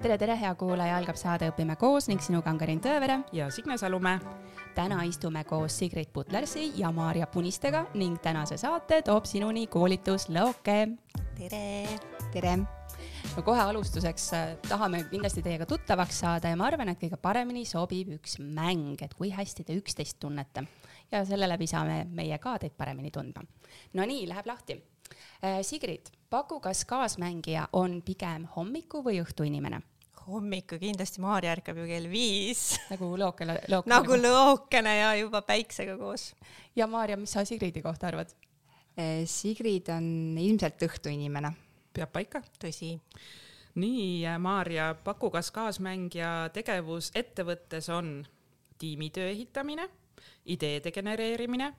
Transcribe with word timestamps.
tere, 0.00 0.16
tere, 0.16 0.34
hea 0.40 0.50
kuulaja, 0.56 0.96
algab 0.96 1.18
saade 1.20 1.50
Õpime 1.50 1.74
koos 1.76 2.06
ning 2.08 2.22
sinuga 2.24 2.48
on 2.52 2.58
Karin 2.60 2.80
Tõevere 2.80 3.18
ja 3.36 3.50
Signe 3.52 3.76
Salumäe. 3.78 4.20
täna 4.74 5.02
istume 5.04 5.42
koos 5.44 5.76
Sigrid 5.78 6.08
Butlersi 6.14 6.72
ja 6.76 6.92
Maarja 6.92 7.26
Punistega 7.26 7.84
ning 7.94 8.16
tänase 8.22 8.56
saate 8.56 9.02
toob 9.02 9.24
sinuni 9.24 9.66
koolitus 9.66 10.28
Lõoke. 10.28 10.96
tere. 11.36 11.88
tere. 12.32 12.56
no 13.36 13.42
kohe 13.42 13.60
alustuseks 13.60 14.32
äh, 14.32 14.56
tahame 14.68 15.04
kindlasti 15.10 15.42
teiega 15.42 15.66
tuttavaks 15.66 16.20
saada 16.20 16.48
ja 16.48 16.56
ma 16.56 16.66
arvan, 16.66 16.88
et 16.88 17.00
kõige 17.00 17.16
paremini 17.20 17.64
sobib 17.64 18.14
üks 18.16 18.38
mäng, 18.38 19.02
et 19.02 19.14
kui 19.14 19.30
hästi 19.30 19.64
te 19.64 19.76
üksteist 19.76 20.16
tunnete 20.18 20.64
ja 21.12 21.24
selle 21.24 21.48
läbi 21.48 21.66
saame 21.66 22.06
meie 22.08 22.38
ka 22.38 22.56
teid 22.58 22.72
paremini 22.72 23.10
tundma. 23.10 23.44
Nonii, 23.92 24.26
läheb 24.28 24.46
lahti. 24.46 24.80
Äh, 25.44 25.60
Sigrid, 25.62 26.08
paku, 26.30 26.60
kas 26.60 26.84
kaasmängija 26.84 27.68
on 27.72 28.00
pigem 28.02 28.46
hommiku 28.56 29.04
või 29.04 29.20
õhtu 29.20 29.44
inimene? 29.44 29.89
Hommikul 30.26 30.80
kindlasti 30.80 31.22
Maarja 31.22 31.54
ärkab 31.56 31.78
ju 31.80 31.86
kell 31.88 32.08
viis. 32.10 32.74
nagu 32.92 33.12
lookene, 33.18 33.58
lookene. 33.68 33.94
nagu 33.94 34.18
lookene 34.20 34.94
ja 34.98 35.10
juba 35.20 35.42
päiksega 35.46 35.96
koos. 36.00 36.30
ja 36.76 36.86
Maarja, 36.86 37.16
mis 37.16 37.32
sa 37.36 37.44
Sigridi 37.44 37.82
kohta 37.82 38.10
arvad? 38.10 38.32
Eh, 38.96 39.24
Sigrid 39.26 39.88
on 39.94 40.38
ilmselt 40.38 40.82
õhtuinimene. 40.88 41.52
peab 41.92 42.12
paika? 42.12 42.42
tõsi. 42.60 42.96
nii, 43.80 44.26
Maarja, 44.38 44.94
paku, 45.04 45.30
kas 45.30 45.50
kaasmängija 45.54 46.50
tegevus 46.54 47.12
ettevõttes 47.14 47.88
on 47.88 48.20
tiimitöö 48.80 49.28
ehitamine, 49.30 49.88
ideede 50.46 50.92
genereerimine, 50.92 51.72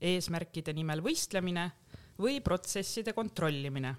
eesmärkide 0.00 0.72
nimel 0.72 1.02
võistlemine 1.02 1.70
või 2.18 2.40
protsesside 2.44 3.12
kontrollimine? 3.12 3.94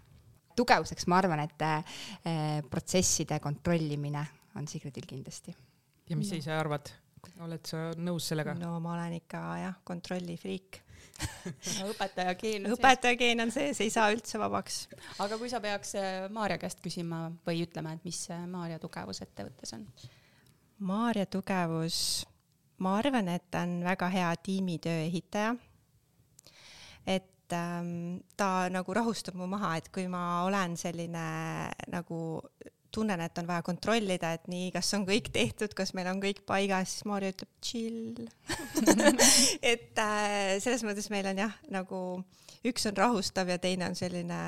Tugevuseks 0.60 1.08
ma 1.12 1.22
arvan, 1.22 1.44
et 1.46 1.66
äh, 1.66 2.60
protsesside 2.70 3.40
kontrollimine 3.44 4.26
on 4.60 4.68
Sigridil 4.68 5.08
kindlasti. 5.10 5.56
ja 6.10 6.18
mis 6.20 6.32
sa 6.32 6.40
ise 6.40 6.54
arvad? 6.56 6.92
oled 7.44 7.66
sa 7.68 7.90
nõus 8.00 8.30
sellega? 8.32 8.56
no 8.60 8.78
ma 8.84 8.96
olen 8.98 9.18
ikka 9.20 9.42
jah, 9.62 9.82
kontrollifriik 9.88 10.82
no 11.80 11.90
õpetaja 11.94 12.36
geen 12.40 12.68
on 12.68 12.76
õpetaja 12.76 13.18
geen 13.20 13.44
on 13.44 13.52
sees, 13.54 13.82
ei 13.84 13.92
saa 13.94 14.10
üldse 14.14 14.40
vabaks. 14.42 14.86
aga 15.24 15.40
kui 15.42 15.52
sa 15.52 15.62
peaks 15.64 15.96
Maarja 16.36 16.60
käest 16.62 16.84
küsima 16.84 17.26
või 17.48 17.64
ütlema, 17.66 17.96
et 17.96 18.08
mis 18.08 18.22
Maarja 18.48 18.80
tugevus 18.82 19.22
ettevõttes 19.26 19.76
on? 19.78 19.86
Maarja 20.80 21.26
tugevus, 21.28 22.24
ma 22.80 22.96
arvan, 23.02 23.28
et 23.34 23.50
ta 23.52 23.66
on 23.68 23.82
väga 23.84 24.08
hea 24.14 24.30
tiimitöö 24.44 25.02
ehitaja. 25.08 25.56
et 27.06 27.28
ähm, 27.56 28.20
ta 28.38 28.68
nagu 28.74 28.94
rahustab 28.96 29.38
mu 29.40 29.48
maha, 29.50 29.76
et 29.80 29.90
kui 29.94 30.08
ma 30.12 30.44
olen 30.48 30.76
selline 30.80 31.26
nagu 31.92 32.20
tunnen, 32.92 33.22
et 33.22 33.38
on 33.38 33.48
vaja 33.48 33.64
kontrollida, 33.66 34.34
et 34.36 34.48
nii, 34.50 34.70
kas 34.74 34.90
on 34.98 35.06
kõik 35.08 35.30
tehtud, 35.34 35.74
kas 35.78 35.94
meil 35.98 36.10
on 36.12 36.22
kõik 36.24 36.42
paigas, 36.50 36.96
siis 36.96 37.06
Maarja 37.10 37.34
ütleb 37.34 37.52
chill 37.64 38.24
et 39.74 40.02
äh, 40.02 40.58
selles 40.64 40.84
mõttes 40.88 41.10
meil 41.14 41.30
on 41.30 41.44
jah, 41.46 41.54
nagu 41.74 42.00
üks 42.68 42.90
on 42.90 42.98
rahustav 42.98 43.52
ja 43.52 43.60
teine 43.62 43.92
on 43.92 43.98
selline 43.98 44.40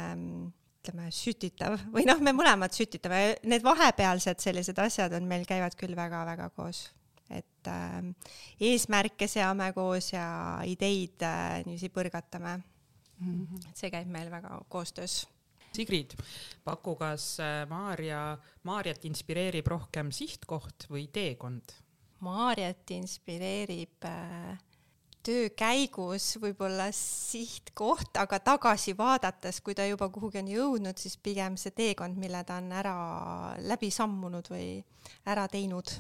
ütleme, 0.81 1.11
sütitav 1.13 1.77
või 1.95 2.07
noh, 2.09 2.21
me 2.23 2.33
mõlemad 2.35 2.73
sütitame, 2.75 3.37
need 3.45 3.65
vahepealsed 3.65 4.41
sellised 4.43 4.81
asjad 4.81 5.13
on 5.17 5.29
meil, 5.29 5.45
käivad 5.49 5.77
küll 5.79 5.95
väga-väga 5.97 6.49
koos. 6.55 6.89
et 7.31 7.69
äh, 7.69 8.01
eesmärke 8.59 9.29
seame 9.31 9.71
koos 9.77 10.11
ja 10.13 10.25
ideid 10.67 11.21
äh, 11.23 11.61
niiviisi 11.67 11.93
põrgatame 11.93 12.57
mm. 12.57 12.70
Et 13.21 13.77
see 13.77 13.91
käib 13.93 14.09
meil 14.11 14.31
väga 14.33 14.57
koostöös 14.69 15.21
Sigrid, 15.71 16.17
paku, 16.65 16.97
kas 16.99 17.37
Maarja, 17.69 18.37
Maarjat 18.67 19.05
inspireerib 19.07 19.69
rohkem 19.71 20.09
sihtkoht 20.11 20.89
või 20.91 21.05
teekond? 21.07 21.71
Maarjat 22.21 22.91
inspireerib 22.91 24.03
äh, 24.03 24.57
töö 25.23 25.47
käigus 25.57 26.33
võib-olla 26.41 26.89
sihtkoht, 26.95 28.17
aga 28.19 28.39
tagasi 28.43 28.93
vaadates, 28.97 29.61
kui 29.63 29.75
ta 29.77 29.85
juba 29.87 30.09
kuhugi 30.13 30.41
on 30.41 30.51
jõudnud, 30.51 30.99
siis 30.99 31.15
pigem 31.21 31.57
see 31.61 31.73
teekond, 31.77 32.19
mille 32.19 32.43
ta 32.45 32.59
on 32.61 32.71
ära 32.75 32.95
läbi 33.63 33.91
sammunud 33.93 34.51
või 34.51 34.81
ära 35.29 35.47
teinud. 35.51 35.93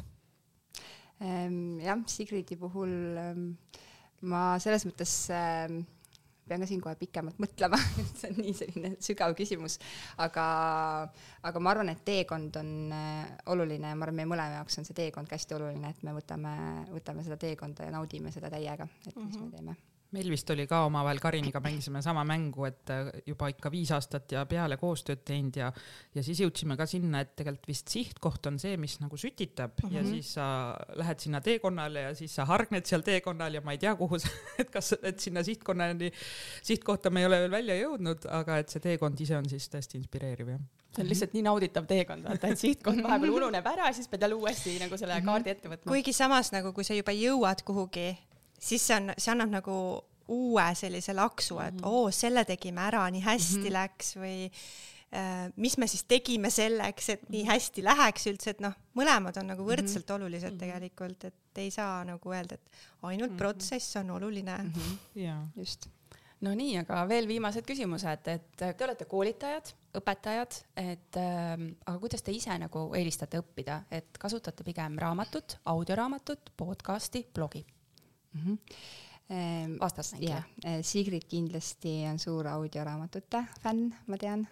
jah, 1.21 2.05
Sigridi 2.09 2.57
puhul 2.57 2.93
ma 4.21 4.43
selles 4.61 4.85
mõttes 4.89 5.13
äh, 5.33 5.69
pean 6.51 6.63
ka 6.63 6.69
siin 6.69 6.83
kohe 6.83 6.97
pikemalt 6.99 7.39
mõtlema 7.41 7.79
see 8.19 8.31
on 8.31 8.41
nii 8.43 8.55
selline 8.57 8.93
sügav 9.03 9.35
küsimus, 9.39 9.77
aga, 10.21 10.47
aga 11.47 11.63
ma 11.63 11.75
arvan, 11.75 11.93
et 11.93 12.03
teekond 12.07 12.59
on 12.61 12.73
äh, 12.95 13.23
oluline 13.53 13.93
ja 13.93 13.97
ma 13.97 14.07
arvan, 14.07 14.19
meie 14.21 14.31
mõlema 14.33 14.59
jaoks 14.59 14.81
on 14.81 14.89
see 14.89 14.97
teekond 14.97 15.31
ka 15.31 15.39
hästi 15.39 15.57
oluline, 15.59 15.93
et 15.95 16.03
me 16.07 16.15
võtame, 16.17 16.57
võtame 16.91 17.25
seda 17.27 17.39
teekonda 17.39 17.87
ja 17.87 17.95
naudime 17.95 18.35
seda 18.35 18.51
täiega, 18.51 18.89
et 19.07 19.15
mis 19.15 19.23
mm 19.23 19.31
-hmm. 19.31 19.47
me 19.47 19.57
teeme 19.57 19.90
meil 20.15 20.27
vist 20.33 20.49
oli 20.51 20.65
ka 20.67 20.81
omavahel 20.87 21.21
Kariniga 21.23 21.61
mängisime 21.63 22.01
sama 22.03 22.23
mängu, 22.27 22.65
et 22.67 22.91
äh, 22.91 23.09
juba 23.27 23.47
ikka 23.51 23.71
viis 23.71 23.91
aastat 23.95 24.33
ja 24.35 24.43
peale 24.49 24.75
koostööd 24.79 25.23
teinud 25.27 25.59
ja, 25.61 25.69
ja 26.15 26.23
siis 26.25 26.41
jõudsime 26.43 26.75
ka 26.79 26.87
sinna, 26.89 27.21
et 27.23 27.31
tegelikult 27.39 27.69
vist 27.71 27.93
sihtkoht 27.93 28.49
on 28.51 28.59
see, 28.61 28.75
mis 28.81 28.97
nagu 29.03 29.19
sütitab 29.19 29.77
mm 29.77 29.87
-hmm. 29.87 29.95
ja 29.95 30.01
mhm. 30.03 30.11
siis 30.11 30.33
sa 30.35 30.47
lähed 30.99 31.19
sinna 31.23 31.41
teekonnale 31.41 32.05
ja 32.09 32.15
siis 32.15 32.35
sa 32.35 32.45
hargned 32.45 32.85
seal 32.85 33.05
teekonnal 33.07 33.53
ja 33.53 33.61
ma 33.61 33.71
ei 33.71 33.77
tea, 33.77 33.95
kuhu 33.95 34.19
sa, 34.19 34.29
et 34.61 34.69
kas, 34.69 34.93
et 35.01 35.19
sinna 35.19 35.43
sihtkonnani, 35.43 36.11
sihtkohta 36.63 37.09
me 37.09 37.23
ei 37.23 37.25
ole 37.25 37.39
veel 37.45 37.51
välja 37.51 37.75
jõudnud, 37.79 38.27
aga 38.29 38.57
et 38.57 38.69
see 38.69 38.83
teekond 38.83 39.19
ise 39.19 39.37
on 39.37 39.49
siis 39.49 39.69
tõesti 39.69 39.97
inspireeriv, 40.01 40.55
jah 40.57 40.61
see 40.91 41.05
on 41.05 41.07
lihtsalt 41.07 41.31
nii 41.33 41.43
nauditav 41.45 41.85
teekond, 41.87 42.25
vaata, 42.27 42.49
et 42.51 42.59
sihtkoht 42.59 42.99
vahepeal 43.05 43.37
ununeb 43.37 43.67
ära, 43.67 43.93
siis 43.95 44.09
pead 44.11 44.25
jälle 44.25 44.35
uuesti 44.35 44.75
nagu 44.81 44.97
selle 44.99 45.15
mhm. 45.15 45.25
kaardi 45.25 45.53
ette 45.53 45.71
võtma. 45.71 45.87
kuigi 45.87 46.13
samas 46.13 46.51
nagu, 46.51 46.73
kui 46.75 46.83
sa 46.83 46.97
juba 46.97 47.15
jõuad 47.15 47.63
kuhugi 47.63 48.09
siis 48.61 48.87
see 48.87 48.97
on, 48.97 49.11
see 49.17 49.33
annab 49.33 49.51
nagu 49.59 49.75
uue 50.31 50.67
sellise 50.77 51.13
laksu, 51.13 51.59
et 51.59 51.73
mm 51.73 51.79
-hmm. 51.79 51.87
oo, 51.87 52.11
selle 52.11 52.45
tegime 52.45 52.81
ära, 52.81 53.09
nii 53.11 53.21
hästi 53.21 53.57
mm 53.57 53.65
-hmm. 53.65 53.73
läks 53.73 54.15
või 54.15 54.51
äh, 55.13 55.51
mis 55.55 55.77
me 55.77 55.87
siis 55.87 56.03
tegime 56.03 56.49
selleks, 56.49 57.09
et 57.09 57.29
nii 57.29 57.43
mhm. 57.43 57.51
hästi 57.51 57.83
läheks 57.83 58.27
üldse, 58.27 58.49
et 58.49 58.59
noh, 58.59 58.73
mõlemad 58.95 59.39
on 59.39 59.47
nagu 59.47 59.63
võrdselt 59.63 60.05
mm 60.05 60.13
-hmm. 60.13 60.15
olulised 60.15 60.57
tegelikult, 60.57 61.23
et 61.23 61.57
ei 61.57 61.71
saa 61.71 62.03
nagu 62.05 62.31
öelda, 62.31 62.55
et 62.55 62.69
ainult 63.01 63.31
mm 63.31 63.35
-hmm. 63.35 63.37
protsess 63.37 63.95
on 63.95 64.11
oluline 64.11 64.57
mm. 64.57 64.71
-hmm. 64.71 64.97
jaa, 65.15 65.47
just 65.55 65.89
no 66.41 66.53
nii, 66.53 66.77
aga 66.77 67.07
veel 67.07 67.27
viimased 67.27 67.65
küsimused, 67.65 68.27
et 68.27 68.55
te 68.57 68.83
olete 68.83 69.05
koolitajad, 69.05 69.73
õpetajad, 69.97 70.63
et 70.75 71.17
äh, 71.17 71.75
aga 71.85 71.99
kuidas 71.99 72.21
te 72.21 72.31
ise 72.31 72.57
nagu 72.57 72.93
eelistate 72.95 73.39
õppida, 73.39 73.81
et 73.91 74.17
kasutate 74.17 74.63
pigem 74.63 74.97
raamatut, 74.97 75.57
audioraamatut, 75.65 76.53
podcast'i, 76.57 77.27
blogi 77.33 77.65
mm? 78.33 78.41
-hmm. 78.45 79.77
vastasnäitleja 79.79 80.35
yeah.. 80.35 80.77
Eh, 80.77 80.83
Sigrid 80.85 81.27
kindlasti 81.29 82.01
on 82.11 82.19
suur 82.19 82.47
audioraamatute 82.47 83.45
fänn, 83.63 83.93
ma 84.07 84.17
tean. 84.17 84.47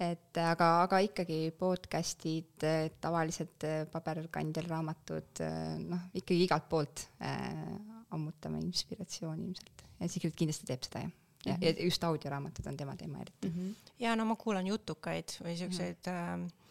et 0.00 0.38
aga, 0.42 0.82
aga 0.82 0.98
ikkagi 0.98 1.54
podcast'id, 1.58 2.62
eh, 2.62 2.90
tavalised 3.00 3.64
eh, 3.64 3.86
paberkandjal 3.90 4.66
raamatud, 4.68 5.42
noh, 5.88 6.06
ikkagi 6.14 6.44
igalt 6.44 6.68
poolt 6.68 7.08
äh, 7.22 7.94
ammutame 8.14 8.58
inspiratsiooni 8.62 9.44
ilmselt 9.48 9.84
ja 10.00 10.08
Sigrid 10.08 10.34
kindlasti 10.38 10.66
teeb 10.68 10.86
seda 10.86 11.04
jah 11.04 11.12
ja, 11.44 11.56
ja 11.60 11.72
mhm. 11.72 11.84
just 11.84 12.04
audioraamatud 12.04 12.66
on 12.66 12.76
tema 12.76 12.96
teema 12.96 13.20
eriti 13.20 13.48
mm. 13.48 13.54
-hmm. 13.54 13.92
ja 13.98 14.16
no 14.16 14.24
ma 14.24 14.36
kuulan 14.36 14.66
jutukaid 14.66 15.36
või 15.44 15.56
siukseid 15.56 16.06
mm 16.06 16.12
-hmm. 16.12 16.44
äh, 16.44 16.63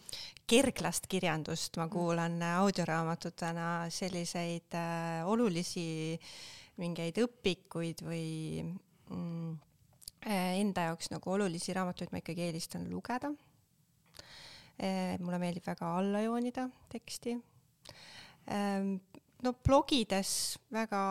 kerglast 0.49 1.07
kirjandust, 1.11 1.77
ma 1.79 1.87
kuulan 1.91 2.37
audioraamatutena 2.59 3.67
selliseid 3.93 4.75
äh, 4.77 5.21
olulisi 5.29 6.19
mingeid 6.81 7.19
õpikuid 7.23 8.03
või 8.05 8.63
mm, 8.63 9.55
äh, 10.27 10.59
enda 10.59 10.89
jaoks 10.89 11.11
nagu 11.13 11.35
olulisi 11.35 11.75
raamatuid 11.75 12.13
ma 12.13 12.21
ikkagi 12.23 12.47
eelistan 12.49 12.89
lugeda. 12.91 13.31
Äh,. 14.81 15.19
mulle 15.21 15.37
meeldib 15.37 15.65
väga 15.67 15.95
alla 15.99 16.23
joonida 16.25 16.67
teksti. 16.91 17.37
Äh, 18.49 18.87
no 19.43 19.53
blogides 19.53 20.59
väga 20.71 21.01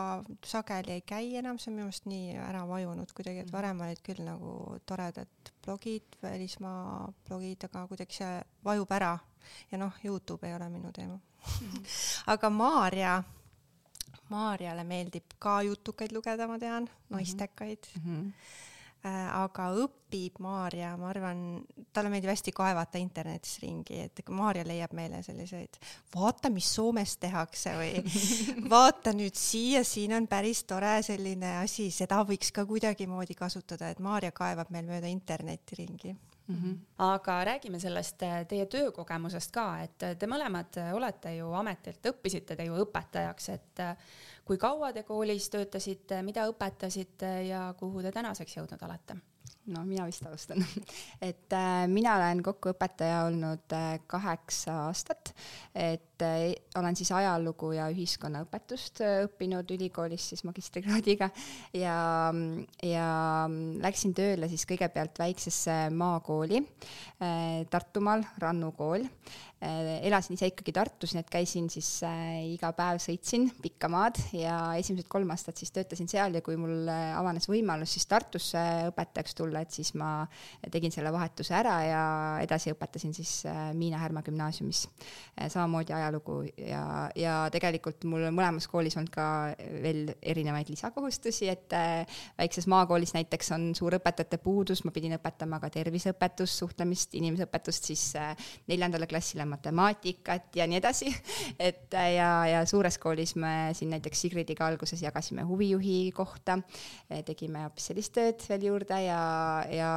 sageli 0.45 0.97
ei 0.97 1.03
käi 1.07 1.35
enam, 1.39 1.59
see 1.59 1.71
on 1.71 1.77
minu 1.77 1.87
meelest 1.87 2.07
nii 2.09 2.37
ära 2.41 2.63
vajunud 2.69 3.13
kuidagi, 3.15 3.43
et 3.43 3.51
mhm. 3.51 3.55
varem 3.57 3.83
olid 3.85 4.01
küll 4.05 4.23
nagu 4.25 4.55
toredad 4.89 5.53
blogid, 5.65 6.17
välismaa 6.23 7.11
blogid, 7.27 7.67
aga 7.69 7.85
kuidagi 7.91 8.19
see 8.21 8.33
vajub 8.65 8.91
ära 8.97 9.13
ja 9.71 9.79
noh, 9.79 9.95
Youtube 10.03 10.47
ei 10.47 10.55
ole 10.55 10.69
minu 10.73 10.91
teema 10.95 11.15
mm. 11.15 11.69
-hmm. 11.69 11.87
aga 12.33 12.49
Maarja, 12.49 13.23
Maarjale 14.29 14.83
meeldib 14.83 15.37
ka 15.39 15.61
jutukaid 15.61 16.11
lugeda, 16.11 16.47
ma 16.47 16.59
tean, 16.59 16.89
naistekaid 17.09 17.89
mm. 17.95 18.05
-hmm 18.05 18.31
aga 19.03 19.65
õpib 19.83 20.37
Maarja, 20.43 20.93
ma 20.99 21.09
arvan, 21.09 21.39
talle 21.91 22.11
meeldib 22.13 22.31
hästi 22.31 22.53
kaevata 22.55 23.01
internetis 23.01 23.57
ringi, 23.59 23.99
et 24.05 24.21
Maarja 24.31 24.63
leiab 24.67 24.93
meile 24.95 25.19
selliseid, 25.25 25.79
vaata, 26.13 26.51
mis 26.53 26.69
Soomes 26.75 27.17
tehakse 27.19 27.75
või 27.79 28.03
vaata 28.73 29.11
nüüd 29.15 29.35
siia, 29.39 29.83
siin 29.87 30.15
on 30.15 30.27
päris 30.31 30.63
tore 30.69 30.95
selline 31.03 31.57
asi, 31.63 31.89
seda 31.91 32.21
võiks 32.27 32.53
ka 32.55 32.67
kuidagimoodi 32.69 33.35
kasutada, 33.35 33.91
et 33.91 34.03
Maarja 34.03 34.31
kaevab 34.35 34.71
meil 34.71 34.87
mööda 34.87 35.11
internetti 35.11 35.81
ringi 35.81 36.13
mm. 36.47 36.55
-hmm. 36.55 36.77
aga 36.97 37.43
räägime 37.43 37.79
sellest 37.79 38.17
teie 38.47 38.65
töökogemusest 38.65 39.51
ka, 39.51 39.67
et 39.83 39.97
te 40.19 40.27
mõlemad 40.27 40.79
olete 40.93 41.35
ju 41.35 41.51
ametilt, 41.53 42.05
õppisite 42.05 42.55
te 42.55 42.65
ju 42.65 42.79
õpetajaks, 42.85 43.49
et 43.49 43.83
kui 44.45 44.57
kaua 44.57 44.91
te 44.93 45.03
koolis 45.07 45.49
töötasite, 45.49 46.21
mida 46.21 46.47
õpetasite 46.51 47.35
ja 47.47 47.67
kuhu 47.79 48.01
te 48.03 48.11
tänaseks 48.11 48.57
jõudnud 48.57 48.89
olete? 48.89 49.21
no 49.71 49.83
mina 49.87 50.05
vist 50.07 50.25
alustan. 50.27 50.63
Et 51.29 51.53
äh, 51.55 51.85
mina 51.87 52.17
olen 52.17 52.41
kokku 52.43 52.73
õpetaja 52.73 53.23
olnud 53.29 53.75
äh, 53.75 53.95
kaheksa 54.11 54.75
aastat, 54.87 55.33
et 55.71 56.25
äh, 56.25 56.49
olen 56.79 56.97
siis 56.99 57.11
ajalugu 57.15 57.71
ja 57.77 57.87
ühiskonnaõpetust 57.93 59.03
äh, 59.05 59.21
õppinud 59.27 59.71
ülikoolis 59.75 60.29
siis 60.33 60.43
magistrikraadiga. 60.47 61.29
Ja, 61.79 61.95
ja 62.83 63.07
läksin 63.83 64.15
tööle 64.17 64.51
siis 64.51 64.67
kõigepealt 64.69 65.23
väiksesse 65.23 65.77
maakooli 65.95 66.59
äh, 66.59 67.63
Tartumaal, 67.71 68.25
Rannu 68.43 68.73
kool 68.75 69.07
elasin 69.63 70.35
ise 70.37 70.49
ikkagi 70.51 70.73
Tartus, 70.75 71.13
nii 71.13 71.21
et 71.23 71.29
käisin 71.31 71.69
siis 71.71 71.87
äh, 72.07 72.41
iga 72.53 72.71
päev 72.75 72.99
sõitsin 73.01 73.47
pikka 73.63 73.89
maad 73.91 74.17
ja 74.35 74.57
esimesed 74.79 75.07
kolm 75.11 75.31
aastat 75.33 75.59
siis 75.61 75.71
töötasin 75.73 76.09
seal 76.11 76.35
ja 76.37 76.41
kui 76.45 76.57
mul 76.59 76.89
äh, 76.91 77.13
avanes 77.17 77.47
võimalus 77.49 77.93
siis 77.95 78.07
Tartusse 78.09 78.61
õpetajaks 78.89 79.37
tulla, 79.37 79.61
et 79.63 79.71
siis 79.73 79.93
ma 79.99 80.25
tegin 80.73 80.93
selle 80.93 81.13
vahetuse 81.13 81.55
ära 81.55 81.75
ja 81.85 82.03
edasi 82.43 82.73
õpetasin 82.73 83.15
siis 83.15 83.35
äh, 83.49 83.69
Miina 83.77 84.01
Härma 84.01 84.23
gümnaasiumis 84.25 84.85
äh,. 84.87 85.47
samamoodi 85.53 85.95
ajalugu 85.95 86.39
ja, 86.57 86.83
ja 87.15 87.37
tegelikult 87.53 88.03
mul 88.09 88.27
mõlemas 88.33 88.67
koolis 88.71 88.97
olnud 88.99 89.13
ka 89.13 89.27
veel 89.83 90.13
erinevaid 90.21 90.71
lisakohustusi, 90.73 91.49
et 91.53 91.77
äh, 91.77 92.19
väikses 92.39 92.67
maakoolis 92.71 93.15
näiteks 93.15 93.53
on 93.55 93.71
suur 93.77 93.95
õpetajate 93.99 94.41
puudus, 94.43 94.83
ma 94.83 94.91
pidin 94.95 95.15
õpetama 95.19 95.61
ka 95.63 95.71
terviseõpetust, 95.73 96.59
suhtlemist, 96.63 97.15
inimeseõpetust 97.19 97.91
siis 97.93 98.09
äh, 98.19 98.33
neljandale 98.67 99.07
klassile 99.07 99.45
matemaatikat 99.53 100.55
ja 100.55 100.67
nii 100.69 100.79
edasi. 100.81 101.11
et 101.69 101.93
äh, 101.93 102.09
ja, 102.17 102.29
ja 102.49 102.65
suures 102.69 102.97
koolis 103.01 103.35
me 103.39 103.71
siin 103.77 103.93
näiteks 103.93 104.25
Sigridiga 104.25 104.67
alguses 104.67 105.01
jagasime 105.01 105.43
huvijuhi 105.47 106.11
kohta, 106.15 106.57
tegime 107.25 107.65
hoopis 107.65 107.89
sellist 107.91 108.13
tööd 108.15 108.43
veel 108.49 108.67
juurde 108.69 108.99
ja, 109.03 109.21
ja 109.71 109.89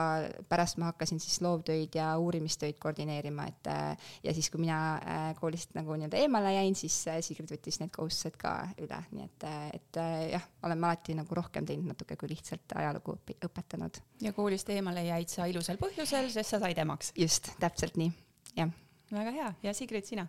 pärast 0.49 0.81
ma 0.81 0.91
hakkasin 0.91 1.21
siis 1.23 1.39
loovtöid 1.45 1.97
ja 1.97 2.13
uurimistöid 2.21 2.79
koordineerima, 2.83 3.49
et 3.51 3.71
äh, 3.73 4.11
ja 4.25 4.35
siis, 4.37 4.51
kui 4.51 4.63
mina 4.65 4.81
äh, 4.97 5.27
koolist 5.41 5.77
nagu 5.79 5.97
nii-öelda 5.97 6.21
eemale 6.23 6.55
jäin, 6.57 6.79
siis 6.79 6.97
Sigrid 7.27 7.51
võttis 7.53 7.81
need 7.83 7.93
kohustused 7.95 8.39
ka 8.41 8.55
üle, 8.83 9.01
nii 9.13 9.27
et, 9.27 9.49
et 9.79 10.01
jah, 10.33 10.49
oleme 10.67 10.91
alati 10.91 11.17
nagu 11.19 11.39
rohkem 11.39 11.67
teinud 11.69 11.93
natuke 11.93 12.19
kui 12.19 12.31
lihtsalt 12.33 12.77
ajalugu 12.77 13.19
õpetanud. 13.49 14.03
ja 14.23 14.33
koolist 14.37 14.71
eemale 14.75 15.07
jäid 15.07 15.33
sa 15.33 15.47
ilusal 15.51 15.81
põhjusel, 15.81 16.31
sest 16.33 16.57
sa 16.57 16.63
said 16.63 16.83
emaks? 16.83 17.13
just, 17.17 17.55
täpselt 17.63 17.97
nii, 18.01 18.13
jah 18.57 18.75
väga 19.11 19.31
hea 19.31 19.53
ja 19.63 19.75
Sigrid, 19.75 20.05
sina? 20.07 20.27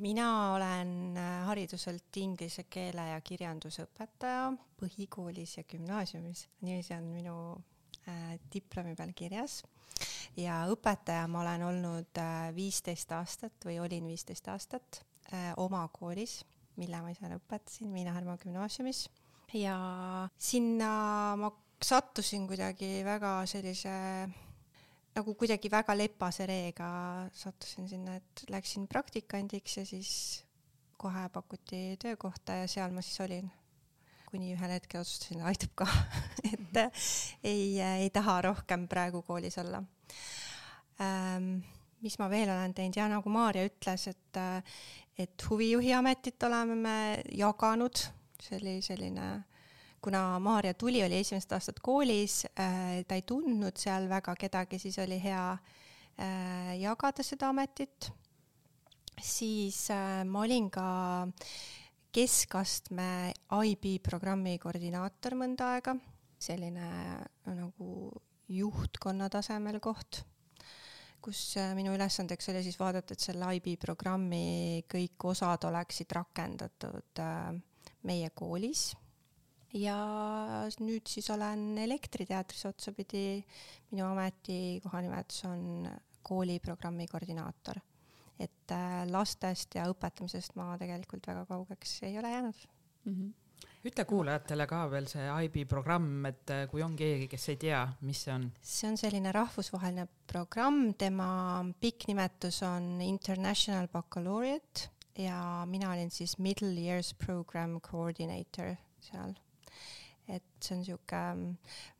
mina 0.00 0.54
olen 0.54 1.16
äh, 1.16 1.46
hariduselt 1.46 2.16
inglise 2.16 2.64
keele 2.72 3.04
ja 3.10 3.20
kirjanduse 3.20 3.84
õpetaja 3.84 4.46
põhikoolis 4.80 5.58
ja 5.58 5.64
gümnaasiumis, 5.68 6.46
niiviisi 6.64 6.94
on 6.96 7.10
minu 7.12 7.36
äh, 8.08 8.38
diplomi 8.52 8.94
peal 8.96 9.12
kirjas. 9.16 9.62
ja 10.36 10.62
õpetaja 10.72 11.28
ma 11.28 11.42
olen 11.42 11.66
olnud 11.68 12.22
äh, 12.22 12.48
viisteist 12.56 13.12
äh, 13.12 13.20
aastat 13.20 13.68
või 13.68 13.80
olin 13.80 14.08
viisteist 14.08 14.48
aastat 14.48 15.02
äh, 15.34 15.52
oma 15.56 15.86
koolis, 15.92 16.40
mille 16.80 17.02
ma 17.02 17.12
ise 17.12 17.28
lõpetasin 17.28 17.92
Miina 17.92 18.16
Härma 18.16 18.38
gümnaasiumis 18.40 19.08
ja 19.52 19.76
sinna 20.38 21.36
ma 21.36 21.52
sattusin 21.82 22.46
kuidagi 22.48 23.00
väga 23.04 23.40
sellise 23.48 23.92
nagu 25.16 25.34
kuidagi 25.34 25.70
väga 25.72 25.96
lepase 25.96 26.46
reega 26.48 26.90
sattusin 27.34 27.88
sinna, 27.90 28.16
et 28.20 28.44
läksin 28.52 28.86
praktikandiks 28.90 29.76
ja 29.80 29.86
siis 29.86 30.12
kohe 31.00 31.28
pakuti 31.32 31.96
töökohta 32.02 32.60
ja 32.60 32.68
seal 32.68 32.94
ma 32.94 33.02
siis 33.02 33.20
olin. 33.24 33.50
kuni 34.30 34.52
ühel 34.54 34.70
hetkel 34.70 35.00
otsustasin, 35.00 35.40
aitab 35.42 35.72
ka 35.74 35.86
et 36.52 36.76
ei, 37.42 37.80
ei 37.82 38.10
taha 38.14 38.36
rohkem 38.46 38.86
praegu 38.88 39.24
koolis 39.26 39.58
olla 39.58 39.82
ähm,. 41.02 41.56
mis 42.00 42.14
ma 42.20 42.28
veel 42.30 42.48
olen 42.48 42.74
teinud 42.74 42.96
ja 42.96 43.08
nagu 43.10 43.28
Maarja 43.28 43.66
ütles, 43.66 44.06
et, 44.08 44.38
et 45.18 45.48
huvijuhi 45.50 45.90
ametit 45.92 46.42
oleme 46.46 46.76
me 46.78 46.94
jaganud, 47.36 48.04
see 48.40 48.60
oli 48.60 48.76
selline 48.86 49.26
kuna 50.02 50.38
Maarja 50.38 50.74
tuli, 50.74 51.02
oli 51.04 51.20
esimest 51.20 51.52
aastat 51.52 51.80
koolis 51.84 52.44
äh,, 52.58 53.02
ta 53.08 53.18
ei 53.18 53.24
tundnud 53.26 53.76
seal 53.76 54.08
väga 54.08 54.34
kedagi, 54.38 54.78
siis 54.80 54.98
oli 55.02 55.20
hea 55.22 55.44
äh, 55.52 56.72
jagada 56.80 57.24
seda 57.26 57.50
ametit. 57.52 58.10
siis 59.20 59.90
äh, 59.92 60.24
ma 60.24 60.46
olin 60.46 60.70
ka 60.70 60.86
keskastme 62.12 63.32
IB 63.68 64.00
programmi 64.02 64.56
koordinaator 64.58 65.36
mõnda 65.38 65.74
aega, 65.76 65.94
selline 66.40 66.88
nagu 67.46 67.90
juhtkonna 68.50 69.28
tasemel 69.30 69.78
koht, 69.84 70.24
kus 71.22 71.54
minu 71.76 71.92
ülesandeks 71.94 72.48
oli 72.50 72.64
siis 72.64 72.80
vaadata, 72.80 73.14
et 73.14 73.22
selle 73.28 73.52
IB 73.60 73.76
programmi 73.78 74.82
kõik 74.90 75.28
osad 75.30 75.68
oleksid 75.68 76.16
rakendatud 76.16 77.22
meie 78.08 78.32
koolis 78.34 78.88
ja 79.74 79.98
nüüd 80.80 81.06
siis 81.08 81.30
olen 81.30 81.78
Elektriteatris 81.78 82.64
otsapidi, 82.70 83.42
minu 83.92 84.06
ametikoha 84.08 85.02
nimetus 85.04 85.44
on 85.50 85.88
kooliprogrammi 86.22 87.06
koordinaator. 87.10 87.80
et 88.40 88.72
äh, 88.72 89.04
lastest 89.10 89.74
ja 89.76 89.84
õpetamisest 89.92 90.54
ma 90.56 90.72
tegelikult 90.80 91.26
väga 91.28 91.44
kaugeks 91.44 91.98
ei 92.08 92.18
ole 92.18 92.30
jäänud 92.30 92.66
mm. 93.04 93.14
-hmm 93.14 93.32
ütle 93.84 94.04
kuulajatele 94.04 94.66
ka 94.66 94.90
veel 94.92 95.06
see 95.08 95.26
IB 95.44 95.68
programm, 95.68 96.26
et 96.26 96.50
äh, 96.50 96.66
kui 96.68 96.82
on 96.82 96.96
keegi, 96.96 97.28
kes 97.28 97.48
ei 97.48 97.56
tea, 97.56 97.80
mis 98.00 98.22
see 98.24 98.34
on? 98.34 98.52
see 98.62 98.88
on 98.90 98.96
selline 98.96 99.32
rahvusvaheline 99.32 100.06
programm, 100.26 100.94
tema 100.94 101.64
pikk 101.80 102.08
nimetus 102.08 102.62
on 102.62 103.00
International 103.00 103.88
Baccalaureate 103.88 104.88
ja 105.18 105.64
mina 105.66 105.92
olin 105.92 106.10
siis 106.10 106.38
Middle 106.38 106.80
Years 106.80 107.14
Program 107.14 107.80
Coordinator 107.80 108.76
seal 109.00 109.34
et 110.30 110.44
see 110.62 110.76
on 110.76 110.82
niisugune 110.82 111.50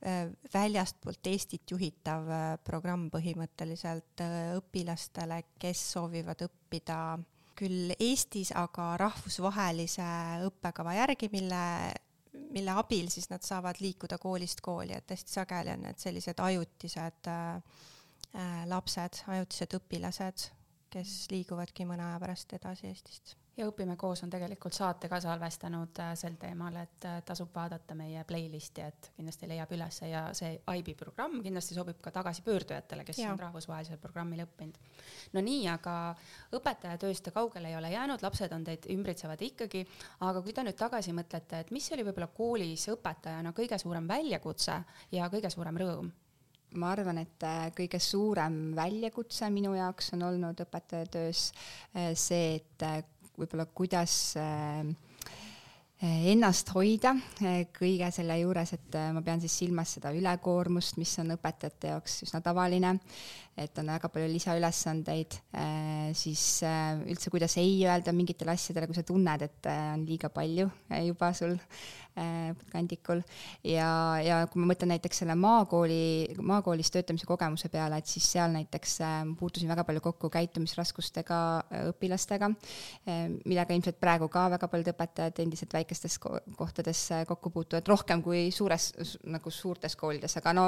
äh, 0.07 0.31
väljastpoolt 0.55 1.27
Eestit 1.31 1.71
juhitav 1.71 2.29
äh, 2.31 2.47
programm 2.65 3.09
põhimõtteliselt 3.13 4.23
äh, 4.25 4.53
õpilastele, 4.59 5.43
kes 5.61 5.83
soovivad 5.97 6.45
õppida 6.47 7.01
küll 7.59 7.95
Eestis, 7.99 8.53
aga 8.57 8.95
rahvusvahelise 9.01 10.07
õppekava 10.47 10.95
järgi, 10.97 11.29
mille, 11.33 11.65
mille 12.55 12.77
abil 12.83 13.11
siis 13.13 13.29
nad 13.33 13.45
saavad 13.45 13.83
liikuda 13.85 14.19
koolist 14.23 14.63
kooli, 14.65 14.97
et 14.97 15.13
hästi 15.13 15.37
sageli 15.41 15.75
on 15.75 15.85
need 15.89 16.01
sellised 16.01 16.41
ajutised 16.41 17.29
lapsed, 18.71 19.21
ajutised 19.35 19.77
õpilased, 19.77 20.49
kes 20.95 21.21
liiguvadki 21.35 21.85
mõne 21.89 22.07
aja 22.07 22.23
pärast 22.23 22.57
edasi 22.57 22.89
Eestist 22.95 23.40
ja 23.57 23.67
Õpime 23.69 23.97
koos 23.99 24.23
on 24.25 24.31
tegelikult 24.33 24.75
saate 24.77 25.09
ka 25.11 25.19
salvestanud 25.23 25.99
äh, 26.03 26.13
sel 26.19 26.37
teemal, 26.41 26.77
et 26.81 27.07
äh, 27.09 27.19
tasub 27.27 27.51
vaadata 27.55 27.97
meie 27.99 28.23
playlist'i, 28.29 28.85
et 28.87 29.11
kindlasti 29.17 29.49
leiab 29.51 29.73
ülesse 29.75 30.09
ja 30.11 30.23
see 30.37 30.55
IB 30.79 30.93
programm 30.99 31.41
kindlasti 31.45 31.77
sobib 31.77 32.01
ka 32.03 32.13
tagasipöördujatele, 32.15 33.05
kes 33.09 33.21
ja. 33.23 33.33
on 33.33 33.43
rahvusvahelisel 33.43 34.01
programmil 34.03 34.45
õppinud. 34.47 34.79
no 35.35 35.45
nii, 35.45 35.67
aga 35.73 35.97
õpetajatööst 36.57 37.27
te 37.27 37.35
kaugele 37.35 37.73
ei 37.73 37.77
ole 37.79 37.93
jäänud, 37.93 38.23
lapsed 38.23 38.57
on 38.57 38.65
teid 38.67 38.89
ümbritsevad 38.95 39.45
ikkagi, 39.51 39.85
aga 40.27 40.43
kui 40.43 40.57
te 40.57 40.65
nüüd 40.67 40.79
tagasi 40.79 41.15
mõtlete, 41.17 41.65
et 41.65 41.75
mis 41.75 41.91
oli 41.93 42.07
võib-olla 42.07 42.31
koolis 42.35 42.89
õpetajana 42.95 43.55
kõige 43.57 43.79
suurem 43.83 44.09
väljakutse 44.09 44.81
ja 45.17 45.31
kõige 45.33 45.53
suurem 45.53 45.79
rõõm? 45.85 46.11
ma 46.79 46.93
arvan, 46.95 47.19
et 47.19 47.43
äh, 47.43 47.65
kõige 47.75 47.99
suurem 47.99 48.69
väljakutse 48.77 49.49
minu 49.51 49.73
jaoks 49.75 50.13
on 50.15 50.29
olnud 50.29 50.61
õpetajatöös 50.63 51.49
see, 52.15 52.61
et 52.61 52.85
võib-olla 53.41 53.67
kuidas 53.75 54.15
äh, 54.41 54.85
ennast 56.33 56.73
hoida 56.75 57.15
äh, 57.45 57.63
kõige 57.77 58.11
selle 58.15 58.39
juures, 58.41 58.75
et 58.77 58.99
äh, 58.99 59.11
ma 59.17 59.23
pean 59.25 59.43
siis 59.43 59.57
silmas 59.63 59.97
seda 59.97 60.13
ülekoormust, 60.17 60.99
mis 61.01 61.13
on 61.23 61.35
õpetajate 61.37 61.95
jaoks 61.95 62.21
üsna 62.27 62.43
tavaline, 62.45 62.95
et 63.61 63.77
on 63.81 63.93
väga 63.93 64.09
palju 64.09 64.29
lisaülesandeid, 64.31 65.35
siis 66.17 66.45
üldse, 66.65 67.33
kuidas 67.33 67.59
ei 67.61 67.75
öelda 67.85 68.15
mingitele 68.17 68.55
asjadele, 68.55 68.87
kui 68.89 68.97
sa 68.97 69.05
tunned, 69.05 69.43
et 69.45 69.69
on 69.69 70.07
liiga 70.09 70.31
palju 70.33 70.71
juba 71.11 71.33
sul 71.37 71.59
äh, 71.59 72.00
kandikul. 72.73 73.23
Ja, 73.65 74.19
ja 74.23 74.41
kui 74.51 74.63
ma 74.63 74.71
mõtlen 74.73 74.93
näiteks 74.95 75.23
selle 75.23 75.37
maakooli, 75.39 76.37
maakoolis 76.43 76.91
töötamise 76.93 77.29
kogemuse 77.29 77.71
peale, 77.73 78.01
et 78.01 78.11
siis 78.11 78.27
seal 78.33 78.53
näiteks 78.55 78.97
äh, 79.05 79.19
puutusin 79.39 79.71
väga 79.71 79.85
palju 79.89 80.03
kokku 80.05 80.31
käitumisraskustega 80.33 81.41
õpilastega, 81.91 82.51
millega 83.45 83.75
ilmselt 83.75 83.99
praegu 84.01 84.29
ka 84.33 84.47
väga 84.55 84.69
paljud 84.71 84.91
õpetajad 84.93 85.41
endiselt 85.45 85.75
väikestes 85.75 86.19
kohtades 86.21 87.03
kokku 87.29 87.53
puutuvad, 87.55 87.87
rohkem 87.89 88.23
kui 88.25 88.49
suures, 88.55 88.91
nagu 89.31 89.53
suurtes 89.55 89.97
koolides, 89.99 90.37
aga 90.41 90.55
no 90.57 90.67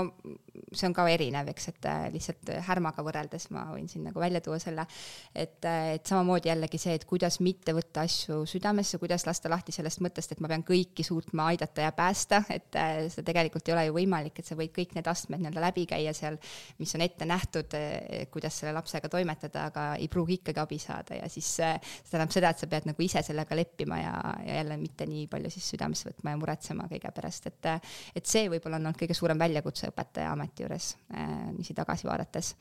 see 0.73 0.89
on 0.89 0.97
ka 0.97 1.07
erinev, 1.11 1.51
eks, 1.53 1.69
et 1.73 1.89
lihtsalt 2.15 2.53
Härmaga 2.69 3.05
võrreldes 3.05 3.49
ma 3.55 3.67
võin 3.73 3.89
siin 3.91 4.07
nagu 4.09 4.21
välja 4.23 4.43
tuua 4.45 4.59
selle, 4.63 4.87
et, 5.35 5.59
et 5.65 6.07
samamoodi 6.09 6.53
jällegi 6.53 6.81
see, 6.81 6.97
et 6.99 7.07
kuidas 7.09 7.41
mitte 7.45 7.75
võtta 7.77 8.07
asju 8.07 8.43
südamesse, 8.49 9.01
kuidas 9.03 9.27
lasta 9.29 9.51
lahti 9.53 9.75
sellest 9.75 10.03
mõttest, 10.05 10.35
et 10.35 10.43
ma 10.43 10.51
pean 10.53 10.65
kõiki 10.67 11.05
suutma 11.07 11.42
aidata 11.51 11.87
ja 11.87 11.93
päästa, 11.97 12.43
et 12.53 12.77
äh, 12.79 12.93
see 13.13 13.25
tegelikult 13.27 13.69
ei 13.69 13.75
ole 13.75 13.85
ju 13.89 13.97
võimalik, 13.97 14.39
et 14.39 14.49
sa 14.49 14.57
võid 14.59 14.73
kõik 14.75 14.95
need 14.97 15.09
astmed 15.11 15.43
nii-öelda 15.43 15.65
läbi 15.65 15.85
käia 15.91 16.15
seal, 16.17 16.39
mis 16.79 16.95
on 16.97 17.05
ette 17.07 17.29
nähtud, 17.29 17.77
äh, 17.79 18.25
kuidas 18.33 18.61
selle 18.61 18.75
lapsega 18.77 19.11
toimetada, 19.13 19.67
aga 19.73 19.87
ei 20.01 20.09
pruugi 20.13 20.41
ikkagi 20.41 20.63
abi 20.63 20.81
saada. 20.83 21.19
Ja 21.21 21.31
siis 21.33 21.51
äh, 21.65 21.79
see 21.83 22.15
tähendab 22.15 22.35
seda, 22.35 22.53
et 22.53 22.63
sa 22.63 22.71
pead 22.71 22.89
nagu 22.91 23.07
ise 23.07 23.23
sellega 23.27 23.59
leppima 23.59 24.01
ja, 24.01 24.17
ja 24.47 24.59
jälle 24.61 24.81
mitte 24.81 25.07
nii 25.11 25.29
palju 25.33 25.53
siis 25.53 25.71
südamesse 25.75 26.11
võtma 26.11 26.35
ja 26.35 26.43
muretsema 26.43 26.89
kõige 26.91 27.15
pärast, 27.15 27.49
et 27.51 27.71
et 28.17 28.27
see 28.27 28.49
võib-olla 28.51 28.79
on 28.81 28.89
olnud 28.89 28.99
kõige 28.99 29.15
suurem 29.17 29.39
väljakutse 29.39 29.89
õpetaja 29.93 30.33
ameti 30.33 30.65
juures 30.65 30.93
niiviisi 31.13 31.75
tagasi 31.77 32.09
vaadates. 32.09 32.53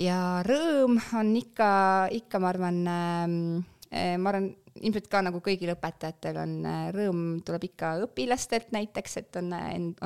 Ja 0.00 0.40
rõõm 0.46 0.96
on 1.18 1.34
ikka, 1.36 1.70
ikka 2.16 2.40
ma 2.40 2.48
arvan 2.48 2.78
ähm, 2.88 3.34
äh,, 3.92 4.16
ma 4.16 4.32
arvan, 4.32 4.46
ilmselt 4.80 5.08
ka 5.12 5.22
nagu 5.26 5.40
kõigil 5.44 5.72
õpetajatel 5.74 6.40
on 6.40 6.54
äh, 6.68 6.80
rõõm 6.94 7.22
tuleb 7.46 7.66
ikka 7.70 7.92
õpilastelt 8.06 8.72
näiteks, 8.74 9.16
et 9.20 9.38
on, 9.40 9.52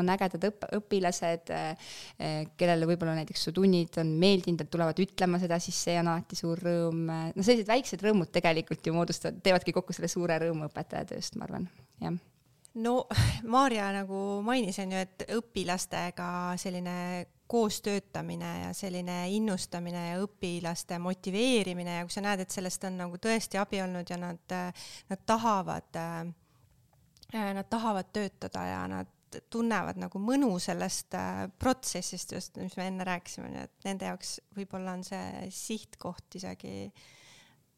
on 0.01 0.13
ägedad 0.15 0.49
õpp-, 0.51 0.69
õpilased, 0.81 1.55
äh, 1.55 1.95
kellele 2.59 2.89
võib-olla 2.91 3.17
näiteks 3.21 3.47
su 3.49 3.55
tunnid 3.57 3.99
on 4.03 4.15
meeldinud, 4.21 4.65
et 4.65 4.73
tulevad 4.73 5.01
ütlema 5.05 5.41
seda, 5.43 5.61
siis 5.63 5.79
see 5.89 5.97
on 6.01 6.13
alati 6.13 6.39
suur 6.39 6.61
rõõm. 6.61 7.07
no 7.07 7.47
sellised 7.47 7.71
väiksed 7.71 8.05
rõõmud 8.05 8.33
tegelikult 8.35 8.87
ju 8.87 8.97
moodustavad, 8.97 9.43
teevadki 9.45 9.75
kokku 9.77 9.97
selle 9.97 10.11
suure 10.13 10.39
rõõmu 10.43 10.69
õpetajatööst, 10.71 11.39
ma 11.39 11.49
arvan, 11.49 11.69
jah 12.03 12.23
no 12.75 13.05
Maarja 13.47 13.91
nagu 13.95 14.21
mainis, 14.47 14.79
on 14.83 14.95
ju, 14.95 15.05
et 15.05 15.27
õpilastega 15.37 16.29
selline 16.61 16.97
koostöötamine 17.47 18.51
ja 18.61 18.71
selline 18.75 19.19
innustamine 19.37 20.07
ja 20.09 20.21
õpilaste 20.25 20.99
motiveerimine 20.99 21.99
ja 21.99 22.07
kui 22.07 22.15
sa 22.15 22.25
näed, 22.25 22.45
et 22.45 22.55
sellest 22.55 22.87
on 22.89 22.97
nagu 23.03 23.21
tõesti 23.21 23.61
abi 23.61 23.83
olnud 23.85 24.11
ja 24.11 24.19
nad, 24.21 24.55
nad 25.11 25.27
tahavad, 25.27 26.01
nad 27.35 27.69
tahavad 27.71 28.15
töötada 28.17 28.65
ja 28.71 28.87
nad 28.89 29.13
tunnevad 29.51 29.99
nagu 29.99 30.21
mõnu 30.23 30.53
sellest 30.63 31.17
protsessist 31.59 32.33
just, 32.37 32.57
mis 32.63 32.77
me 32.79 32.89
enne 32.91 33.07
rääkisime, 33.07 33.67
et 33.67 33.87
nende 33.89 34.09
jaoks 34.09 34.39
võib-olla 34.57 34.95
on 34.95 35.05
see 35.07 35.49
sihtkoht 35.53 36.39
isegi 36.39 36.89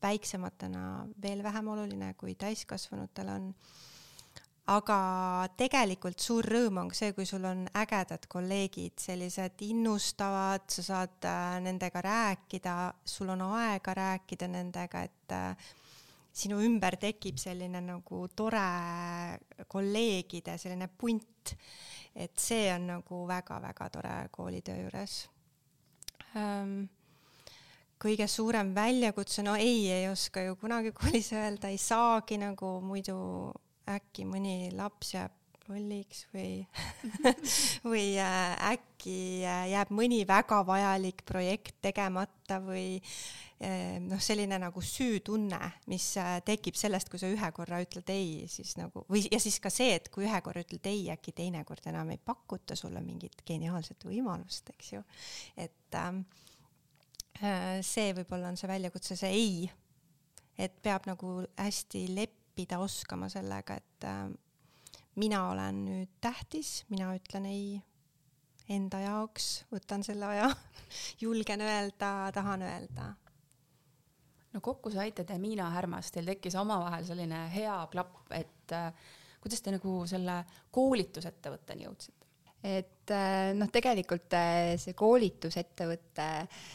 väiksematena 0.03 1.07
veel 1.23 1.43
vähem 1.43 1.69
oluline, 1.73 2.13
kui 2.21 2.37
täiskasvanutel 2.39 3.33
on 3.33 3.51
aga 4.67 4.99
tegelikult 5.59 6.19
suur 6.23 6.47
rõõm 6.51 6.81
on 6.83 6.89
see, 6.95 7.13
kui 7.15 7.27
sul 7.29 7.45
on 7.47 7.67
ägedad 7.79 8.27
kolleegid, 8.29 8.97
sellised 8.99 9.63
innustavad, 9.69 10.67
sa 10.73 10.83
saad 10.83 11.29
äh, 11.31 11.59
nendega 11.63 12.03
rääkida, 12.03 12.77
sul 13.07 13.31
on 13.37 13.45
aega 13.47 13.95
rääkida 13.95 14.49
nendega, 14.51 15.05
et 15.07 15.35
äh, 15.37 15.75
sinu 16.37 16.59
ümber 16.65 16.99
tekib 17.01 17.39
selline 17.41 17.81
nagu 17.85 18.27
tore 18.37 18.67
kolleegide 19.69 20.59
selline 20.59 20.89
punt. 20.89 21.57
et 22.17 22.33
see 22.41 22.71
on 22.73 22.87
nagu 22.89 23.17
väga-väga 23.29 23.89
tore 23.93 24.13
koolitöö 24.33 24.77
juures 24.79 25.17
ähm, 26.33 26.87
kõige 28.01 28.25
suurem 28.25 28.71
väljakutse, 28.75 29.43
no 29.45 29.53
ei, 29.61 29.91
ei 29.93 30.09
oska 30.09 30.41
ju 30.47 30.57
kunagi 30.57 30.95
koolis 30.97 31.29
öelda, 31.37 31.69
ei 31.69 31.77
saagi 31.79 32.39
nagu 32.41 32.71
muidu 32.81 33.19
äkki 33.91 34.27
mõni 34.29 34.71
laps 34.75 35.15
jääb 35.15 35.35
lolliks 35.69 36.27
või 36.35 36.51
või 37.91 38.05
äh, 38.23 38.55
äkki 38.73 39.43
äh, 39.47 39.65
jääb 39.73 39.91
mõni 39.95 40.23
väga 40.29 40.61
vajalik 40.67 41.25
projekt 41.27 41.77
tegemata 41.85 42.59
või 42.63 42.99
äh, 42.99 43.97
noh, 44.03 44.21
selline 44.23 44.59
nagu 44.63 44.83
süütunne, 44.83 45.61
mis 45.91 46.13
tekib 46.47 46.79
sellest, 46.79 47.11
kui 47.11 47.21
sa 47.23 47.31
ühe 47.31 47.51
korra 47.57 47.81
ütled 47.85 48.11
ei, 48.15 48.47
siis 48.51 48.77
nagu 48.81 49.05
või 49.11 49.27
ja 49.31 49.41
siis 49.43 49.59
ka 49.63 49.73
see, 49.73 49.97
et 49.99 50.11
kui 50.15 50.27
ühe 50.29 50.41
korra 50.45 50.63
ütled 50.65 50.87
ei, 50.91 51.09
äkki 51.15 51.35
teinekord 51.37 51.91
enam 51.91 52.15
ei 52.15 52.23
pakuta 52.23 52.79
sulle 52.79 53.03
mingit 53.05 53.43
geniaalset 53.47 54.07
võimalust, 54.07 54.71
eks 54.77 54.93
ju. 54.95 55.03
et 55.57 55.99
ähm, 55.99 56.23
see 57.85 58.15
võib-olla 58.17 58.49
on 58.53 58.57
see 58.57 58.71
väljakutse, 58.71 59.19
see 59.19 59.35
ei, 59.35 59.71
et 60.57 60.79
peab 60.83 61.09
nagu 61.11 61.41
hästi 61.59 62.07
leppima 62.15 62.46
leppida 62.57 62.79
oskama 62.81 63.29
sellega, 63.29 63.75
et 63.77 64.05
äh, 64.09 64.31
mina 65.21 65.51
olen 65.51 65.83
nüüd 65.85 66.15
tähtis, 66.25 66.87
mina 66.89 67.11
ütlen 67.13 67.45
ei 67.45 67.83
enda 68.73 69.01
jaoks, 69.03 69.67
võtan 69.69 70.03
selle 70.03 70.25
aja 70.25 70.49
julgen 71.25 71.61
öelda, 71.61 72.33
tahan 72.33 72.63
öelda. 72.63 73.11
no 74.55 74.61
kokku 74.61 74.91
saite 74.91 75.25
te 75.25 75.37
Miina 75.39 75.69
Härmas, 75.71 76.11
teil 76.11 76.25
tekkis 76.33 76.57
omavahel 76.57 77.05
selline 77.05 77.45
hea 77.53 77.77
klapp, 77.93 78.25
et 78.33 78.73
äh, 78.73 78.89
kuidas 79.43 79.61
te 79.61 79.77
nagu 79.77 79.99
selle 80.09 80.41
koolitusettevõtteni 80.73 81.85
jõudsite? 81.85 82.27
et 82.65 83.13
äh, 83.13 83.53
noh, 83.53 83.69
tegelikult 83.69 84.33
äh, 84.33 84.79
see 84.81 84.97
koolitusettevõte 84.97 86.33
äh, 86.41 86.67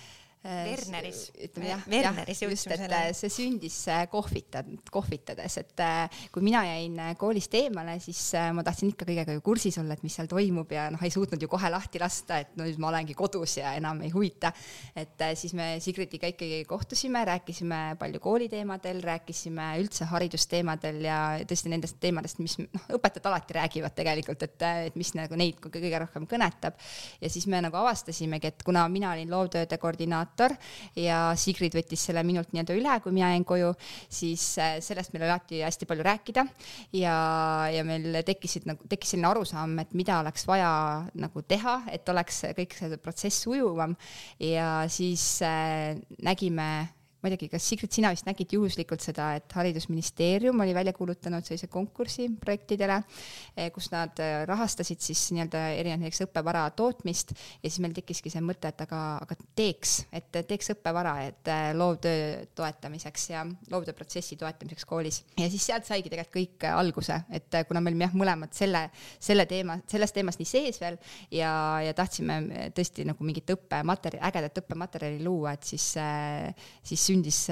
Werneris. 0.42 1.28
ütleme 1.38 1.68
jah, 1.70 1.82
Werneris 1.86 2.40
jõudsime 2.42 2.74
selleni. 2.80 3.14
see 3.14 3.30
sündis 3.30 3.76
äh, 3.94 4.08
kohvita-, 4.10 4.64
kohvitades, 4.90 5.58
et 5.62 5.84
äh, 5.86 6.22
kui 6.34 6.42
mina 6.42 6.64
jäin 6.66 6.96
äh, 6.98 7.12
koolist 7.20 7.54
eemale, 7.60 8.00
siis 8.02 8.24
ma 8.58 8.64
tahtsin 8.66 8.90
ikka 8.90 9.06
kõigega 9.06 9.36
ju 9.36 9.44
kursis 9.46 9.78
olla, 9.78 9.94
et 9.94 10.02
mis 10.02 10.16
seal 10.18 10.30
toimub 10.32 10.74
ja 10.74 10.88
noh, 10.90 11.04
ei 11.06 11.14
suutnud 11.14 11.42
ju 11.42 11.50
kohe 11.52 11.70
lahti 11.70 12.02
lasta, 12.02 12.40
et 12.42 12.56
no 12.58 12.66
nüüd 12.66 12.82
ma 12.82 12.90
olengi 12.90 13.14
kodus 13.18 13.60
ja 13.60 13.76
enam 13.78 14.02
ei 14.02 14.10
huvita. 14.16 14.50
et 14.98 15.22
siis 15.38 15.54
me 15.54 15.76
Sigritiga 15.82 16.32
ikkagi 16.34 16.64
kohtusime, 16.66 17.22
rääkisime 17.30 17.84
palju 18.02 18.24
kooliteemadel, 18.26 19.04
rääkisime 19.06 19.70
üldse 19.84 20.10
haridusteemadel 20.10 21.06
ja 21.06 21.20
tõesti 21.46 21.70
nendest 21.70 22.02
teemadest, 22.02 22.42
mis 22.42 22.58
noh, 22.64 22.90
õpetajad 22.98 23.30
alati 23.30 23.60
räägivad 23.60 23.94
tegelikult, 23.94 24.50
et, 24.50 24.68
et 24.88 24.98
mis 24.98 25.14
nagu 25.14 25.38
neid 25.38 25.62
kõige 25.62 26.02
rohkem 26.02 26.26
kõnetab. 26.26 26.82
ja 27.22 27.30
siis 27.30 27.46
me 27.46 27.62
nagu 27.62 27.78
avastasimegi, 27.78 28.56
et 28.56 28.66
kuna 28.66 28.90
mina 28.90 29.14
olin 29.14 29.30
loovtööde 29.30 29.78
koordinaator, 29.78 30.31
koordinaator 30.32 30.56
ja 30.96 31.34
Sigrid 31.38 31.76
võttis 31.76 32.04
selle 32.08 32.24
minult 32.24 32.52
nii-öelda 32.52 32.76
üle, 32.78 32.96
kui 33.04 33.14
mina 33.14 33.32
jäin 33.32 33.46
koju, 33.46 33.74
siis 34.10 34.58
äh, 34.60 34.80
sellest 34.82 35.14
meil 35.14 35.26
oli 35.26 35.32
alati 35.32 35.62
hästi 35.62 35.88
palju 35.90 36.04
rääkida 36.06 36.46
ja, 36.94 37.16
ja 37.72 37.84
meil 37.84 38.22
tekkisid 38.26 38.68
nagu, 38.70 38.88
tekkis 38.90 39.14
selline 39.16 39.30
arusaam, 39.32 39.78
et 39.80 39.94
mida 39.94 40.20
oleks 40.22 40.48
vaja 40.48 40.72
nagu 41.14 41.42
teha, 41.44 41.82
et 41.92 42.08
oleks 42.10 42.44
kõik 42.58 42.76
see 42.78 42.98
protsess 43.02 43.44
sujuvam 43.46 43.96
ja 44.40 44.88
siis 44.90 45.42
äh, 45.46 45.98
nägime 46.22 47.01
ma 47.22 47.30
ei 47.30 47.36
teagi, 47.36 47.52
kas 47.54 47.66
Sigrid, 47.70 47.92
sina 47.94 48.10
vist 48.14 48.26
nägid 48.26 48.56
juhuslikult 48.56 49.04
seda, 49.04 49.36
et 49.38 49.54
Haridusministeerium 49.54 50.64
oli 50.64 50.74
välja 50.74 50.94
kuulutanud 50.98 51.46
sellise 51.46 51.68
konkursi 51.70 52.26
projektidele, 52.42 52.98
eh, 53.56 53.70
kus 53.74 53.92
nad 53.94 54.18
eh, 54.24 54.42
rahastasid 54.50 55.04
siis 55.06 55.22
nii-öelda 55.36 55.62
erinevat 55.76 56.02
näiteks 56.02 56.24
õppevara 56.26 56.64
tootmist 56.74 57.36
ja 57.36 57.70
siis 57.70 57.78
meil 57.84 57.94
tekkiski 57.94 58.32
see 58.34 58.42
mõte, 58.46 58.72
et 58.74 58.82
aga, 58.88 59.02
aga 59.22 59.38
teeks, 59.58 59.94
et 60.18 60.42
teeks 60.50 60.74
õppevara, 60.74 61.14
et 61.28 61.52
eh, 61.54 61.68
loovtöö 61.78 62.48
toetamiseks 62.58 63.28
ja 63.36 63.46
loovtööprotsessi 63.70 64.40
toetamiseks 64.42 64.90
koolis. 64.90 65.22
ja 65.38 65.50
siis 65.50 65.70
sealt 65.70 65.86
saigi 65.86 66.10
tegelikult 66.10 66.32
kõik 66.32 66.68
alguse, 66.72 67.20
et 67.30 67.54
kuna 67.68 67.84
me 67.84 67.92
olime 67.92 68.08
jah, 68.08 68.18
mõlemad 68.18 68.58
selle, 68.58 68.88
selle 69.22 69.46
teema, 69.46 69.78
selles 69.92 70.16
teemas 70.16 70.42
nii 70.42 70.50
sees 70.50 70.82
veel 70.82 70.98
ja, 71.38 71.54
ja 71.86 71.94
tahtsime 71.94 72.72
tõesti 72.74 73.06
nagu 73.06 73.30
mingit 73.30 73.54
õppematerjali, 73.54 74.26
ägedat 74.32 74.62
õppematerjali 74.64 75.22
luua, 75.22 75.54
et 75.54 75.68
siis, 75.68 75.86
siis 76.88 77.11
sündis 77.12 77.46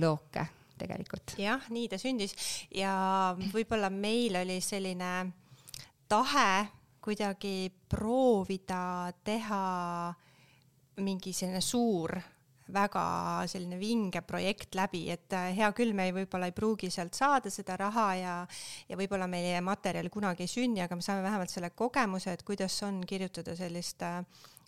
looke 0.00 0.48
tegelikult. 0.78 1.36
jah, 1.38 1.68
nii 1.70 1.88
ta 1.92 2.00
sündis 2.00 2.34
ja 2.74 2.94
võib-olla 3.52 3.92
meil 3.92 4.40
oli 4.42 4.58
selline 4.64 5.12
tahe 6.10 6.50
kuidagi 7.04 7.68
proovida 7.88 9.12
teha 9.24 9.64
mingi 11.04 11.34
selline 11.36 11.60
suur 11.60 12.14
väga 12.72 13.44
selline 13.50 13.76
vinge 13.76 14.22
projekt 14.24 14.74
läbi, 14.78 15.02
et 15.12 15.32
äh, 15.36 15.50
hea 15.56 15.68
küll, 15.76 15.92
me 15.92 16.06
ei, 16.08 16.14
võib-olla 16.16 16.48
ei 16.48 16.54
pruugi 16.56 16.88
sealt 16.92 17.16
saada 17.16 17.52
seda 17.52 17.76
raha 17.76 18.06
ja 18.16 18.34
ja 18.88 18.96
võib-olla 18.96 19.28
meie 19.28 19.60
materjal 19.60 20.08
kunagi 20.12 20.46
ei 20.46 20.52
sünni, 20.52 20.80
aga 20.80 20.96
me 20.96 21.04
saame 21.04 21.22
vähemalt 21.26 21.52
selle 21.52 21.70
kogemuse, 21.76 22.32
et 22.32 22.42
kuidas 22.42 22.78
on 22.86 23.02
kirjutada 23.06 23.56
sellist 23.58 24.02
äh, 24.02 24.22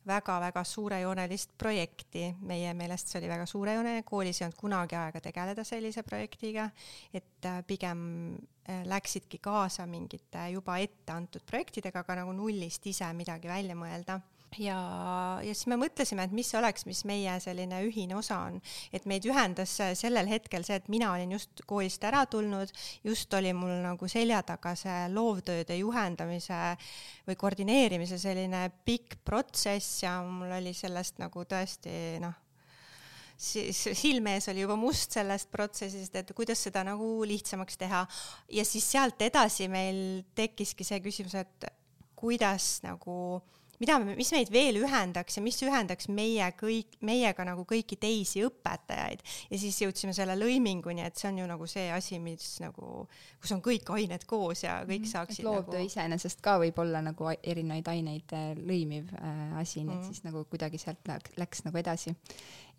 väga-väga 0.07 0.63
suurejoonelist 0.65 1.57
projekti, 1.59 2.29
meie 2.47 2.75
meelest 2.79 3.11
see 3.11 3.21
oli 3.21 3.31
väga 3.31 3.47
suurejooneline, 3.51 4.05
koolis 4.07 4.41
ei 4.41 4.47
olnud 4.47 4.61
kunagi 4.61 4.99
aega 4.99 5.23
tegeleda 5.25 5.65
sellise 5.67 6.05
projektiga, 6.07 6.69
et 7.15 7.49
äh, 7.49 7.61
pigem 7.67 8.01
äh, 8.69 8.85
läksidki 8.87 9.41
kaasa 9.43 9.87
mingite 9.91 10.49
juba 10.55 10.79
ette 10.83 11.13
antud 11.13 11.45
projektidega, 11.47 12.05
aga 12.05 12.21
nagu 12.23 12.37
nullist 12.37 12.87
ise 12.87 13.11
midagi 13.19 13.51
välja 13.51 13.79
mõelda 13.79 14.21
ja, 14.59 14.79
ja 15.43 15.55
siis 15.55 15.67
me 15.71 15.79
mõtlesime, 15.81 16.27
et 16.27 16.35
mis 16.37 16.51
oleks, 16.59 16.87
mis 16.89 17.03
meie 17.09 17.37
selline 17.43 17.81
ühine 17.87 18.17
osa 18.19 18.39
on, 18.49 18.61
et 18.95 19.07
meid 19.09 19.27
ühendas 19.29 19.77
sellel 19.99 20.31
hetkel 20.31 20.65
see, 20.67 20.79
et 20.81 20.89
mina 20.93 21.13
olin 21.15 21.37
just 21.37 21.65
koolist 21.69 22.05
ära 22.07 22.25
tulnud, 22.31 22.73
just 23.07 23.35
oli 23.37 23.53
mul 23.57 23.75
nagu 23.85 24.09
selja 24.11 24.43
taga 24.47 24.75
see 24.79 25.07
loovtööde 25.13 25.79
juhendamise 25.81 26.63
või 27.29 27.39
koordineerimise 27.39 28.19
selline 28.23 28.67
pikk 28.87 29.21
protsess 29.27 30.03
ja 30.05 30.19
mul 30.25 30.57
oli 30.61 30.75
sellest 30.77 31.21
nagu 31.23 31.47
tõesti 31.49 32.17
noh, 32.23 32.37
siis 33.37 33.83
silme 33.99 34.37
ees 34.37 34.49
oli 34.49 34.65
juba 34.65 34.77
must 34.81 35.17
sellest 35.17 35.51
protsessist, 35.53 36.15
et 36.17 36.33
kuidas 36.37 36.63
seda 36.69 36.83
nagu 36.87 37.09
lihtsamaks 37.29 37.77
teha. 37.81 38.07
ja 38.53 38.65
siis 38.65 38.91
sealt 38.91 39.21
edasi 39.23 39.69
meil 39.69 40.25
tekkiski 40.35 40.85
see 40.85 41.03
küsimus, 41.05 41.37
et 41.37 41.69
kuidas 42.17 42.81
nagu 42.87 43.43
mida, 43.81 43.99
mis 44.05 44.31
meid 44.35 44.51
veel 44.53 44.81
ühendaks 44.81 45.39
ja 45.39 45.43
mis 45.45 45.59
ühendaks 45.65 46.09
meie 46.13 46.49
kõik, 46.59 46.99
meiega 47.07 47.47
nagu 47.49 47.67
kõiki 47.69 47.99
teisi 48.01 48.45
õpetajaid. 48.47 49.23
ja 49.51 49.61
siis 49.61 49.81
jõudsime 49.83 50.15
selle 50.17 50.37
lõiminguni, 50.39 51.05
et 51.07 51.17
see 51.17 51.31
on 51.31 51.43
ju 51.43 51.49
nagu 51.51 51.69
see 51.71 51.87
asi, 51.93 52.21
mis 52.23 52.57
nagu, 52.65 53.07
kus 53.43 53.55
on 53.57 53.63
kõik 53.65 53.91
ained 53.97 54.27
koos 54.27 54.65
ja 54.65 54.81
kõik 54.85 55.05
mm 55.05 55.05
-hmm. 55.05 55.13
saaksid 55.13 55.45
loovtöö 55.45 55.81
nagu... 55.81 55.93
iseenesest 55.93 56.43
ka 56.45 56.59
võib 56.63 56.79
olla 56.83 57.03
nagu 57.03 57.31
erinevaid 57.43 57.89
aineid 57.93 58.33
äh, 58.33 58.51
lõimiv 58.57 59.13
äh, 59.21 59.59
asi, 59.61 59.85
nii 59.85 59.93
et 59.93 59.95
mm 59.95 60.03
-hmm. 60.03 60.13
siis 60.13 60.25
nagu 60.25 60.45
kuidagi 60.45 60.79
sealt 60.79 61.09
läks 61.37 61.65
nagu 61.65 61.79
edasi. 61.79 62.17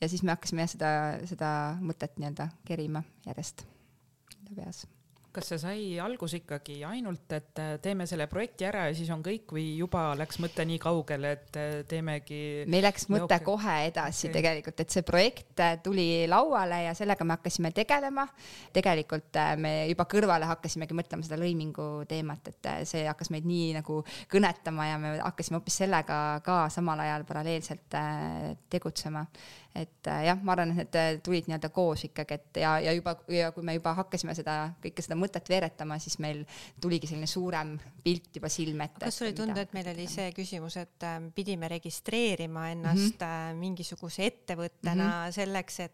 ja 0.01 0.09
siis 0.09 0.23
me 0.23 0.31
hakkasime 0.31 0.67
seda, 0.67 1.19
seda 1.25 1.77
mõtet 1.81 2.17
nii-öelda 2.17 2.49
kerima 2.65 3.03
järjest 3.25 3.65
enda 4.37 4.61
peas 4.61 4.87
kas 5.37 5.51
see 5.51 5.59
sai 5.61 5.81
alguse 6.01 6.39
ikkagi 6.41 6.79
ainult, 6.87 7.29
et 7.35 7.59
äh, 7.61 7.75
teeme 7.83 8.07
selle 8.09 8.25
projekti 8.31 8.65
ära 8.67 8.87
ja 8.89 8.95
siis 8.97 9.09
on 9.13 9.21
kõik 9.25 9.53
või 9.53 9.65
juba 9.77 10.09
läks 10.17 10.39
mõte 10.41 10.65
nii 10.65 10.79
kaugele, 10.81 11.33
et 11.37 11.59
äh, 11.59 11.75
teemegi? 11.89 12.39
meil 12.69 12.85
läks 12.87 13.05
mõte 13.13 13.27
okay. 13.27 13.45
kohe 13.45 13.75
edasi 13.91 14.27
okay. 14.27 14.35
tegelikult, 14.39 14.81
et 14.81 14.95
see 14.95 15.05
projekt 15.05 15.61
äh, 15.63 15.75
tuli 15.83 16.07
lauale 16.29 16.81
ja 16.87 16.95
sellega 16.97 17.27
me 17.27 17.37
hakkasime 17.37 17.71
tegelema. 17.75 18.25
tegelikult 18.73 19.37
me 19.61 19.73
juba 19.91 20.07
kõrvale 20.09 20.49
hakkasimegi 20.49 20.97
mõtlema 20.97 21.27
seda 21.27 21.39
lõimingu 21.41 21.87
teemat, 22.09 22.51
et 22.53 22.71
see 22.89 23.05
hakkas 23.05 23.29
meid 23.33 23.45
nii 23.47 23.69
nagu 23.77 24.01
kõnetama 24.31 24.89
ja 24.89 24.97
me 25.01 25.13
hakkasime 25.21 25.59
hoopis 25.59 25.81
sellega 25.83 26.19
ka 26.45 26.59
samal 26.73 27.05
ajal 27.05 27.27
paralleelselt 27.29 28.01
tegutsema 28.73 29.25
et 29.75 30.07
äh, 30.07 30.23
jah, 30.27 30.39
ma 30.41 30.53
arvan, 30.55 30.71
et 30.73 30.79
need 30.79 30.97
äh, 30.97 31.09
tulid 31.23 31.49
nii-öelda 31.49 31.69
koos 31.73 32.05
ikkagi, 32.07 32.37
et 32.37 32.59
ja, 32.63 32.77
ja 32.81 32.93
juba 32.95 33.15
ja 33.31 33.51
kui 33.55 33.65
me 33.65 33.75
juba 33.77 33.93
hakkasime 33.97 34.35
seda 34.37 34.55
kõike 34.83 35.05
seda 35.05 35.17
mõtet 35.19 35.49
veeretama, 35.51 35.99
siis 36.01 36.17
meil 36.23 36.43
tuligi 36.81 37.09
selline 37.09 37.29
suurem 37.29 37.75
pilt 38.03 38.39
juba 38.39 38.49
silme 38.53 38.89
ette. 38.89 39.03
kas 39.05 39.19
sulle 39.19 39.33
ei 39.33 39.37
tundu, 39.37 39.59
et 39.61 39.75
meil 39.77 39.91
oli 39.93 40.07
see 40.11 40.31
küsimus, 40.35 40.79
et 40.81 41.07
äh, 41.07 41.19
pidime 41.35 41.69
registreerima 41.71 42.69
ennast 42.73 43.19
mm 43.19 43.27
-hmm. 43.27 43.61
mingisuguse 43.61 44.25
ettevõttena 44.25 45.03
mm 45.03 45.11
-hmm. 45.11 45.37
selleks, 45.39 45.79
et 45.79 45.93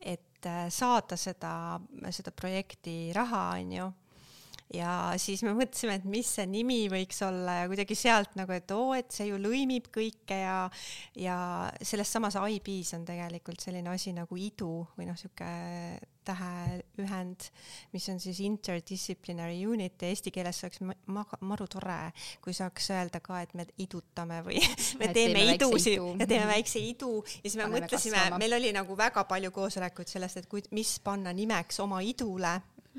et 0.00 0.46
saada 0.70 1.16
seda, 1.16 1.80
seda 2.10 2.30
projekti 2.30 3.10
raha, 3.12 3.58
onju 3.58 3.92
ja 4.74 5.14
siis 5.20 5.42
me 5.46 5.54
mõtlesime, 5.56 5.96
et 5.98 6.04
mis 6.08 6.28
see 6.38 6.44
nimi 6.50 6.82
võiks 6.92 7.22
olla 7.24 7.62
ja 7.62 7.70
kuidagi 7.70 7.96
sealt 7.96 8.36
nagu, 8.38 8.52
et 8.52 8.70
oo, 8.76 8.92
et 8.96 9.10
see 9.14 9.30
ju 9.30 9.40
lõimib 9.40 9.88
kõike 9.94 10.42
ja 10.42 10.58
ja 11.16 11.38
selles 11.80 12.12
samas 12.12 12.36
IB-s 12.38 12.96
on 12.98 13.06
tegelikult 13.08 13.64
selline 13.64 13.90
asi 13.92 14.12
nagu 14.16 14.36
idu 14.36 14.82
või 14.98 15.08
noh, 15.08 15.16
sihuke 15.18 15.48
täheühend, 16.28 17.48
mis 17.94 18.08
on 18.12 18.20
siis 18.20 18.40
interdisciplinary 18.44 19.62
unit 19.64 20.02
ja 20.02 20.10
eesti 20.12 20.32
keeles 20.34 20.60
oleks 20.66 20.82
ma-, 20.84 21.24
maru 21.48 21.68
tore, 21.70 22.00
kui 22.44 22.52
saaks 22.56 22.90
öelda 22.92 23.22
ka, 23.24 23.40
et 23.44 23.54
me 23.56 23.64
idutame 23.80 24.42
või 24.44 24.60
me 25.00 25.08
teeme, 25.08 25.38
teeme 25.38 25.44
idusid 25.54 25.94
idu. 25.96 26.10
ja 26.20 26.28
teeme 26.28 26.50
väikse 26.52 26.82
idu. 26.84 27.12
Ja 27.24 27.46
siis 27.46 27.56
me 27.56 27.64
Paneme 27.64 27.86
mõtlesime, 27.86 28.24
meil 28.42 28.58
oli 28.58 28.74
nagu 28.76 28.98
väga 28.98 29.24
palju 29.30 29.54
koosolekuid 29.56 30.12
sellest, 30.12 30.42
et 30.42 30.50
kui, 30.50 30.64
mis 30.76 30.98
panna 31.04 31.32
nimeks 31.32 31.80
oma 31.84 32.02
idule 32.04 32.58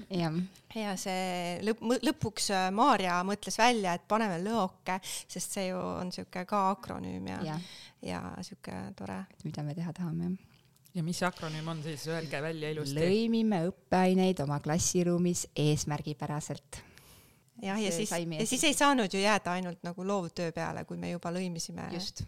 ja, 0.10 0.32
ja 0.76 0.96
see 1.00 1.60
lõpp, 1.66 1.84
lõpuks 2.10 2.50
äh, 2.56 2.68
Maarja 2.76 3.20
mõtles 3.28 3.58
välja, 3.60 3.96
et 3.98 4.06
paneme 4.10 4.40
lõoke, 4.44 5.00
sest 5.04 5.58
see 5.58 5.70
ju 5.70 5.80
on 5.80 6.14
siuke 6.16 6.46
ka 6.50 6.70
akronüüm 6.74 7.32
ja, 7.34 7.40
ja., 7.52 7.58
ja 8.06 8.22
siuke 8.46 8.76
tore. 8.98 9.24
mida 9.44 9.66
me 9.66 9.76
teha 9.78 9.94
tahame 9.96 10.36
ja 10.96 11.04
mis 11.06 11.20
see 11.22 11.28
akronüüm 11.30 11.68
on 11.74 11.84
siis, 11.84 12.08
öelge 12.10 12.42
välja 12.42 12.72
ilusti. 12.74 12.98
lõimime 13.00 13.64
õppeaineid 13.70 14.42
oma 14.46 14.60
klassiruumis 14.64 15.48
eesmärgipäraselt. 15.56 16.82
jah, 17.62 17.80
ja 17.82 17.92
siis, 17.92 18.12
ja 18.12 18.50
siis 18.50 18.64
ei 18.64 18.74
saanud 18.74 19.14
ju 19.14 19.22
jääda 19.22 19.58
ainult 19.60 19.84
nagu 19.84 20.08
loovtöö 20.08 20.52
peale, 20.56 20.86
kui 20.86 20.98
me 20.98 21.12
juba 21.12 21.34
lõimisime. 21.36 21.92
just 21.94 22.24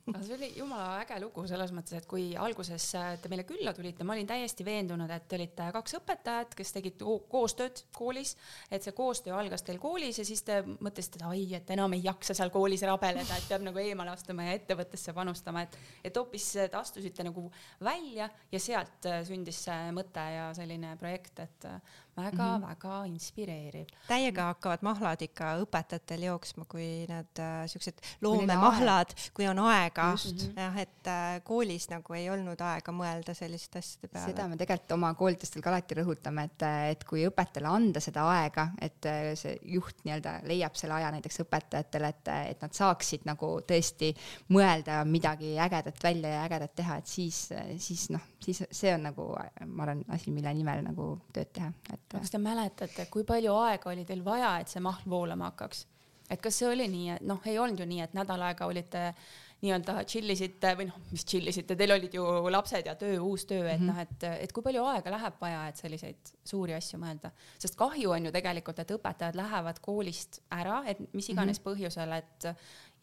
aga 0.10 0.22
see 0.24 0.36
oli 0.36 0.48
jumala 0.56 1.00
äge 1.02 1.18
lugu 1.22 1.44
selles 1.48 1.72
mõttes, 1.76 1.94
et 1.98 2.06
kui 2.10 2.30
alguses 2.38 2.86
äh, 2.98 3.12
te 3.20 3.30
meile 3.32 3.44
külla 3.48 3.72
tulite, 3.76 4.04
ma 4.06 4.14
olin 4.16 4.28
täiesti 4.28 4.64
veendunud, 4.66 5.10
et 5.12 5.26
te 5.28 5.38
olite 5.38 5.68
kaks 5.76 5.96
õpetajat, 6.00 6.56
kes 6.58 6.74
tegid 6.76 7.04
koostööd 7.30 7.84
koolis, 7.96 8.34
et 8.70 8.86
see 8.86 8.96
koostöö 8.96 9.36
algas 9.38 9.64
teil 9.66 9.80
koolis 9.82 10.20
ja 10.20 10.26
siis 10.26 10.42
te 10.46 10.60
mõtlesite, 10.70 11.20
et 11.20 11.26
ai, 11.28 11.44
et 11.60 11.74
enam 11.76 11.96
ei 11.96 12.04
jaksa 12.04 12.36
seal 12.36 12.52
koolis 12.54 12.84
rabeleda, 12.88 13.36
et 13.36 13.48
peab 13.50 13.64
nagu 13.66 13.82
eemale 13.82 14.14
astuma 14.14 14.48
ja 14.48 14.56
ettevõttesse 14.58 15.14
panustama, 15.16 15.64
et, 15.66 15.78
et 16.04 16.20
hoopis 16.22 16.50
te 16.60 16.68
astusite 16.80 17.26
nagu 17.26 17.46
välja 17.84 18.30
ja 18.52 18.62
sealt 18.62 19.10
äh, 19.10 19.22
sündis 19.28 19.64
see 19.66 19.90
mõte 19.96 20.24
ja 20.34 20.50
selline 20.56 20.96
projekt, 21.00 21.44
et 21.44 21.68
äh, 21.68 21.98
väga-väga 22.20 22.88
mm 22.88 23.04
-hmm. 23.04 23.12
inspireeriv. 23.12 23.86
täiega 24.08 24.46
hakkavad 24.52 24.82
mahlad 24.82 25.22
ikka 25.22 25.54
õpetajatel 25.64 26.24
jooksma, 26.28 26.64
kui 26.68 27.06
need 27.08 27.42
äh, 27.42 27.66
siuksed 27.66 28.00
loomemahlad, 28.20 29.14
kui 29.34 29.48
on 29.48 29.58
aega. 29.58 30.14
jah, 30.56 30.78
et 30.78 31.06
äh, 31.06 31.42
koolis 31.44 31.88
nagu 31.90 32.14
ei 32.14 32.30
olnud 32.30 32.60
aega 32.60 32.92
mõelda 32.92 33.34
selliste 33.34 33.78
asjade 33.78 34.08
peale. 34.08 34.26
seda 34.26 34.48
me 34.48 34.56
tegelikult 34.56 34.92
oma 34.92 35.14
koolitustel 35.14 35.62
ka 35.62 35.70
alati 35.70 35.94
rõhutame, 36.00 36.44
et, 36.44 36.62
et 36.90 37.04
kui 37.04 37.26
õpetajale 37.28 37.68
anda 37.68 38.00
seda 38.00 38.26
aega, 38.30 38.68
et 38.80 39.06
äh, 39.06 39.34
see 39.34 39.56
juht 39.62 40.04
nii-öelda 40.04 40.40
leiab 40.48 40.74
selle 40.74 40.94
aja 40.94 41.10
näiteks 41.14 41.42
õpetajatele, 41.44 42.08
et, 42.08 42.32
et 42.54 42.62
nad 42.62 42.76
saaksid 42.76 43.26
nagu 43.28 43.52
tõesti 43.66 44.12
mõelda 44.48 45.04
midagi 45.04 45.56
ägedat 45.58 46.02
välja 46.02 46.34
ja 46.36 46.44
ägedat 46.48 46.74
teha, 46.74 46.96
et 47.00 47.06
siis, 47.06 47.48
siis 47.78 48.08
noh, 48.10 48.22
siis 48.40 48.62
see 48.70 48.94
on 48.94 49.04
nagu, 49.08 49.26
ma 49.66 49.84
arvan, 49.86 50.04
asi, 50.14 50.32
mille 50.34 50.52
nimel 50.54 50.82
nagu 50.84 51.12
tööd 51.34 51.52
teha, 51.56 51.70
et 51.94 52.09
et. 52.14 52.20
kas 52.20 52.30
te 52.30 52.38
mäletate, 52.38 53.06
kui 53.10 53.24
palju 53.24 53.54
aega 53.54 53.90
oli 53.90 54.04
teil 54.04 54.24
vaja, 54.24 54.58
et 54.60 54.68
see 54.68 54.82
mahl 54.84 55.10
voolama 55.10 55.52
hakkaks? 55.52 55.86
et 56.30 56.40
kas 56.40 56.58
see 56.60 56.68
oli 56.70 56.86
nii, 56.88 57.14
et 57.16 57.22
noh, 57.26 57.40
ei 57.50 57.58
olnud 57.58 57.80
ju 57.80 57.86
nii, 57.90 58.02
et 58.04 58.12
nädal 58.14 58.42
aega 58.46 58.66
olite 58.70 59.12
nii-öelda 59.60 60.04
chill 60.08 60.32
isite 60.32 60.72
või 60.78 60.86
noh, 60.88 60.96
mis 61.10 61.24
chill 61.28 61.50
isite, 61.50 61.76
teil 61.76 61.92
olid 61.92 62.14
ju 62.16 62.24
lapsed 62.52 62.86
ja 62.88 62.94
töö, 62.96 63.18
uus 63.20 63.44
töö, 63.50 63.66
et 63.68 63.80
mm 63.80 63.88
-hmm. 63.88 63.92
noh, 63.92 63.98
et, 64.00 64.44
et 64.46 64.52
kui 64.56 64.64
palju 64.64 64.84
aega 64.88 65.12
läheb 65.12 65.36
vaja, 65.40 65.66
et 65.68 65.76
selliseid 65.76 66.32
suuri 66.52 66.74
asju 66.74 67.00
mõelda, 67.02 67.32
sest 67.58 67.76
kahju 67.76 68.14
on 68.16 68.28
ju 68.28 68.32
tegelikult, 68.32 68.78
et 68.78 68.94
õpetajad 68.96 69.36
lähevad 69.36 69.82
koolist 69.84 70.40
ära, 70.50 70.82
et 70.86 71.02
mis 71.12 71.28
iganes 71.28 71.58
mm 71.58 71.62
-hmm. 71.62 71.68
põhjusel, 71.68 72.12
et 72.16 72.48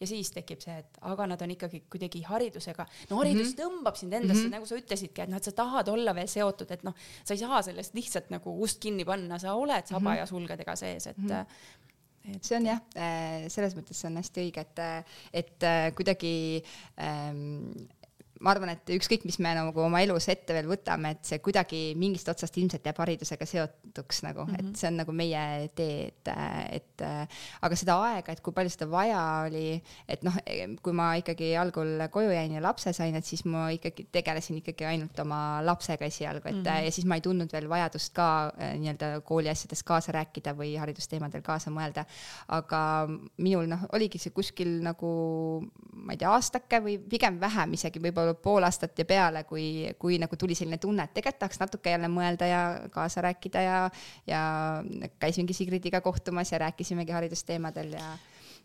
ja 0.00 0.06
siis 0.06 0.30
tekib 0.34 0.62
see, 0.62 0.76
et 0.78 1.00
aga 1.10 1.26
nad 1.32 1.42
on 1.42 1.50
ikkagi 1.54 1.82
kuidagi 1.90 2.22
haridusega, 2.28 2.86
no 3.10 3.18
haridus 3.22 3.48
mm 3.48 3.52
-hmm. 3.52 3.60
tõmbab 3.62 3.98
sind 3.98 4.12
endasse 4.12 4.40
mm, 4.40 4.46
-hmm. 4.46 4.56
nagu 4.56 4.66
sa 4.66 4.76
ütlesidki, 4.76 5.22
et 5.22 5.28
noh, 5.30 5.36
et 5.36 5.44
sa 5.44 5.52
tahad 5.52 5.88
olla 5.88 6.14
veel 6.14 6.28
seotud, 6.28 6.70
et 6.70 6.82
noh, 6.84 6.94
sa 7.24 7.34
ei 7.34 7.38
saa 7.38 7.62
sellest 7.62 7.94
lihtsalt 7.94 8.30
nagu 8.30 8.54
ust 8.62 8.80
kinni 8.80 9.04
panna, 9.04 9.38
sa 9.38 9.54
oled 9.54 9.86
saba 9.86 10.00
mm 10.00 10.14
-hmm. 10.14 10.18
ja 10.18 10.26
sulgedega 10.26 10.76
sees, 10.76 11.06
et 11.06 11.18
mm. 11.18 11.28
-hmm 11.28 11.46
et 12.34 12.44
see 12.44 12.56
on 12.58 12.66
jah, 12.66 12.80
äh, 12.96 13.48
selles 13.48 13.74
mõttes 13.76 14.00
see 14.00 14.08
on 14.10 14.16
hästi 14.20 14.42
õige, 14.44 14.60
et, 14.60 14.80
et 15.32 15.62
äh, 15.62 15.94
kuidagi 15.96 16.62
ähm, 17.00 17.70
ma 18.44 18.52
arvan, 18.54 18.70
et 18.74 18.92
ükskõik, 18.94 19.24
mis 19.26 19.38
me 19.42 19.52
nagu 19.56 19.82
oma 19.82 20.00
elus 20.04 20.28
ette 20.30 20.54
veel 20.54 20.68
võtame, 20.70 21.14
et 21.16 21.26
see 21.26 21.40
kuidagi 21.42 21.80
mingist 21.98 22.28
otsast 22.30 22.56
ilmselt 22.60 22.86
jääb 22.86 23.00
haridusega 23.02 23.46
seotuks 23.48 24.22
nagu 24.26 24.44
mm, 24.44 24.52
-hmm. 24.52 24.58
et 24.58 24.66
mhm. 24.66 24.74
see 24.78 24.90
on 24.90 24.98
nagu 25.02 25.14
meie 25.16 25.42
tee, 25.74 25.96
et, 26.12 26.30
et 26.78 27.04
aga 27.66 27.78
seda 27.78 27.98
aega, 28.08 28.32
et 28.32 28.42
kui 28.44 28.54
palju 28.54 28.72
seda 28.74 28.88
vaja 28.90 29.22
oli, 29.48 29.80
et 30.08 30.22
noh, 30.26 30.38
kui 30.82 30.94
ma 30.96 31.10
ikkagi 31.18 31.50
algul 31.58 32.06
koju 32.14 32.30
jäin 32.34 32.54
ja 32.54 32.62
lapse 32.62 32.92
sain, 32.96 33.16
et 33.18 33.26
siis 33.26 33.44
ma 33.44 33.68
ikkagi 33.74 34.08
tegelesin 34.12 34.60
ikkagi 34.62 34.86
ainult 34.88 35.18
oma 35.24 35.60
lapsega 35.64 36.06
esialgu, 36.06 36.48
et 36.48 36.54
mm 36.54 36.62
-hmm. 36.62 36.84
ja 36.84 36.92
siis 36.94 37.06
ma 37.06 37.18
ei 37.18 37.24
tundnud 37.24 37.52
veel 37.52 37.68
vajadust 37.68 38.14
ka 38.14 38.52
äh, 38.54 38.74
nii-öelda 38.78 39.20
kooli 39.20 39.48
asjades 39.48 39.82
kaasa 39.82 40.12
rääkida 40.12 40.54
või 40.54 40.76
haridusteemadel 40.78 41.42
kaasa 41.42 41.70
mõelda. 41.70 42.04
aga 42.48 43.08
minul 43.36 43.66
noh, 43.66 43.80
oligi 43.92 44.18
see 44.18 44.30
kuskil 44.30 44.80
nagu 44.82 45.08
ma 45.92 46.12
ei 46.14 46.20
tea, 46.20 46.30
aastake 46.30 46.80
või 46.84 46.98
pigem 46.98 47.40
vähem 47.40 47.72
isegi 47.72 48.00
võib-olla 48.02 48.27
pool 48.34 48.64
aastat 48.66 48.98
ja 48.98 49.04
peale, 49.04 49.44
kui, 49.44 49.88
kui 49.98 50.18
nagu 50.18 50.36
tuli 50.36 50.54
selline 50.54 50.78
tunne, 50.78 51.04
et 51.04 51.14
tegelikult 51.14 51.40
tahaks 51.44 51.60
natuke 51.60 51.90
jälle 51.90 52.08
mõelda 52.12 52.48
ja 52.48 52.62
kaasa 52.94 53.20
rääkida 53.28 53.62
ja, 53.62 53.90
ja 54.26 54.40
käisingi 55.18 55.52
Sigridiga 55.56 56.00
kohtumas 56.00 56.52
ja 56.52 56.58
rääkisimegi 56.58 57.12
haridusteemadel 57.12 57.92
ja 57.98 58.08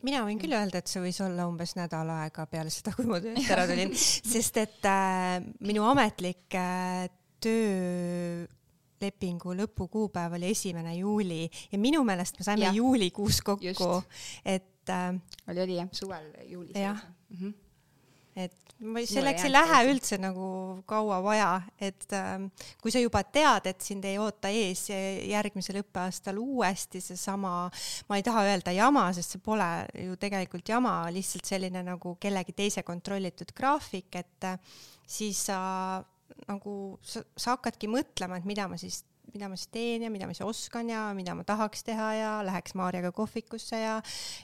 mina 0.04 0.23
võin 0.28 0.39
küll 0.41 0.54
öelda, 0.56 0.78
et 0.80 0.89
see 0.91 1.02
võis 1.04 1.19
olla 1.23 1.47
umbes 1.49 1.76
nädal 1.80 2.10
aega 2.15 2.45
peale 2.52 2.69
seda, 2.73 2.91
kui 2.95 3.06
ma 3.10 3.19
töölt 3.23 3.49
ära 3.54 3.65
tulin, 3.69 3.91
sest 4.34 4.58
et 4.62 4.84
äh, 4.89 5.39
minu 5.63 5.82
ametlik 5.89 6.56
äh, 6.60 7.08
töölepingu 7.43 8.49
lõpukuupäev 9.63 10.32
oli 10.39 10.47
esimene 10.54 10.93
juuli 10.99 11.43
ja 11.71 11.78
minu 11.82 11.99
meelest 12.08 12.39
me 12.39 12.43
saime 12.47 12.65
ja. 12.69 12.73
juulikuus 12.76 13.38
kokku, 13.45 13.91
et 14.45 14.89
äh, 14.91 15.10
oli, 15.47 15.60
oli 15.67 15.76
jah, 15.82 15.89
suvel 15.95 16.28
juulis. 16.52 16.76
jah 16.80 16.99
mm 17.30 17.38
-hmm., 17.38 17.54
et 18.36 18.74
ma 18.84 19.04
selleks 19.08 19.46
ei 19.46 19.52
lähe 19.52 19.80
üldse 19.91 20.17
nagu 20.22 20.48
kaua 20.89 21.19
vaja, 21.24 21.50
et 21.82 22.08
ähm, 22.17 22.48
kui 22.82 22.93
sa 22.93 23.02
juba 23.02 23.22
tead, 23.24 23.69
et 23.69 23.86
sind 23.86 24.06
ei 24.10 24.17
oota 24.22 24.52
ees 24.54 24.88
järgmisel 24.89 25.82
õppeaastal 25.84 26.39
uuesti 26.41 27.02
seesama, 27.04 27.54
ma 28.10 28.19
ei 28.19 28.26
taha 28.26 28.46
öelda 28.50 28.74
jama, 28.76 29.06
sest 29.15 29.36
see 29.36 29.43
pole 29.43 29.69
ju 30.06 30.17
tegelikult 30.22 30.74
jama, 30.74 30.98
lihtsalt 31.13 31.48
selline 31.54 31.86
nagu 31.86 32.15
kellegi 32.22 32.56
teise 32.58 32.84
kontrollitud 32.88 33.54
graafik, 33.56 34.12
et 34.19 34.50
äh, 34.50 34.76
siis 35.06 35.46
sa 35.52 35.60
nagu 36.48 36.98
sa, 37.06 37.22
sa 37.38 37.56
hakkadki 37.56 37.89
mõtlema, 37.91 38.39
et 38.39 38.48
mida 38.50 38.67
ma 38.67 38.80
siis 38.82 39.04
mida 39.34 39.50
ma 39.50 39.58
siis 39.60 39.72
teen 39.74 40.06
ja 40.06 40.12
mida 40.13 40.30
ma 40.30 40.36
siis 40.36 40.46
oskan 40.46 40.89
ja 40.91 41.08
mida 41.17 41.36
ma 41.38 41.46
tahaks 41.48 41.84
teha 41.88 42.12
ja 42.19 42.32
läheks 42.46 42.78
Maarjaga 42.80 43.12
kohvikusse 43.15 43.80
ja 43.80 43.98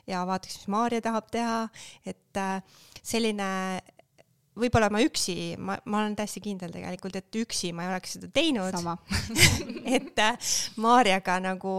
ja 0.08 0.25
vaataks, 0.28 0.60
mis 0.60 0.73
Maarja 0.73 1.02
tahab 1.06 1.30
teha, 1.34 1.62
et 2.06 2.38
äh, 2.41 2.60
selline 3.04 3.49
võib-olla 4.60 4.89
ma 4.91 5.02
üksi, 5.04 5.56
ma, 5.62 5.78
ma 5.89 6.02
olen 6.02 6.15
täiesti 6.17 6.41
kindel 6.43 6.73
tegelikult, 6.73 7.15
et 7.19 7.38
üksi 7.41 7.71
ma 7.75 7.86
ei 7.86 7.91
oleks 7.93 8.15
seda 8.17 8.30
teinud. 8.34 8.75
et 9.97 10.21
äh, 10.23 10.52
Maarjaga 10.82 11.39
nagu, 11.43 11.75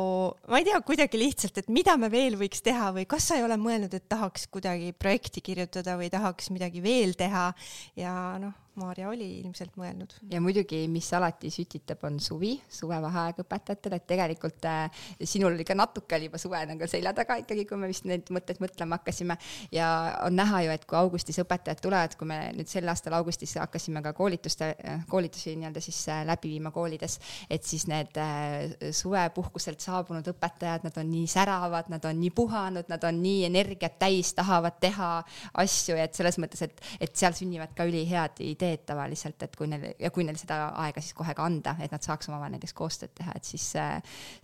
ma 0.51 0.61
ei 0.61 0.68
tea, 0.68 0.81
kuidagi 0.87 1.20
lihtsalt, 1.20 1.61
et 1.62 1.70
mida 1.73 1.96
me 2.01 2.11
veel 2.12 2.38
võiks 2.40 2.64
teha 2.64 2.90
või 2.96 3.07
kas 3.11 3.31
sa 3.31 3.38
ei 3.38 3.46
ole 3.46 3.59
mõelnud, 3.61 3.94
et 3.96 4.09
tahaks 4.11 4.49
kuidagi 4.53 4.94
projekti 4.96 5.44
kirjutada 5.44 5.99
või 6.01 6.11
tahaks 6.12 6.51
midagi 6.55 6.83
veel 6.85 7.16
teha. 7.18 7.51
Ja 7.99 8.14
noh, 8.40 8.57
Maarja 8.81 9.11
oli 9.11 9.29
ilmselt 9.43 9.77
mõelnud. 9.81 10.14
ja 10.31 10.40
muidugi, 10.40 10.83
mis 10.88 11.09
alati 11.16 11.51
sütitab, 11.53 12.05
on 12.09 12.19
suvi, 12.23 12.55
suvevaheaeg 12.73 13.43
õpetajatel, 13.43 13.97
et 13.99 14.07
tegelikult 14.09 14.64
äh, 14.69 15.03
sinul 15.25 15.53
oli 15.55 15.66
ka 15.69 15.77
natuke 15.77 16.16
oli 16.16 16.31
juba 16.31 16.40
suve 16.40 16.61
nagu 16.69 16.88
selja 16.90 17.12
taga 17.16 17.37
ikkagi, 17.43 17.66
kui 17.69 17.81
me 17.81 17.90
vist 17.90 18.07
neid 18.09 18.31
mõtteid 18.33 18.62
mõtlema 18.62 19.01
hakkasime. 19.01 19.37
Ja 19.75 19.90
on 20.25 20.37
näha 20.38 20.62
ju, 20.64 20.75
et 20.75 20.87
kui 20.88 20.99
augustis 20.99 21.40
õpetajad 21.43 21.83
tulevad, 21.85 22.16
kui 22.19 22.29
me 22.31 22.38
nüüd 22.57 22.71
sel 22.71 22.88
aastal 22.90 23.16
augustis 23.19 23.57
hakkasime 23.61 24.03
ka 24.05 24.14
koolituste, 24.16 24.73
äh, 24.81 25.05
koolitusi 25.11 25.57
nii-öelda 25.57 25.83
siis 25.85 26.01
äh, 26.09 26.23
läbi 26.29 26.55
viima 26.55 26.73
koolides, 26.75 27.19
et 27.51 27.66
siis 27.66 27.87
need 27.90 28.16
äh, 28.21 28.93
suvepuhkuselt 28.97 29.83
saabunud 29.85 30.33
õpetajad, 30.33 30.87
nad 30.88 31.01
on 31.01 31.11
nii 31.11 31.27
säravad, 31.31 31.90
nad 31.93 32.05
on 32.09 32.21
nii 32.21 32.33
puhanud, 32.37 32.88
nad 32.90 33.05
on 33.05 33.21
nii 33.23 33.45
energiat 33.51 33.99
täis, 34.01 34.33
tahavad 34.37 34.81
teha 34.81 35.12
asju, 35.62 35.99
et 36.01 36.16
selles 36.16 36.40
mõttes, 36.40 36.64
et, 36.66 36.83
et 37.01 37.16
seal 37.16 37.37
sünnivad 37.37 37.75
ka 37.77 37.87
ülihead 37.88 38.40
ideed 38.45 38.70
ideed 38.71 38.85
tavaliselt, 38.89 39.43
et 39.43 39.57
kui 39.59 39.71
neil 39.71 39.91
ja 39.99 40.13
kui 40.15 40.27
neil 40.27 40.39
seda 40.41 40.71
aega 40.85 41.03
siis 41.03 41.17
kohe 41.19 41.35
ka 41.37 41.47
anda, 41.47 41.77
et 41.83 41.93
nad 41.95 42.05
saaks 42.07 42.31
omavahel 42.31 42.57
näiteks 42.57 42.77
koostööd 42.77 43.15
teha, 43.19 43.35
et 43.37 43.49
siis, 43.49 43.73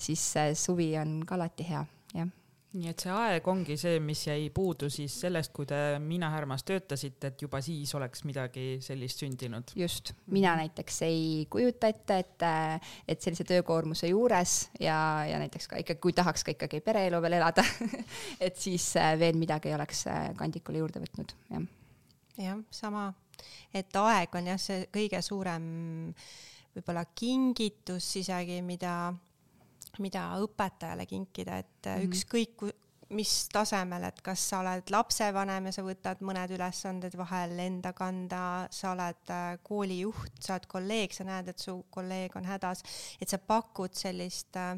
siis 0.09 0.27
suvi 0.59 0.93
on 1.01 1.21
ka 1.27 1.39
alati 1.39 1.71
hea, 1.71 1.85
jah 2.17 2.35
nii 2.77 2.91
et 2.91 3.03
see 3.03 3.12
aeg 3.12 3.47
ongi 3.49 3.77
see, 3.81 3.99
mis 4.05 4.21
jäi 4.27 4.49
puudu 4.55 4.89
siis 4.93 5.15
sellest, 5.23 5.53
kui 5.57 5.69
te 5.69 5.79
Miina 6.03 6.29
Härmas 6.33 6.65
töötasite, 6.67 7.31
et 7.33 7.45
juba 7.45 7.61
siis 7.65 7.93
oleks 7.97 8.25
midagi 8.29 8.67
sellist 8.85 9.23
sündinud. 9.23 9.73
just, 9.79 10.12
mina 10.33 10.57
näiteks 10.61 11.01
ei 11.07 11.47
kujuta 11.51 11.91
ette, 11.93 12.19
et, 12.25 12.47
et 13.09 13.23
sellise 13.23 13.47
töökoormuse 13.49 14.11
juures 14.11 14.57
ja, 14.81 14.99
ja 15.29 15.41
näiteks 15.43 15.71
ka 15.71 15.81
ikka, 15.83 15.99
kui 16.03 16.17
tahaks 16.17 16.45
ka 16.45 16.57
ikkagi 16.57 16.83
pereelu 16.85 17.21
veel 17.25 17.39
elada 17.39 17.65
et 18.47 18.59
siis 18.61 18.93
veel 19.19 19.39
midagi 19.41 19.73
ei 19.73 19.79
oleks 19.79 20.05
kandikule 20.37 20.85
juurde 20.85 21.05
võtnud, 21.05 21.37
jah. 21.55 21.69
jah, 22.43 22.61
sama 22.75 23.09
et 23.75 23.96
aeg 23.96 24.35
on 24.35 24.51
jah, 24.53 24.61
see 24.61 24.88
kõige 24.92 25.22
suurem 25.22 25.68
võib-olla 26.77 27.05
kingitus 27.16 28.09
isegi, 28.20 28.61
mida, 28.62 29.12
mida 29.99 30.27
õpetajale 30.44 31.07
kinkida, 31.07 31.59
et 31.59 31.87
mm 31.87 31.92
-hmm. 31.92 32.11
ükskõik 32.11 32.66
mis 33.14 33.33
tasemel, 33.53 34.09
et 34.09 34.18
kas 34.25 34.42
sa 34.51 34.61
oled 34.64 34.90
lapsevanem 34.90 35.68
ja 35.68 35.75
sa 35.77 35.85
võtad 35.87 36.22
mõned 36.27 36.51
ülesanded 36.57 37.14
vahel 37.18 37.55
enda 37.62 37.92
kanda, 37.96 38.40
sa 38.75 38.92
oled 38.96 39.31
äh, 39.31 39.59
koolijuht, 39.66 40.40
sa 40.42 40.57
oled 40.57 40.66
kolleeg, 40.70 41.14
sa 41.14 41.27
näed, 41.29 41.53
et 41.53 41.62
su 41.62 41.79
kolleeg 41.94 42.35
on 42.38 42.49
hädas, 42.49 42.83
et 43.20 43.31
sa 43.31 43.38
pakud 43.38 43.94
sellist 43.94 44.59
äh, 44.59 44.75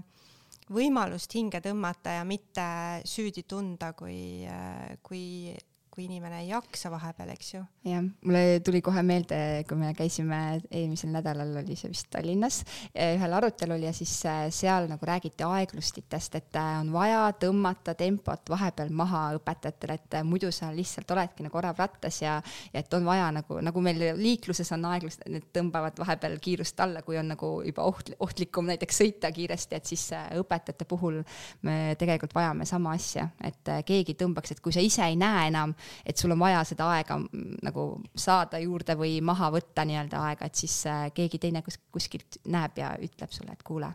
võimalust 0.68 1.32
hinge 1.38 1.62
tõmmata 1.64 2.18
ja 2.18 2.26
mitte 2.28 2.68
süüdi 3.08 3.46
tunda, 3.48 3.94
kui, 3.96 4.44
äh, 4.44 4.98
kui 5.02 5.56
kui 5.98 6.06
inimene 6.06 6.44
ei 6.44 6.52
jaksa 6.52 6.92
vahepeal, 6.92 7.32
eks 7.34 7.48
ju. 7.56 7.60
jah, 7.88 8.04
mulle 8.22 8.60
tuli 8.62 8.78
kohe 8.86 9.02
meelde, 9.02 9.38
kui 9.66 9.78
me 9.80 9.88
käisime 9.98 10.36
eelmisel 10.70 11.10
nädalal, 11.10 11.56
oli 11.58 11.74
see 11.74 11.90
vist 11.90 12.06
Tallinnas, 12.12 12.60
ühel 12.94 13.32
arutelul 13.34 13.82
ja 13.82 13.90
siis 13.96 14.12
äh, 14.30 14.44
seal 14.54 14.86
nagu 14.86 15.08
räägiti 15.08 15.42
aeglustitest, 15.42 16.36
et 16.38 16.58
äh, 16.60 16.68
on 16.84 16.92
vaja 16.94 17.24
tõmmata 17.42 17.96
tempot 17.98 18.52
vahepeal 18.52 18.92
maha 18.94 19.24
õpetajatele, 19.40 19.96
et 19.98 20.16
äh, 20.20 20.22
muidu 20.28 20.52
sa 20.54 20.68
lihtsalt 20.76 21.10
oledki 21.16 21.48
nagu 21.48 21.58
orav 21.58 21.82
rattas 21.82 22.20
ja, 22.22 22.36
ja 22.70 22.84
et 22.84 22.94
on 22.94 23.08
vaja 23.08 23.32
nagu, 23.34 23.58
nagu 23.66 23.82
meil 23.82 24.06
liikluses 24.20 24.70
on 24.78 24.86
aeglust, 24.92 25.26
need 25.26 25.50
tõmbavad 25.58 25.98
vahepeal 25.98 26.38
kiirust 26.46 26.78
alla, 26.86 27.02
kui 27.02 27.18
on 27.18 27.34
nagu 27.34 27.50
juba 27.66 27.88
oht, 27.90 28.14
ohtlikum 28.22 28.70
näiteks 28.70 29.02
sõita 29.02 29.32
kiiresti, 29.34 29.82
et 29.82 29.90
siis 29.96 30.06
õpetajate 30.14 30.86
puhul 30.86 31.24
me 31.66 31.98
tegelikult 31.98 32.38
vajame 32.38 32.70
sama 32.70 32.94
asja, 32.94 33.26
et 33.42 33.74
keegi 33.90 34.14
tõmbaks, 34.22 34.54
et 34.54 34.62
kui 34.62 34.78
sa 34.78 34.84
ise 34.84 35.02
ei 35.02 35.18
näe 35.18 35.48
enam, 35.50 35.74
et 36.06 36.16
sul 36.16 36.34
on 36.34 36.40
vaja 36.40 36.64
seda 36.68 36.88
aega 36.96 37.18
mm, 37.18 37.60
nagu 37.66 37.86
saada 38.16 38.60
juurde 38.62 38.96
või 38.98 39.18
maha 39.24 39.50
võtta 39.54 39.84
nii-öelda 39.88 40.22
aega, 40.30 40.48
et 40.48 40.60
siis 40.60 40.76
äh, 40.90 41.08
keegi 41.14 41.40
teine 41.42 41.62
kus, 41.66 41.80
kuskilt 41.92 42.40
näeb 42.52 42.78
ja 42.80 42.92
ütleb 43.02 43.32
sulle, 43.34 43.54
et 43.54 43.64
kuule, 43.66 43.90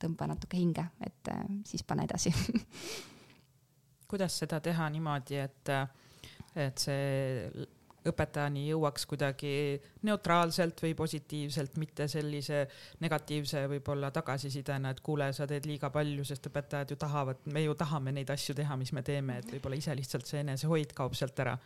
tõmba 0.00 0.30
natuke 0.30 0.58
hinge, 0.60 0.86
et 1.06 1.32
äh, 1.32 1.42
siis 1.66 1.84
pane 1.86 2.06
edasi. 2.08 2.34
Kuidas 4.10 4.40
seda 4.42 4.58
teha 4.60 4.88
niimoodi, 4.90 5.38
et, 5.38 5.74
et 6.58 6.82
see 6.82 7.68
õpetajani 8.10 8.66
jõuaks 8.68 9.06
kuidagi 9.10 9.52
neutraalselt 10.06 10.82
või 10.84 10.94
positiivselt, 10.98 11.76
mitte 11.80 12.08
sellise 12.10 12.64
negatiivse 13.04 13.66
võib-olla 13.70 14.10
tagasisidena, 14.14 14.94
et 14.94 15.04
kuule, 15.04 15.30
sa 15.36 15.46
teed 15.50 15.68
liiga 15.70 15.92
palju, 15.94 16.24
sest 16.26 16.50
õpetajad 16.50 16.94
ju 16.94 17.00
tahavad, 17.00 17.46
me 17.52 17.64
ju 17.64 17.76
tahame 17.78 18.14
neid 18.16 18.30
asju 18.30 18.56
teha, 18.58 18.76
mis 18.80 18.92
me 18.96 19.04
teeme, 19.06 19.40
et 19.40 19.54
võib-olla 19.54 19.78
ise 19.80 19.96
lihtsalt 19.96 20.28
see 20.28 20.44
enesehoid 20.44 20.94
kaob 20.96 21.16
sealt 21.18 21.46
ära 21.46 21.56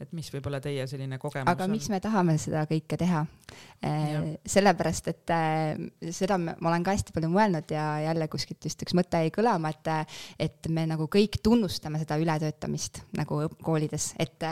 et 0.00 0.12
mis 0.14 0.28
võib-olla 0.32 0.60
teie 0.62 0.86
selline 0.90 1.18
kogemus 1.18 1.50
aga 1.50 1.66
on? 1.66 1.72
miks 1.74 1.88
me 1.92 2.00
tahame 2.02 2.36
seda 2.40 2.64
kõike 2.70 2.98
teha? 3.00 3.24
Eh, 3.82 4.34
sellepärast, 4.46 5.08
et 5.10 5.32
eh, 5.32 6.10
seda 6.14 6.36
ma 6.38 6.56
olen 6.70 6.84
ka 6.86 6.92
hästi 6.94 7.14
palju 7.14 7.30
mõelnud 7.32 7.72
ja 7.72 7.84
jälle 8.04 8.28
kuskilt 8.30 8.64
vist 8.66 8.82
üks 8.84 8.94
mõte 8.98 9.22
jäi 9.22 9.32
kõlama, 9.34 9.72
et, 9.72 9.90
et 10.48 10.68
me 10.74 10.84
nagu 10.90 11.08
kõik 11.10 11.40
tunnustame 11.42 12.00
seda 12.02 12.18
ületöötamist 12.20 13.02
nagu 13.18 13.40
koolides, 13.64 14.12
et 14.20 14.44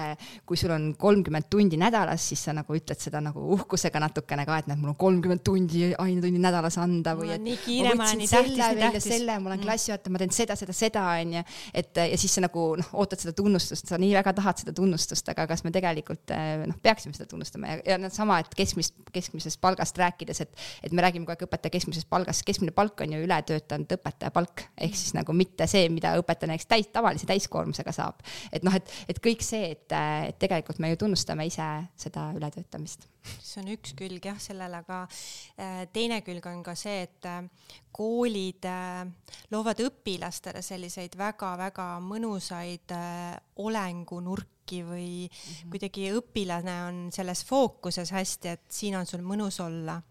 kui 0.46 0.58
sul 0.58 0.72
on 0.74 0.88
kolmkümmend 0.98 1.50
tundi 1.52 1.78
nädalas, 1.80 2.24
siis 2.30 2.46
sa 2.48 2.54
nagu 2.56 2.76
ütled 2.76 3.00
seda 3.02 3.20
nagu 3.24 3.42
uhkusega 3.56 4.00
natukene 4.02 4.46
ka, 4.48 4.60
et 4.62 4.70
näed, 4.70 4.80
mul 4.82 4.94
on 4.94 4.98
kolmkümmend 5.00 5.44
tundi 5.46 5.90
ainetundi 5.92 6.40
nädalas 6.42 6.78
anda 6.82 7.14
või 7.18 7.34
et 7.36 7.44
nii 7.44 7.58
kiire, 7.64 7.94
ma 7.94 8.08
olen 8.08 8.22
nii 8.22 8.30
tähtis, 8.30 8.56
nii 8.56 8.82
tähtis. 8.82 9.08
selle, 9.10 9.38
ma 9.38 9.50
olen 9.50 9.60
mm. 9.60 9.66
klassijuhataja, 9.68 10.14
ma 10.14 10.22
teen 10.22 10.34
seda, 10.34 10.58
seda, 10.58 10.76
seda 10.76 11.04
onju, 11.12 11.44
et 11.82 12.02
ja 12.02 12.20
siis 12.20 12.38
sa 12.38 12.44
nagu 12.46 12.66
noh, 12.80 12.90
ootad 13.02 13.22
seda 13.22 13.34
tunnustust, 13.36 13.90
sa 13.90 14.00
nii 14.00 14.14
väga 14.16 14.34
tahad 14.40 14.64
seda 14.64 14.74
tunnustust, 14.76 15.28
aga 15.36 15.48
kas 15.52 15.64
me 15.66 15.72
tegelikult 15.74 16.32
eh, 16.34 16.64
noh, 16.68 16.78
peaksime 16.82 17.16
seda 17.16 17.28
tunnustama 17.30 17.74
ja, 17.74 17.96
ja 17.96 18.10
sama, 18.12 18.38
et 18.42 18.54
keskmist, 18.56 18.96
keskmisest 19.14 19.60
palgast 19.62 19.98
rääkides, 20.00 20.42
et, 20.44 20.66
et 20.86 20.94
me 20.96 21.04
räägime 21.04 21.26
kogu 21.26 21.36
aeg 21.36 21.46
õpetaja 21.48 21.74
keskmisest 21.76 22.08
palgast, 22.12 22.44
keskmine 22.46 22.74
palk 22.76 23.04
on 23.04 23.16
ju 23.16 23.22
ületöötanud 23.26 23.96
õpetaja 23.98 24.32
palk, 24.34 24.66
ehk 24.76 24.96
siis 24.98 25.14
nagu 25.16 25.36
mitte 25.36 25.68
see, 25.70 25.88
mida 25.92 26.14
õpetaja 26.20 26.52
näiteks 26.52 26.70
täis, 26.70 26.90
tavalise 26.94 27.28
täiskoormusega 27.28 27.94
saab. 27.96 28.22
et 28.52 28.66
noh, 28.66 28.74
et, 28.76 28.92
et 29.08 29.20
kõik 29.22 29.44
see, 29.44 29.72
et, 29.76 29.98
et 30.30 30.40
tegelikult 30.42 30.80
me 30.82 30.92
ju 30.94 31.02
tunnustame 31.06 31.46
ise 31.48 31.68
seda 32.00 32.30
ületöötamist. 32.36 33.08
See 33.42 33.62
on 33.62 33.70
üks 33.74 33.94
külg 33.98 34.24
jah, 34.24 34.38
sellele, 34.42 34.82
aga 34.84 35.02
äh, 35.06 35.84
teine 35.92 36.20
külg 36.26 36.46
on 36.50 36.62
ka 36.66 36.74
see, 36.78 37.06
et 37.06 37.28
äh, 37.28 37.42
koolid 37.96 38.66
loovad 39.50 39.80
õpilastele 39.86 40.60
selliseid 40.62 41.14
väga-väga 41.16 41.86
mõnusaid 42.04 42.92
olengunurki, 43.64 44.82
või 44.84 45.24
mm 45.24 45.30
-hmm. 45.30 45.70
kuidagi 45.70 46.10
õpilane 46.12 46.76
on 46.88 46.98
selles 47.12 47.44
fookuses 47.44 48.12
hästi, 48.12 48.48
et 48.48 48.64
siin 48.68 48.96
on 48.96 49.06
sul 49.06 49.22
mõnus 49.22 49.60
olla. 49.60 50.02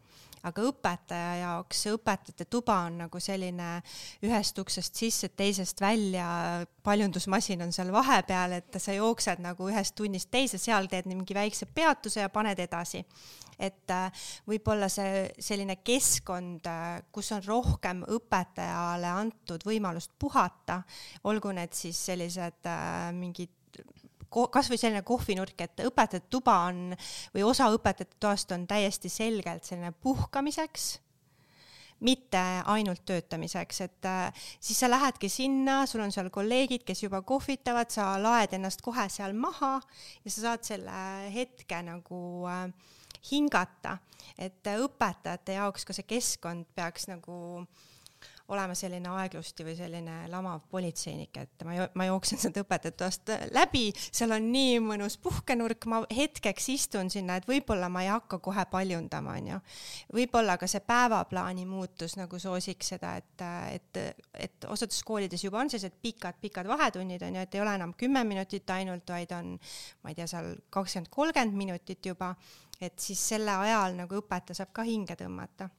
Aga 0.45 0.65
õpetaja 0.69 1.31
jaoks 1.41 1.85
see 1.85 1.93
õpetajate 1.95 2.47
tuba 2.51 2.77
on 2.87 2.99
nagu 3.05 3.21
selline 3.23 3.69
ühest 4.25 4.59
uksest 4.61 4.99
sisse, 4.99 5.31
teisest 5.37 5.81
välja, 5.81 6.27
paljundusmasin 6.85 7.65
on 7.65 7.73
seal 7.75 7.91
vahepeal, 7.95 8.59
et 8.59 8.79
sa 8.81 8.95
jooksed 8.95 9.41
nagu 9.43 9.69
ühest 9.71 9.95
tunnist 9.97 10.31
teise, 10.33 10.61
seal 10.61 10.89
teed 10.91 11.09
mingi 11.09 11.37
väikse 11.37 11.69
peatuse 11.73 12.21
ja 12.23 12.29
paned 12.33 12.61
edasi. 12.61 13.03
Et 13.55 13.91
äh, 13.93 14.25
võib-olla 14.49 14.89
see 14.91 15.29
selline 15.39 15.77
keskkond, 15.79 16.67
äh, 16.67 16.97
kus 17.15 17.31
on 17.31 17.43
rohkem 17.45 18.01
õpetajale 18.11 19.07
antud 19.07 19.63
võimalust 19.63 20.11
puhata, 20.19 20.81
olgu 21.23 21.53
need 21.55 21.71
siis 21.77 22.01
sellised 22.09 22.67
äh, 22.67 23.13
mingid 23.15 23.54
kasvõi 24.51 24.77
selline 24.79 25.01
kohvinurk, 25.07 25.61
et 25.61 25.85
õpetajate 25.87 26.29
tuba 26.29 26.57
on 26.67 26.91
või 27.33 27.45
osa 27.47 27.69
õpetajate 27.73 28.19
toast 28.19 28.51
on 28.55 28.67
täiesti 28.67 29.09
selgelt 29.09 29.67
selline 29.67 29.91
puhkamiseks 29.91 30.95
mitte 32.03 32.41
ainult 32.65 33.05
töötamiseks, 33.07 33.81
et 33.81 34.05
äh, 34.05 34.47
siis 34.59 34.79
sa 34.79 34.89
lähedki 34.91 35.29
sinna, 35.31 35.85
sul 35.87 36.03
on 36.03 36.11
seal 36.11 36.29
kolleegid, 36.33 36.83
kes 36.87 37.05
juba 37.05 37.21
kohvitavad, 37.25 37.89
sa 37.93 38.15
laed 38.21 38.53
ennast 38.57 38.83
kohe 38.85 39.07
seal 39.09 39.33
maha 39.37 39.77
ja 40.25 40.31
sa 40.31 40.41
saad 40.41 40.67
selle 40.67 40.99
hetke 41.33 41.79
nagu 41.87 42.19
äh, 42.51 42.67
hingata, 43.31 43.97
et 44.37 44.67
õpetajate 44.75 45.57
jaoks 45.57 45.87
ka 45.87 45.95
see 45.95 46.07
keskkond 46.09 46.67
peaks 46.75 47.07
nagu 47.09 47.65
olema 48.53 48.75
selline 48.77 49.09
aeglusti 49.09 49.65
või 49.65 49.73
selline 49.77 50.15
lamav 50.29 50.65
politseinik, 50.69 51.37
et 51.41 51.63
ma, 51.65 51.87
ma 51.97 52.05
jooksen 52.05 52.41
sealt 52.41 52.59
õpetajatoast 52.61 53.31
läbi, 53.55 53.87
seal 53.95 54.35
on 54.35 54.49
nii 54.53 54.79
mõnus 54.85 55.17
puhkenurk, 55.21 55.87
ma 55.89 56.03
hetkeks 56.13 56.69
istun 56.75 57.09
sinna, 57.13 57.39
et 57.39 57.47
võib-olla 57.49 57.89
ma 57.89 58.03
ei 58.05 58.11
hakka 58.13 58.39
kohe 58.45 58.67
paljundama, 58.71 59.37
onju. 59.39 59.57
võib-olla 60.13 60.59
ka 60.61 60.69
see 60.69 60.83
päevaplaani 60.85 61.65
muutus 61.69 62.17
nagu 62.19 62.39
soosiks 62.41 62.93
seda, 62.93 63.15
et, 63.21 63.45
et, 63.73 64.01
et 64.47 64.69
osades 64.69 65.01
koolides 65.07 65.47
juba 65.47 65.63
on 65.63 65.71
sellised 65.73 65.97
pikad-pikad 66.05 66.69
vahetunnid 66.69 67.25
onju, 67.25 67.47
et 67.47 67.57
ei 67.57 67.65
ole 67.65 67.73
enam 67.79 67.95
kümme 67.97 68.23
minutit 68.27 68.69
ainult, 68.77 69.09
vaid 69.09 69.33
on, 69.33 69.55
ma 70.03 70.13
ei 70.13 70.19
tea, 70.21 70.29
seal 70.29 70.53
kakskümmend, 70.69 71.09
kolmkümmend 71.13 71.57
minutit 71.65 72.05
juba 72.05 72.35
et 72.81 72.99
siis 72.99 73.21
selle 73.31 73.53
ajal 73.55 73.95
nagu 73.95 74.19
õpetaja 74.19 74.61
saab 74.61 74.73
ka 74.75 74.83
hinge 74.87 75.15
tõmmata. 75.19 75.69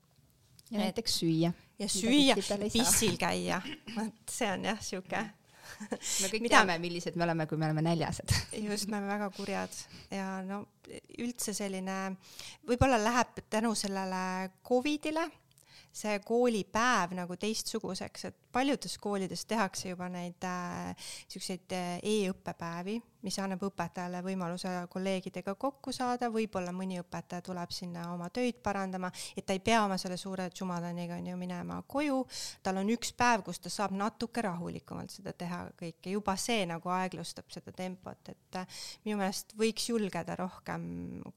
Ja 0.71 0.83
näiteks 0.83 1.19
süüa. 1.21 1.53
ja 1.79 1.89
süüa, 1.89 2.37
pissil 2.73 3.19
käia, 3.21 3.61
vot 3.97 4.33
see 4.33 4.49
on 4.53 4.65
jah 4.71 4.81
sihuke 4.83 5.25
me 6.23 6.31
kõik 6.31 6.45
Mida... 6.47 6.61
teame, 6.61 6.79
millised 6.83 7.17
me 7.19 7.27
oleme, 7.27 7.47
kui 7.51 7.59
me 7.59 7.67
oleme 7.69 7.83
näljased. 7.85 8.33
just, 8.69 8.89
me 8.91 8.99
oleme 8.99 9.13
väga 9.13 9.31
kurjad 9.37 9.81
ja 10.15 10.29
no 10.47 10.63
üldse 11.23 11.55
selline, 11.57 11.99
võib-olla 12.69 13.01
läheb 13.03 13.43
tänu 13.51 13.75
sellele 13.79 14.53
Covidile 14.67 15.27
see 15.97 16.19
koolipäev 16.25 17.15
nagu 17.17 17.37
teistsuguseks, 17.41 18.25
et 18.29 18.37
paljudes 18.53 18.97
koolides 19.01 19.45
tehakse 19.49 19.91
juba 19.91 20.09
neid 20.13 20.45
äh, 20.45 21.11
siukseid 21.29 21.73
äh, 21.77 21.99
e-õppepäevi, 22.03 22.97
mis 23.27 23.37
annab 23.43 23.65
õpetajale 23.67 24.21
võimaluse 24.25 24.71
kolleegidega 24.93 25.57
kokku 25.61 25.93
saada, 25.93 26.29
võib-olla 26.33 26.73
mõni 26.77 27.01
õpetaja 27.01 27.45
tuleb 27.45 27.73
sinna 27.75 28.07
oma 28.13 28.29
töid 28.35 28.61
parandama, 28.65 29.11
et 29.37 29.47
ta 29.47 29.57
ei 29.57 29.63
pea 29.65 29.83
oma 29.85 29.99
selle 30.01 30.19
suure 30.21 30.49
tšumadaniga 30.53 31.19
onju 31.21 31.37
minema 31.41 31.81
koju, 31.89 32.21
tal 32.65 32.81
on 32.83 32.93
üks 32.93 33.13
päev, 33.17 33.45
kus 33.47 33.61
ta 33.65 33.73
saab 33.73 33.97
natuke 33.97 34.45
rahulikumalt 34.47 35.17
seda 35.17 35.33
teha 35.37 35.65
kõike, 35.81 36.13
juba 36.13 36.37
see 36.41 36.69
nagu 36.69 36.93
aeglustab 36.97 37.49
seda 37.53 37.73
tempot, 37.77 38.33
et 38.33 38.61
äh, 38.61 38.85
minu 39.09 39.21
meelest 39.21 39.57
võiks 39.59 39.89
julgeda 39.91 40.37
rohkem 40.39 40.87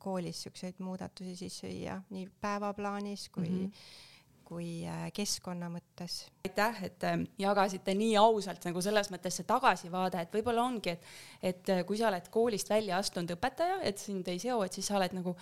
koolis 0.03 0.45
siukseid 0.45 0.83
muudatusi 0.83 1.35
sisse 1.39 1.67
viia, 1.71 1.99
nii 2.13 2.27
päevaplaanis 2.43 3.27
kui 3.33 3.47
mm 3.47 3.65
-hmm 3.65 4.07
kui 4.49 4.83
äh, 4.89 5.07
keskkonna 5.13 5.69
mõttes. 5.69 6.23
aitäh, 6.45 6.83
et 6.87 7.05
äh, 7.05 7.21
jagasite 7.39 7.93
nii 7.97 8.15
ausalt 8.17 8.65
nagu 8.65 8.81
selles 8.81 9.11
mõttes 9.13 9.37
see 9.39 9.47
tagasivaade, 9.47 10.25
et 10.25 10.33
võib-olla 10.33 10.65
ongi, 10.65 10.95
et, 10.95 11.09
et 11.51 11.73
äh, 11.75 11.83
kui 11.85 11.99
sa 11.99 12.09
oled 12.09 12.31
koolist 12.33 12.71
välja 12.73 12.97
astunud 12.97 13.35
õpetaja, 13.37 13.79
et 13.85 14.01
sind 14.01 14.27
ei 14.31 14.41
seo, 14.41 14.63
et 14.65 14.73
siis 14.73 14.89
sa 14.89 14.97
oled 14.97 15.13
nagu 15.19 15.35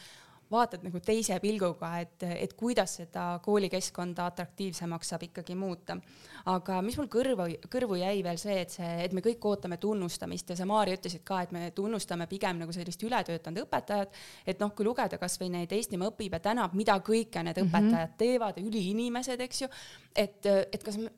vaatad 0.51 0.83
nagu 0.85 0.99
teise 1.03 1.37
pilguga, 1.43 1.91
et, 1.99 2.23
et 2.23 2.53
kuidas 2.57 2.97
seda 3.01 3.25
koolikeskkonda 3.43 4.25
atraktiivsemaks 4.31 5.13
saab 5.13 5.27
ikkagi 5.27 5.55
muuta. 5.55 5.97
aga 6.47 6.79
mis 6.81 6.95
mul 6.97 7.09
kõrvu, 7.11 7.47
kõrvu 7.67 7.99
jäi 7.99 8.23
veel 8.23 8.39
see, 8.39 8.61
et 8.61 8.71
see, 8.71 8.91
et 9.03 9.13
me 9.13 9.21
kõik 9.25 9.43
ootame 9.49 9.77
tunnustamist 9.77 10.49
ja 10.49 10.55
sa, 10.55 10.65
Maarja, 10.65 10.95
ütlesid 10.95 11.23
ka, 11.27 11.41
et 11.43 11.51
me 11.51 11.71
tunnustame 11.75 12.27
pigem 12.27 12.61
nagu 12.63 12.73
sellist 12.75 13.03
ületöötanud 13.03 13.65
õpetajat, 13.65 14.15
et 14.47 14.59
noh, 14.63 14.71
kui 14.75 14.87
lugeda 14.87 15.19
kasvõi 15.19 15.51
neid 15.51 15.71
Eestimaa 15.75 16.13
õpib 16.13 16.37
ja 16.37 16.39
tänab, 16.39 16.73
mida 16.73 16.95
kõike 16.99 17.43
need 17.43 17.57
mm 17.57 17.67
-hmm. 17.67 17.87
õpetajad 17.91 18.17
teevad, 18.17 18.59
üliinimesed, 18.63 19.41
eks 19.41 19.61
ju, 19.61 19.67
et, 20.15 20.45
et 20.45 20.83
kas 20.83 20.97
me, 20.97 21.11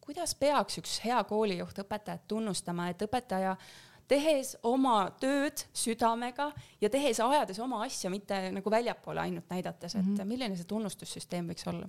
kuidas 0.00 0.34
peaks 0.34 0.78
üks 0.78 0.98
hea 1.04 1.18
koolijuht 1.24 1.78
õpetajat 1.78 2.26
tunnustama, 2.28 2.88
et 2.90 3.02
õpetaja 3.02 3.56
tehes 4.10 4.56
oma 4.66 4.96
tööd 5.22 5.62
südamega 5.76 6.50
ja 6.82 6.90
tehes, 6.90 7.20
ajades 7.22 7.60
oma 7.62 7.84
asja, 7.86 8.10
mitte 8.10 8.40
nagu 8.54 8.72
väljapoole 8.72 9.22
ainult 9.22 9.50
näidates, 9.52 9.94
et 9.94 10.02
mm 10.02 10.16
-hmm. 10.16 10.32
milline 10.32 10.56
see 10.58 10.68
tunnustussüsteem 10.70 11.52
võiks 11.52 11.68
olla? 11.70 11.86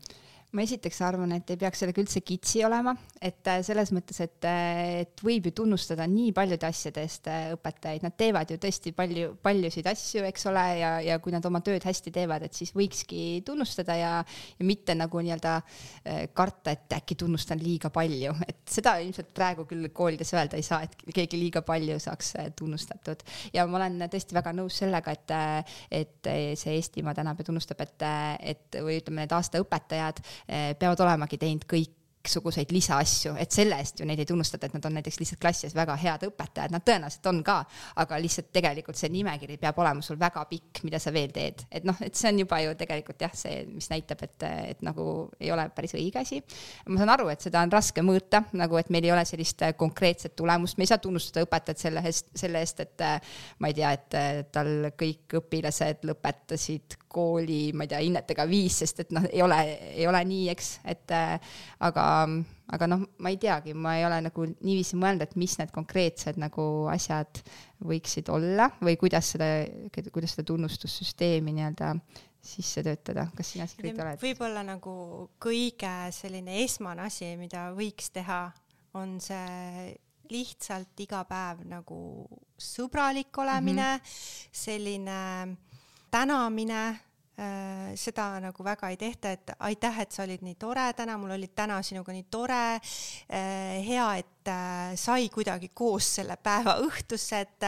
Ma 0.52 0.66
esiteks 0.66 1.00
arvan, 1.08 1.32
et 1.38 1.52
ei 1.54 1.60
peaks 1.60 1.80
sellega 1.80 2.02
üldse 2.04 2.22
kitsi 2.28 2.64
olema, 2.68 2.92
et 3.24 3.48
äh, 3.48 3.62
selles 3.64 3.94
mõttes, 3.96 4.18
et, 4.24 4.44
äh, 4.48 5.02
et 5.06 5.24
võib 5.24 5.48
ju 5.48 5.54
tunnustada 5.62 6.04
nii 6.12 6.34
paljude 6.36 6.68
asjade 6.68 7.06
eest 7.06 7.30
äh, 7.32 7.54
õpetajaid, 7.56 8.04
nad 8.04 8.18
teevad 8.20 8.52
ju 8.52 8.58
tõesti 8.60 8.92
palju, 8.96 9.36
paljusid 9.44 9.88
asju, 9.88 10.26
eks 10.28 10.48
ole, 10.52 10.66
ja, 10.82 10.90
ja 11.06 11.18
kui 11.24 11.32
nad 11.32 11.46
oma 11.48 11.62
tööd 11.64 11.86
hästi 11.88 12.12
teevad, 12.18 12.44
et 12.44 12.58
siis 12.58 12.74
võikski 12.76 13.22
tunnustada 13.48 13.96
ja, 13.96 14.12
ja 14.58 14.68
mitte 14.68 14.96
nagu 14.98 15.22
nii-öelda 15.24 15.54
karta, 16.36 16.74
et 16.74 16.98
äkki 16.98 17.16
tunnustan 17.20 17.60
liiga 17.62 17.92
palju, 17.94 18.34
et 18.48 18.60
seda 18.72 18.98
ilmselt 19.04 19.32
praegu 19.36 19.64
küll 19.70 19.88
koolides 19.96 20.34
öelda 20.36 20.60
ei 20.60 20.66
saa, 20.66 20.82
et 20.84 20.98
keegi 21.16 21.40
liiga 21.40 21.64
palju 21.66 21.96
saaks 22.02 22.34
tunnustatud. 22.60 23.24
ja 23.54 23.66
ma 23.70 23.80
olen 23.80 24.04
tõesti 24.12 24.36
väga 24.36 24.54
nõus 24.58 24.82
sellega, 24.84 25.16
et, 25.16 25.36
et 26.02 26.32
see 26.60 26.76
Eestimaa 26.76 27.16
tänab 27.16 27.40
ja 27.40 27.48
tunnustab, 27.48 27.82
et, 27.86 28.08
et 28.54 28.80
või 28.84 29.00
ütleme, 29.00 29.24
need 29.24 29.36
aasta 29.36 29.62
õpetajad 29.62 30.22
peavad 30.48 31.04
olemagi 31.06 31.38
teinud 31.42 31.66
kõik 31.70 31.92
kõiksuguseid 32.22 32.70
lisaasju, 32.72 33.34
et 33.42 33.52
selle 33.54 33.78
eest 33.82 34.00
ju 34.00 34.06
neid 34.06 34.20
ei 34.22 34.28
tunnustata, 34.30 34.68
et 34.68 34.76
nad 34.76 34.86
on 34.86 34.94
näiteks 34.98 35.18
lihtsalt 35.20 35.42
klassis 35.42 35.74
väga 35.76 35.96
head 35.98 36.26
õpetajad, 36.28 36.74
nad 36.74 36.86
tõenäoliselt 36.86 37.30
on 37.32 37.42
ka, 37.46 37.58
aga 38.04 38.20
lihtsalt 38.22 38.52
tegelikult 38.54 39.00
see 39.00 39.10
nimekiri 39.14 39.58
peab 39.62 39.80
olema 39.82 40.06
sul 40.06 40.20
väga 40.22 40.44
pikk, 40.50 40.84
mida 40.86 41.00
sa 41.02 41.14
veel 41.14 41.34
teed, 41.34 41.66
et 41.72 41.88
noh, 41.88 41.98
et 42.06 42.16
see 42.18 42.30
on 42.30 42.44
juba 42.44 42.62
ju 42.62 42.76
tegelikult 42.78 43.26
jah, 43.26 43.34
see, 43.38 43.64
mis 43.72 43.90
näitab, 43.90 44.22
et, 44.28 44.48
et 44.76 44.86
nagu 44.86 45.06
ei 45.40 45.52
ole 45.54 45.66
päris 45.74 45.96
õige 45.98 46.22
asi. 46.22 46.42
ma 46.88 47.02
saan 47.02 47.14
aru, 47.16 47.32
et 47.34 47.42
seda 47.42 47.66
on 47.66 47.74
raske 47.74 48.06
mõõta, 48.06 48.44
nagu 48.54 48.78
et 48.78 48.94
meil 48.94 49.10
ei 49.10 49.16
ole 49.16 49.26
sellist 49.26 49.66
konkreetset 49.78 50.36
tulemust, 50.38 50.78
me 50.78 50.86
ei 50.86 50.94
saa 50.94 51.02
tunnustada 51.02 51.46
õpetajat 51.48 51.88
selle 51.88 52.06
eest, 52.06 52.30
selle 52.38 52.62
eest, 52.62 52.86
et 52.86 53.06
ma 53.60 53.72
ei 53.72 53.78
tea, 53.78 53.96
et 53.98 54.52
tal 54.54 54.92
kõik 54.98 55.40
õpilased 55.42 56.06
lõpetasid 56.06 57.02
kooli, 57.12 57.72
ma 57.76 57.86
ei 57.86 57.92
tea, 57.92 58.00
hinnetega 58.06 58.46
viis, 58.48 58.78
sest 58.84 59.04
et 59.04 59.12
noh, 59.16 59.26
ei 59.32 59.42
ole, 59.44 59.58
ei 59.92 60.08
ole 60.08 60.22
nii, 60.28 60.48
eks, 60.54 60.70
et 60.94 61.12
aga, 61.12 62.06
aga 62.72 62.88
noh, 62.88 63.06
ma 63.20 63.32
ei 63.34 63.38
teagi, 63.42 63.74
ma 63.74 63.98
ei 64.00 64.06
ole 64.08 64.22
nagu 64.28 64.46
niiviisi 64.50 65.00
mõelnud, 65.00 65.26
et 65.26 65.38
mis 65.40 65.58
need 65.60 65.72
konkreetsed 65.76 66.40
nagu 66.42 66.66
asjad 66.92 67.42
võiksid 67.88 68.30
olla 68.32 68.70
või 68.82 68.98
kuidas 69.02 69.34
seda, 69.36 69.50
kuidas 70.12 70.36
seda 70.36 70.48
tunnustussüsteemi 70.52 71.56
nii-öelda 71.58 71.96
sisse 72.42 72.82
töötada, 72.86 73.28
kas 73.38 73.52
sina, 73.54 73.68
Sigrid, 73.70 74.00
oled? 74.02 74.22
võib-olla 74.22 74.64
nagu 74.66 74.94
kõige 75.42 75.92
selline 76.16 76.64
esmane 76.64 77.06
asi, 77.06 77.36
mida 77.38 77.68
võiks 77.78 78.10
teha, 78.14 78.48
on 78.98 79.20
see 79.22 79.92
lihtsalt 80.32 81.04
iga 81.04 81.22
päev 81.28 81.62
nagu 81.68 82.00
sõbralik 82.56 83.36
olemine 83.44 83.98
mm, 83.98 84.02
-hmm. 84.02 84.58
selline 84.64 85.22
tänamine 86.12 86.82
seda 87.98 88.26
nagu 88.44 88.64
väga 88.64 88.90
ei 88.92 88.98
tehta, 89.00 89.32
et 89.34 89.52
aitäh, 89.68 90.00
et 90.04 90.14
sa 90.14 90.24
olid 90.24 90.44
nii 90.46 90.56
tore 90.62 90.84
täna, 90.98 91.18
mul 91.18 91.34
oli 91.36 91.50
täna 91.56 91.80
sinuga 91.86 92.14
nii 92.16 92.28
tore, 92.32 92.62
äh, 92.76 93.82
hea, 93.86 94.08
et 94.22 94.52
äh, 94.52 94.94
sai 95.00 95.30
kuidagi 95.34 95.72
koos 95.74 96.08
selle 96.20 96.38
päeva 96.38 96.78
õhtusse, 96.86 97.42
et 97.42 97.68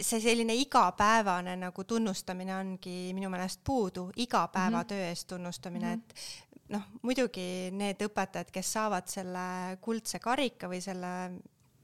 see 0.00 0.20
selline 0.22 0.56
igapäevane 0.58 1.56
nagu 1.60 1.84
tunnustamine 1.84 2.56
ongi 2.56 2.98
minu 3.16 3.30
meelest 3.32 3.62
puudu, 3.64 4.10
igapäeva 4.16 4.82
mm 4.82 4.88
-hmm. 4.88 5.08
eest 5.10 5.28
tunnustamine 5.28 5.96
mm, 5.96 6.02
-hmm. 6.02 6.58
et 6.58 6.68
noh, 6.74 6.82
muidugi 7.02 7.70
need 7.72 8.02
õpetajad, 8.02 8.50
kes 8.52 8.72
saavad 8.72 9.08
selle 9.08 9.78
kuldse 9.80 10.18
karika 10.18 10.68
või 10.68 10.80
selle 10.80 11.32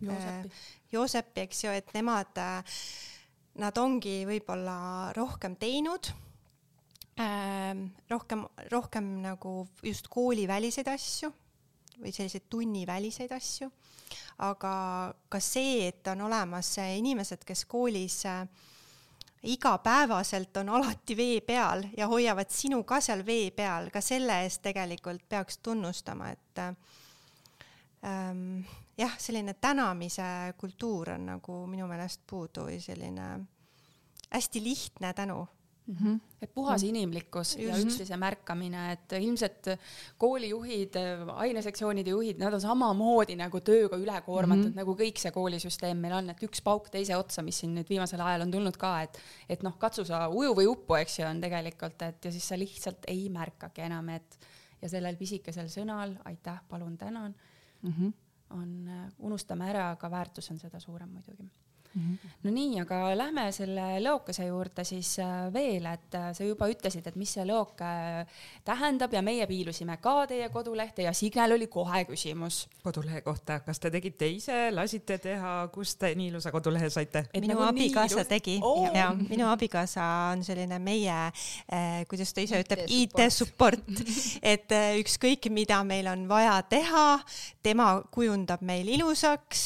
Joosepi, 0.00 0.50
Joosepi, 0.92 1.40
eks 1.40 1.64
ju, 1.64 1.70
et 1.70 1.94
nemad 1.94 2.38
äh, 2.38 2.64
nad 3.54 3.78
ongi 3.78 4.24
võib-olla 4.28 5.12
rohkem 5.16 5.56
teinud 5.56 6.12
rohkem, 8.08 8.42
rohkem 8.70 9.06
nagu 9.22 9.52
just 9.82 10.08
kooliväliseid 10.12 10.88
asju 10.92 11.30
või 11.96 12.12
selliseid 12.12 12.44
tunniväliseid 12.52 13.32
asju, 13.32 13.70
aga 14.44 14.72
ka 15.32 15.40
see, 15.40 15.86
et 15.88 16.08
on 16.12 16.26
olemas 16.26 16.74
inimesed, 16.78 17.44
kes 17.48 17.64
koolis 17.64 18.18
äh, 18.28 18.42
igapäevaselt 19.46 20.56
on 20.56 20.68
alati 20.68 21.16
vee 21.16 21.40
peal 21.40 21.84
ja 21.96 22.08
hoiavad 22.08 22.50
sinu 22.50 22.82
ka 22.84 23.00
seal 23.00 23.26
vee 23.26 23.50
peal, 23.50 23.90
ka 23.92 24.00
selle 24.00 24.42
eest 24.44 24.62
tegelikult 24.62 25.28
peaks 25.28 25.58
tunnustama, 25.58 26.30
et 26.30 26.58
ähm, 28.04 28.60
jah, 28.98 29.18
selline 29.18 29.54
tänamise 29.54 30.54
kultuur 30.58 31.14
on 31.14 31.26
nagu 31.32 31.66
minu 31.70 31.86
meelest 31.86 32.20
puudu 32.26 32.66
või 32.70 32.80
selline 32.82 33.28
hästi 34.30 34.62
lihtne 34.64 35.12
tänu 35.14 35.46
mm. 35.86 35.94
-hmm. 35.94 36.20
et 36.42 36.54
puhas 36.54 36.82
mm 36.82 36.86
-hmm. 36.86 36.88
inimlikkus 36.88 37.56
Just. 37.56 37.68
ja 37.68 37.78
üksteise 37.78 38.16
märkamine, 38.16 38.92
et 38.92 39.12
ilmselt 39.12 39.68
koolijuhid, 40.18 40.94
ainesektsioonide 41.34 42.10
juhid, 42.10 42.38
nad 42.38 42.54
on 42.54 42.60
samamoodi 42.60 43.36
nagu 43.36 43.60
tööga 43.60 43.96
üle 43.96 44.20
koormatud 44.26 44.64
mm, 44.64 44.70
-hmm. 44.70 44.76
nagu 44.76 44.94
kõik 44.94 45.18
see 45.18 45.30
koolisüsteem 45.30 45.96
meil 45.96 46.12
on, 46.12 46.30
et 46.30 46.42
üks 46.42 46.62
pauk 46.62 46.90
teise 46.90 47.16
otsa, 47.16 47.42
mis 47.42 47.58
siin 47.58 47.74
nüüd 47.74 47.88
viimasel 47.88 48.20
ajal 48.20 48.46
on 48.46 48.50
tulnud 48.50 48.76
ka, 48.76 49.02
et 49.02 49.18
et 49.48 49.62
noh, 49.62 49.78
katsu 49.78 50.04
sa 50.04 50.28
uju 50.28 50.54
või 50.54 50.66
uppu, 50.66 50.94
eks 50.94 51.18
ju, 51.18 51.26
on 51.26 51.40
tegelikult, 51.40 52.02
et 52.02 52.24
ja 52.24 52.32
siis 52.32 52.48
sa 52.48 52.58
lihtsalt 52.58 53.04
ei 53.08 53.28
märkagi 53.28 53.80
enam, 53.80 54.08
et 54.08 54.38
ja 54.82 54.88
sellel 54.88 55.16
pisikesel 55.16 55.68
sõnal 55.72 56.16
aitäh, 56.24 56.60
palun, 56.68 56.98
tänan 56.98 57.34
mm, 57.82 57.92
-hmm. 57.92 58.12
on, 58.50 58.90
unustame 59.18 59.70
ära, 59.70 59.90
aga 59.90 60.10
väärtus 60.10 60.50
on 60.50 60.58
seda 60.58 60.80
suurem 60.80 61.08
muidugi. 61.08 61.50
No 61.96 62.52
nii, 62.52 62.80
aga 62.82 62.98
lähme 63.16 63.46
selle 63.54 63.84
lõokase 64.04 64.46
juurde 64.50 64.84
siis 64.84 65.14
äh, 65.22 65.46
veel, 65.52 65.86
et 65.88 66.16
äh, 66.18 66.28
sa 66.36 66.44
juba 66.44 66.68
ütlesid, 66.70 67.06
et 67.08 67.16
mis 67.16 67.30
see 67.36 67.44
lõok 67.48 67.80
äh, 67.84 68.42
tähendab 68.66 69.14
ja 69.16 69.22
meie 69.24 69.46
piilusime 69.48 69.96
ka 70.02 70.26
teie 70.28 70.50
kodulehte 70.52 71.06
ja 71.06 71.14
Signel 71.16 71.56
oli 71.56 71.68
kohe 71.72 72.04
küsimus. 72.08 72.66
kodulehe 72.84 73.22
kohta, 73.24 73.60
kas 73.64 73.80
te 73.80 73.90
tegite 73.94 74.28
ise, 74.28 74.68
lasite 74.74 75.18
teha, 75.22 75.54
kust 75.72 75.98
te 76.02 76.12
nii 76.18 76.28
ilusa 76.34 76.52
kodulehe 76.52 76.90
saite? 76.92 77.24
minu 77.32 77.54
nagu 77.54 77.64
abikaasa 77.70 78.20
ilus... 78.20 78.30
tegi 78.34 78.58
oh. 78.62 78.84
ja 78.94 79.08
minu 79.16 79.48
abikaasa 79.48 80.04
on 80.34 80.44
selline 80.44 80.78
meie 80.82 81.16
eh,, 81.32 82.04
kuidas 82.10 82.34
ta 82.36 82.44
ise 82.44 82.60
ütleb, 82.60 82.84
IT 82.92 83.24
support, 83.32 83.88
et 84.52 84.76
ükskõik, 85.00 85.48
mida 85.54 85.80
meil 85.86 86.12
on 86.12 86.28
vaja 86.28 86.58
teha, 86.68 87.06
tema 87.64 87.88
kujundab 88.12 88.60
meil 88.66 88.88
ilusaks, 88.98 89.64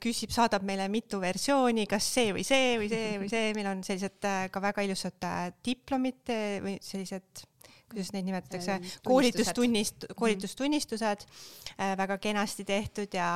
küsib, 0.00 0.32
saadab 0.32 0.64
meile 0.64 0.88
mitu 0.88 1.20
versiooni 1.20 1.57
versiooni, 1.58 1.86
kas 1.90 2.06
see 2.14 2.32
või 2.34 2.44
see 2.46 2.78
või 2.78 2.88
see 2.90 3.18
või 3.18 3.28
see, 3.30 3.52
meil 3.56 3.68
on 3.72 3.84
sellised 3.86 4.26
äh, 4.28 4.48
ka 4.52 4.62
väga 4.62 4.84
ilusad 4.86 5.26
äh, 5.26 5.52
diplomid 5.64 6.30
äh, 6.30 6.58
või 6.62 6.76
sellised 6.82 7.46
kuidas 7.88 8.10
neid 8.12 8.26
nimetatakse, 8.26 8.74
koolitustunnist, 9.06 10.04
mhm. 10.04 10.16
koolitustunnistused 10.18 11.24
äh, 11.24 11.94
väga 11.96 12.18
kenasti 12.20 12.66
tehtud 12.68 13.14
ja 13.16 13.28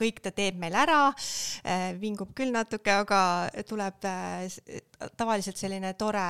kõik 0.00 0.22
ta 0.24 0.32
teeb 0.32 0.58
meil 0.60 0.74
ära 0.74 1.10
äh,. 1.12 1.92
vingub 2.00 2.32
küll 2.36 2.52
natuke, 2.54 3.02
aga 3.04 3.20
tuleb 3.68 4.08
äh, 4.08 4.48
tavaliselt 5.16 5.60
selline 5.60 5.92
tore 6.00 6.24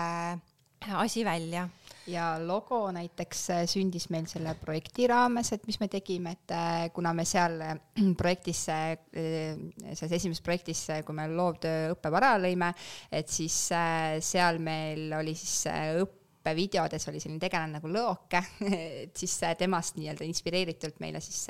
asi 0.98 1.24
välja 1.26 1.68
ja 2.08 2.28
logo 2.40 2.80
näiteks 2.94 3.42
äh, 3.52 3.62
sündis 3.68 4.08
meil 4.12 4.26
selle 4.30 4.54
projekti 4.60 5.06
raames, 5.10 5.52
et 5.54 5.66
mis 5.68 5.78
me 5.80 5.88
tegime, 5.92 6.34
et 6.36 6.54
äh, 6.54 6.84
kuna 6.94 7.12
me 7.16 7.24
seal 7.28 7.58
äh, 7.64 7.74
projektis, 8.20 8.64
selles 8.68 10.12
esimeses 10.12 10.44
projektis, 10.44 10.84
kui 11.06 11.16
me 11.16 11.28
loovtöö 11.30 11.92
õppevara 11.94 12.34
lõime, 12.40 12.72
et 13.12 13.28
siis 13.32 13.56
seal 13.70 14.62
meil 14.62 15.12
oli 15.18 15.34
siis 15.38 15.66
õpp-, 16.02 16.17
videodes 16.56 17.08
oli 17.10 17.20
selline 17.20 17.40
tegelane 17.42 17.78
nagu 17.78 17.90
Lõoke, 17.92 18.40
et 19.04 19.16
siis 19.18 19.34
temast 19.58 19.98
nii-öelda 19.98 20.26
inspireeritult 20.28 21.00
meile 21.02 21.20
siis 21.24 21.46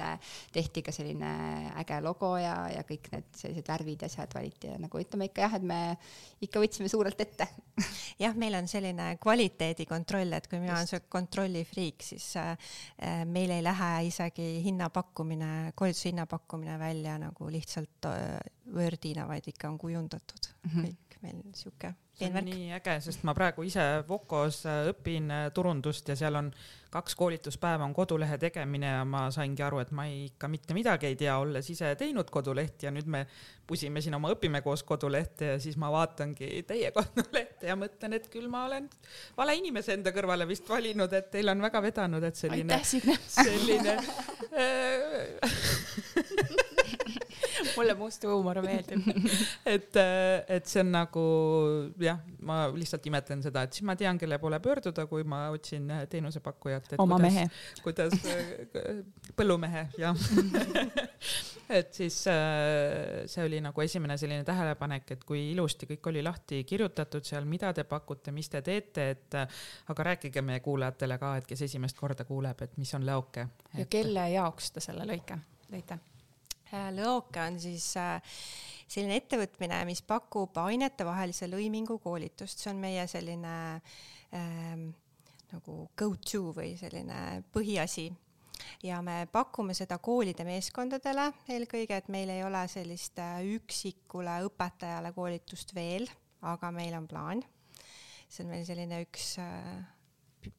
tehti 0.53 0.83
ka 0.87 0.95
selline 0.95 1.31
äge 1.81 2.01
logo 2.05 2.35
ja, 2.41 2.55
ja 2.73 2.85
kõik 2.89 3.11
need 3.13 3.29
sellised 3.37 3.69
värvid 3.69 4.05
ja 4.05 4.11
asjad 4.11 4.35
valiti 4.35 4.71
ja 4.71 4.79
nagu 4.81 5.01
ütleme 5.01 5.29
ikka 5.31 5.47
jah, 5.47 5.57
et 5.59 5.67
me 5.67 5.81
ikka 6.45 6.63
võtsime 6.63 6.91
suurelt 6.91 7.21
ette. 7.21 7.49
Jah, 8.23 8.35
meil 8.39 8.57
on 8.59 8.67
selline 8.71 9.13
kvaliteedikontroll, 9.23 10.33
et 10.35 10.49
kui 10.51 10.61
mina 10.63 10.75
olen 10.77 10.91
see 10.91 11.05
kontrollifriik, 11.11 12.03
siis 12.07 12.27
äh, 12.41 12.73
meil 13.29 13.55
ei 13.55 13.63
lähe 13.65 13.91
isegi 14.09 14.49
hinnapakkumine, 14.67 15.73
koolituse 15.79 16.11
hinnapakkumine 16.11 16.79
välja 16.81 17.19
nagu 17.23 17.51
lihtsalt 17.53 18.11
äh, 18.11 18.37
Wordina, 18.75 19.29
vaid 19.31 19.47
ikka 19.51 19.71
on 19.71 19.79
kujundatud. 19.79 20.53
Mm 20.67 20.71
-hmm. 20.71 20.85
kõik 20.91 21.23
meil 21.23 21.43
sihuke 21.55 21.95
see 22.19 22.35
on 22.35 22.49
nii 22.49 22.73
äge, 22.79 22.99
sest 23.05 23.23
ma 23.27 23.35
praegu 23.37 23.63
ise 23.67 23.85
Vokos 24.09 24.65
äh, 24.67 24.89
õpin 24.91 25.31
äh, 25.31 25.47
turundust 25.55 26.09
ja 26.11 26.17
seal 26.19 26.39
on 26.41 26.51
kaks 26.91 27.15
koolituspäeva 27.15 27.85
on 27.85 27.95
kodulehe 27.95 28.39
tegemine 28.41 28.87
ja 28.87 29.05
ma 29.05 29.27
saingi 29.31 29.63
aru, 29.63 29.79
et 29.83 29.91
ma 29.93 30.07
ei, 30.09 30.25
ikka 30.31 30.49
mitte 30.49 30.75
midagi 30.77 31.11
ei 31.11 31.17
tea, 31.21 31.37
olles 31.39 31.69
ise 31.71 31.93
teinud 32.01 32.31
kodulehti 32.33 32.89
ja 32.89 32.93
nüüd 32.95 33.11
me 33.13 33.27
pusime 33.69 34.01
siin 34.01 34.17
oma 34.17 34.33
Õpime 34.33 34.63
koos 34.65 34.83
kodulehte 34.89 35.53
ja 35.53 35.59
siis 35.61 35.77
ma 35.81 35.91
vaatangi 35.93 36.63
teie 36.69 36.91
kodulehte 36.97 37.69
ja 37.69 37.77
mõtlen, 37.79 38.17
et 38.17 38.31
küll 38.33 38.49
ma 38.51 38.65
olen 38.71 38.89
vale 39.37 39.59
inimese 39.61 39.93
enda 39.99 40.15
kõrvale 40.17 40.49
vist 40.49 40.69
valinud, 40.69 41.13
et 41.13 41.31
teil 41.35 41.53
on 41.53 41.61
väga 41.69 41.85
vedanud, 41.85 42.25
et 42.25 42.41
selline, 42.41 42.81
selline 42.85 43.99
äh, 44.65 46.65
mulle 47.77 47.95
must 47.99 48.25
huumor 48.29 48.61
meeldib 48.65 49.07
et, 49.75 49.97
äh, 49.97 50.45
et 50.59 50.69
see 50.69 50.83
on 50.85 50.93
nagu 50.95 51.25
jah, 52.03 52.21
ma 52.47 52.61
lihtsalt 52.75 53.07
imetlen 53.11 53.43
seda, 53.45 53.65
et 53.67 53.77
siis 53.77 53.87
ma 53.89 53.97
tean, 53.99 54.19
kelle 54.21 54.39
poole 54.43 54.61
pöörduda, 54.65 55.07
kui 55.11 55.27
ma 55.29 55.47
otsin 55.55 55.91
äh, 55.95 56.05
teenusepakkujat. 56.11 56.95
oma 56.99 57.19
kuidas, 57.19 57.35
mehe. 57.35 57.47
kuidas, 57.85 58.17
äh, 58.33 59.33
põllumehe, 59.39 59.87
jah 59.99 60.27
et 61.79 61.93
siis 61.93 62.17
see 62.25 63.45
oli 63.45 63.61
nagu 63.61 63.85
esimene 63.85 64.17
selline 64.21 64.47
tähelepanek, 64.49 65.13
et 65.17 65.25
kui 65.29 65.51
ilusti 65.53 65.89
kõik 65.91 66.09
oli 66.13 66.23
lahti 66.25 66.63
kirjutatud 66.69 67.27
seal, 67.29 67.45
mida 67.49 67.75
te 67.77 67.85
pakute, 67.89 68.33
mis 68.33 68.49
te 68.49 68.63
teete, 68.65 69.11
et 69.17 69.39
aga 69.39 70.09
rääkige 70.13 70.43
meie 70.45 70.65
kuulajatele 70.65 71.19
ka, 71.21 71.37
et 71.41 71.49
kes 71.51 71.67
esimest 71.69 71.99
korda 71.99 72.25
kuuleb, 72.29 72.65
et 72.65 72.81
mis 72.81 72.95
on 72.97 73.05
Leoke 73.07 73.45
et.... 73.45 73.83
ja 73.83 73.91
kelle 73.91 74.31
jaoks 74.33 74.73
te 74.73 74.85
selle 74.85 75.05
lõike 75.09 75.37
lõite? 75.73 75.99
Äh, 76.69 76.91
Lõoke 76.93 77.41
on 77.41 77.57
siis 77.61 77.95
äh, 77.97 78.19
selline 78.89 79.17
ettevõtmine, 79.23 79.81
mis 79.89 80.03
pakub 80.05 80.57
ainetevahelise 80.61 81.49
lõimingu 81.49 81.97
koolitust, 82.03 82.61
see 82.61 82.73
on 82.75 82.83
meie 82.83 83.07
selline 83.09 83.53
ähm, 84.37 84.91
nagu 85.55 85.79
go-to 85.97 86.51
või 86.57 86.75
selline 86.77 87.41
põhiasi. 87.55 88.11
ja 88.83 89.01
me 89.03 89.27
pakume 89.33 89.73
seda 89.75 89.97
koolide 89.99 90.45
meeskondadele 90.45 91.31
eelkõige, 91.49 91.97
et 91.97 92.09
meil 92.13 92.29
ei 92.29 92.45
ole 92.45 92.67
sellist 92.69 93.19
äh, 93.19 93.41
üksikule 93.57 94.43
õpetajale 94.51 95.15
koolitust 95.17 95.75
veel, 95.75 96.05
aga 96.43 96.71
meil 96.71 97.01
on 97.01 97.09
plaan. 97.09 97.43
see 98.29 98.45
on 98.45 98.53
meil 98.53 98.69
selline 98.69 99.01
üks 99.07 99.39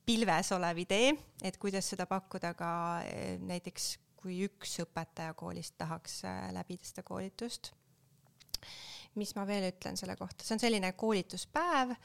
pilves 0.06 0.52
olev 0.58 0.78
idee, 0.82 1.14
et 1.44 1.58
kuidas 1.58 1.86
seda 1.86 2.10
pakkuda 2.10 2.56
ka 2.58 2.70
näiteks 3.46 3.98
kui 4.20 4.42
üks 4.48 4.80
õpetaja 4.84 5.34
koolist 5.38 5.78
tahaks 5.80 6.24
äh, 6.28 6.50
läbida 6.56 6.88
seda 6.88 7.06
koolitust. 7.08 7.72
mis 9.20 9.32
ma 9.36 9.44
veel 9.48 9.66
ütlen 9.72 9.98
selle 9.98 10.16
kohta, 10.16 10.46
see 10.46 10.54
on 10.56 10.62
selline 10.62 10.92
koolituspäev, 11.00 11.96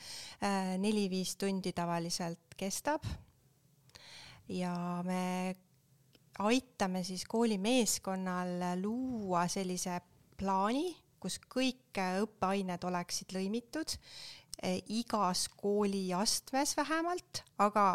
äh, 0.43 0.75
neli-viis 0.81 1.35
tundi 1.37 1.75
tavaliselt 1.77 2.57
kestab. 2.57 3.05
ja 4.49 4.75
me 5.05 5.57
aitame 6.39 7.05
siis 7.05 7.25
koolimeeskonnal 7.31 8.81
luua 8.83 9.47
sellise 9.49 10.01
plaani, 10.39 10.89
kus 11.21 11.39
kõik 11.51 11.99
õppeained 11.99 12.85
oleksid 12.85 13.35
lõimitud 13.35 13.95
äh, 14.63 14.79
igas 14.89 15.49
kooliastmes 15.61 16.77
vähemalt, 16.77 17.43
aga 17.59 17.87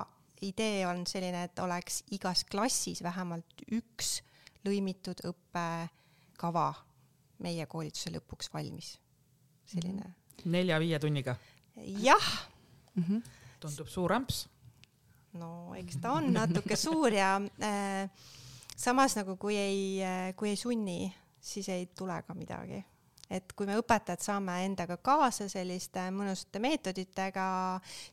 idee 0.41 0.87
on 0.87 1.05
selline, 1.07 1.43
et 1.47 1.59
oleks 1.59 2.03
igas 2.15 2.43
klassis 2.49 3.03
vähemalt 3.03 3.63
üks 3.75 4.19
lõimitud 4.65 5.21
õppekava 5.29 6.67
meie 7.43 7.65
koolituse 7.71 8.11
lõpuks 8.13 8.51
valmis. 8.53 8.97
selline. 9.65 10.03
Mhm. 10.03 10.51
nelja-viie 10.51 10.99
tunniga? 10.99 11.35
jah 11.75 12.29
mm. 12.95 13.03
-hmm. 13.03 13.21
tundub 13.59 13.87
suur 13.87 14.13
amps. 14.13 14.47
no 15.33 15.75
eks 15.75 15.97
ta 16.01 16.11
on 16.11 16.33
natuke 16.33 16.75
suur 16.75 17.13
ja 17.13 17.41
äh, 17.61 18.09
samas 18.75 19.15
nagu 19.15 19.37
kui 19.37 19.55
ei 19.55 20.03
äh,, 20.03 20.35
kui 20.35 20.49
ei 20.49 20.55
sunni, 20.55 21.15
siis 21.41 21.69
ei 21.69 21.85
tule 21.85 22.23
ka 22.23 22.33
midagi 22.33 22.83
et 23.29 23.53
kui 23.53 23.67
me 23.69 23.77
õpetajad 23.77 24.23
saame 24.25 24.55
endaga 24.65 24.97
kaasa 25.05 25.45
selliste 25.51 26.07
mõnusate 26.13 26.61
meetoditega, 26.63 27.45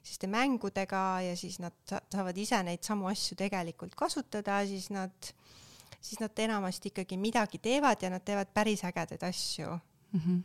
selliste 0.02 0.29
mängudega 0.31 1.05
ja 1.24 1.37
siis 1.38 1.59
nad 1.62 1.76
saavad 1.88 2.37
ise 2.37 2.61
neid 2.66 2.85
samu 2.85 3.09
asju 3.11 3.38
tegelikult 3.40 3.96
kasutada, 3.96 4.61
siis 4.68 4.90
nad, 4.92 5.31
siis 6.00 6.20
nad 6.20 6.44
enamasti 6.46 6.92
ikkagi 6.92 7.16
midagi 7.20 7.62
teevad 7.64 8.05
ja 8.05 8.12
nad 8.12 8.26
teevad 8.26 8.52
päris 8.55 8.85
ägedaid 8.85 9.24
asju 9.24 9.70
mm. 9.70 10.20
-hmm. 10.20 10.42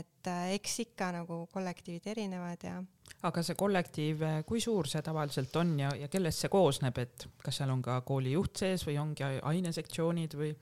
et 0.00 0.26
äh, 0.32 0.54
eks 0.56 0.80
ikka 0.86 1.12
nagu 1.12 1.46
kollektiivid 1.52 2.06
erinevad 2.06 2.64
ja 2.64 2.82
aga 3.22 3.42
see 3.42 3.54
kollektiiv, 3.54 4.22
äh, 4.22 4.44
kui 4.46 4.60
suur 4.60 4.88
see 4.88 5.02
tavaliselt 5.02 5.56
on 5.56 5.78
ja, 5.80 5.94
ja 5.94 6.08
kellest 6.08 6.40
see 6.40 6.48
koosneb, 6.48 6.98
et 6.98 7.28
kas 7.44 7.56
seal 7.56 7.70
on 7.70 7.82
ka 7.82 8.00
koolijuht 8.00 8.56
sees 8.56 8.86
või 8.86 8.98
ongi 8.98 9.24
ainesektsioonid 9.42 10.34
või? 10.34 10.54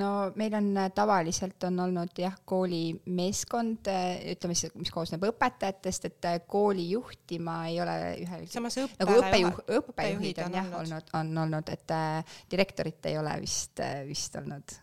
No 0.00 0.10
meil 0.38 0.54
on 0.58 0.70
äh, 0.76 0.90
tavaliselt 0.94 1.64
on 1.68 1.80
olnud 1.86 2.18
jah, 2.18 2.36
kooli 2.44 2.94
meeskond, 3.16 3.90
äh, 3.90 4.32
ütleme 4.34 4.56
siis, 4.58 4.74
mis 4.78 4.92
koosneb 4.94 5.26
õpetajatest, 5.30 6.08
et 6.10 6.30
äh, 6.30 6.38
kooli 6.46 6.88
juhtima 6.90 7.60
ei 7.70 7.80
ole 7.82 7.98
ühel. 8.24 8.46
samas 8.50 8.78
nagu 8.80 9.18
õppejuh, 9.20 9.60
õppejuhid 9.80 10.40
on 10.46 10.56
jah 10.60 10.72
olnud, 10.80 11.12
on 11.20 11.36
olnud, 11.46 11.74
et 11.74 11.94
äh, 11.94 12.40
direktorit 12.50 13.10
ei 13.10 13.20
ole 13.20 13.36
vist 13.44 13.82
vist 14.08 14.34
olnud 14.40 14.80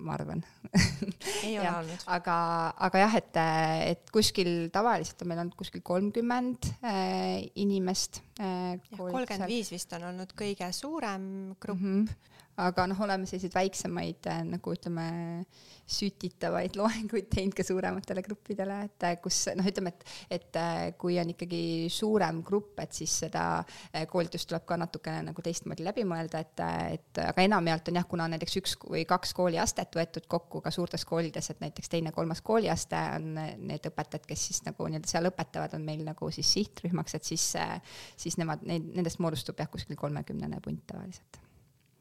ma 0.00 0.14
arvan 0.14 0.40
ei 1.44 1.58
ole 1.58 1.68
olnud. 1.82 2.04
aga, 2.08 2.36
aga 2.86 3.02
jah, 3.02 3.16
et, 3.18 3.40
et 3.90 4.12
kuskil 4.12 4.70
tavaliselt 4.72 5.20
on 5.20 5.28
meil 5.28 5.42
olnud 5.42 5.58
kuskil 5.58 5.82
kolmkümmend 5.84 6.70
äh, 6.80 7.44
inimest 7.60 8.22
äh,. 8.40 8.78
kolmkümmend 8.96 9.50
viis 9.52 9.68
vist 9.74 9.92
on 9.98 10.08
olnud 10.14 10.32
kõige 10.38 10.70
suurem 10.72 11.26
grupp 11.60 11.82
mm. 11.82 12.06
-hmm 12.06 12.32
aga 12.62 12.86
noh, 12.86 12.98
oleme 13.02 13.26
selliseid 13.26 13.54
väiksemaid 13.54 14.28
äh, 14.30 14.42
nagu 14.46 14.74
ütleme, 14.74 15.06
sütitavaid 15.90 16.76
loenguid 16.80 17.26
teinud 17.32 17.56
ka 17.56 17.64
suurematele 17.66 18.22
gruppidele, 18.24 18.78
et 18.86 19.06
äh, 19.08 19.16
kus 19.22 19.42
noh, 19.58 19.66
ütleme, 19.68 19.92
et, 19.94 20.04
et 20.38 20.58
äh, 20.60 20.82
kui 21.00 21.18
on 21.20 21.32
ikkagi 21.34 21.90
suurem 21.92 22.40
grupp, 22.46 22.78
et 22.84 22.94
siis 22.94 23.12
seda 23.24 23.44
koolitust 24.10 24.48
tuleb 24.50 24.64
ka 24.68 24.78
natukene 24.80 25.24
nagu 25.26 25.44
teistmoodi 25.44 25.84
läbi 25.86 26.06
mõelda, 26.08 26.40
et, 26.44 26.62
et 26.94 27.22
aga 27.24 27.44
enamjaolt 27.44 27.90
on 27.90 28.00
jah, 28.00 28.08
kuna 28.08 28.28
näiteks 28.32 28.58
üks 28.60 28.76
või 28.84 29.04
kaks 29.08 29.34
kooliastet 29.36 29.98
võetud 29.98 30.28
kokku 30.30 30.62
ka 30.64 30.72
suurtes 30.74 31.04
koolides, 31.08 31.50
et 31.50 31.62
näiteks 31.62 31.92
teine-kolmas 31.92 32.42
kooliaste 32.46 33.00
on 33.18 33.32
need 33.68 33.90
õpetajad, 33.90 34.26
kes 34.28 34.48
siis 34.50 34.62
nagu 34.68 34.88
nii-öelda 34.88 35.10
seal 35.10 35.30
õpetavad, 35.30 35.76
on 35.76 35.86
meil 35.86 36.04
nagu 36.06 36.30
siis 36.34 36.54
sihtrühmaks, 36.58 37.18
et 37.18 37.32
siis, 37.34 37.50
siis 38.16 38.38
nemad, 38.40 38.64
neid, 38.68 38.86
nendest 38.94 39.22
moodustub 39.22 39.58
jah, 39.60 39.70
kuskil 39.70 39.98
kolmekümnene 40.00 40.62
punt 40.64 40.86
tavaliselt 40.90 41.44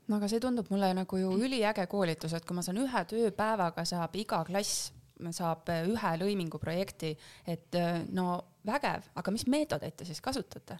no 0.08 0.18
aga 0.18 0.30
see 0.32 0.42
tundub 0.44 0.70
mulle 0.74 0.94
nagu 0.94 1.18
ju 1.18 1.32
üliäge 1.40 1.86
koolitus, 1.88 2.34
et 2.34 2.46
kui 2.46 2.56
ma 2.56 2.64
saan 2.66 2.82
ühe 2.84 3.04
tööpäevaga 3.10 3.86
saab 3.88 4.16
iga 4.20 4.44
klass 4.48 4.92
saab 5.32 5.70
ühe 5.72 6.16
lõiminguprojekti, 6.20 7.14
et 7.48 7.78
no 8.12 8.42
vägev, 8.68 9.06
aga 9.16 9.32
mis 9.32 9.46
meetodeid 9.48 9.96
te 9.96 10.08
siis 10.10 10.22
kasutate? 10.22 10.80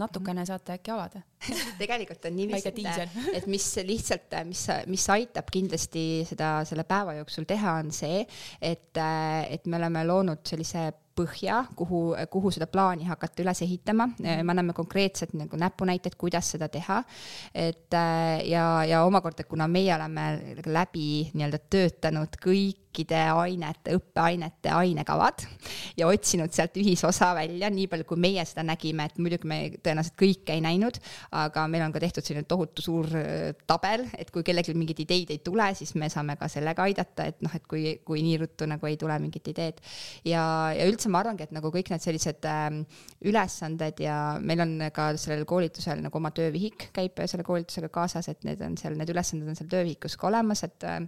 natukene 0.00 0.42
saate 0.48 0.72
äkki 0.72 0.90
avada 0.90 1.20
tegelikult 1.82 2.26
on 2.28 2.36
niiviisi, 2.36 2.72
et, 2.72 3.20
et 3.40 3.46
mis 3.50 3.68
lihtsalt, 3.88 4.36
mis, 4.48 4.64
mis 4.90 5.06
aitab 5.16 5.50
kindlasti 5.52 6.04
seda 6.28 6.54
selle 6.68 6.86
päeva 6.88 7.16
jooksul 7.20 7.48
teha, 7.48 7.78
on 7.82 7.92
see, 7.94 8.24
et, 8.60 9.02
et 9.02 9.70
me 9.70 9.80
oleme 9.80 10.04
loonud 10.08 10.44
sellise 10.48 10.90
põhja, 11.16 11.62
kuhu, 11.76 12.00
kuhu 12.32 12.50
seda 12.54 12.66
plaani 12.70 13.06
hakata 13.08 13.44
üles 13.44 13.62
ehitama, 13.64 14.08
me 14.22 14.40
anname 14.40 14.74
konkreetsed 14.76 15.34
nagu 15.36 15.58
näpunäited, 15.60 16.16
kuidas 16.18 16.52
seda 16.54 16.68
teha. 16.72 17.02
et 17.54 17.92
ja, 18.48 18.64
ja 18.88 19.02
omakorda, 19.04 19.44
kuna 19.44 19.68
meie 19.68 19.92
oleme 19.94 20.56
läbi 20.66 21.28
nii-öelda 21.34 21.60
töötanud 21.72 22.38
kõikide 22.42 23.20
ainete, 23.34 23.96
õppeainete 23.98 24.72
ainekavad 24.72 25.44
ja 25.96 26.08
otsinud 26.08 26.52
sealt 26.54 26.76
ühisosa 26.80 27.32
välja, 27.36 27.70
nii 27.70 27.88
palju 27.92 28.08
kui 28.08 28.20
meie 28.20 28.44
seda 28.48 28.64
nägime, 28.66 29.08
et 29.08 29.20
muidugi 29.20 29.48
me 29.48 29.60
tõenäoliselt 29.78 30.16
kõike 30.20 30.56
ei 30.56 30.64
näinud, 30.64 31.00
aga 31.32 31.64
meil 31.70 31.84
on 31.86 31.92
ka 31.94 32.00
tehtud 32.02 32.26
selline 32.26 32.44
tohutu 32.48 32.84
suur 32.84 33.08
äh, 33.16 33.52
tabel, 33.68 34.04
et 34.20 34.30
kui 34.34 34.44
kellelgi 34.46 34.74
mingeid 34.76 35.02
ideid 35.04 35.32
ei 35.32 35.40
tule, 35.44 35.70
siis 35.78 35.94
me 36.00 36.10
saame 36.12 36.36
ka 36.40 36.48
sellega 36.52 36.84
aidata, 36.84 37.26
et 37.30 37.40
noh, 37.44 37.54
et 37.56 37.64
kui, 37.70 37.96
kui 38.04 38.24
nii 38.24 38.42
ruttu 38.44 38.68
nagu 38.68 38.88
ei 38.88 38.98
tule 39.00 39.16
mingit 39.22 39.48
ideed. 39.52 39.80
Ja, 40.28 40.44
ja 40.76 40.86
üldse 40.90 41.12
ma 41.12 41.22
arvangi, 41.22 41.48
et 41.48 41.56
nagu 41.56 41.72
kõik 41.72 41.92
need 41.92 42.04
sellised 42.04 42.48
äh, 42.48 42.68
ülesanded 43.32 44.04
ja 44.04 44.18
meil 44.44 44.64
on 44.66 44.76
ka 44.94 45.12
sellel 45.20 45.46
koolitusel 45.48 46.04
nagu 46.04 46.20
oma 46.20 46.32
töövihik 46.36 46.90
käib 46.92 47.24
selle 47.24 47.46
koolitusega 47.46 47.88
kaasas, 47.92 48.28
et 48.32 48.44
need 48.48 48.60
on 48.64 48.76
seal, 48.80 48.98
need 48.98 49.12
ülesanded 49.12 49.48
on 49.48 49.58
seal 49.58 49.72
töövihikus 49.72 50.18
ka 50.20 50.28
olemas, 50.28 50.64
et 50.68 50.88
äh, 50.88 51.00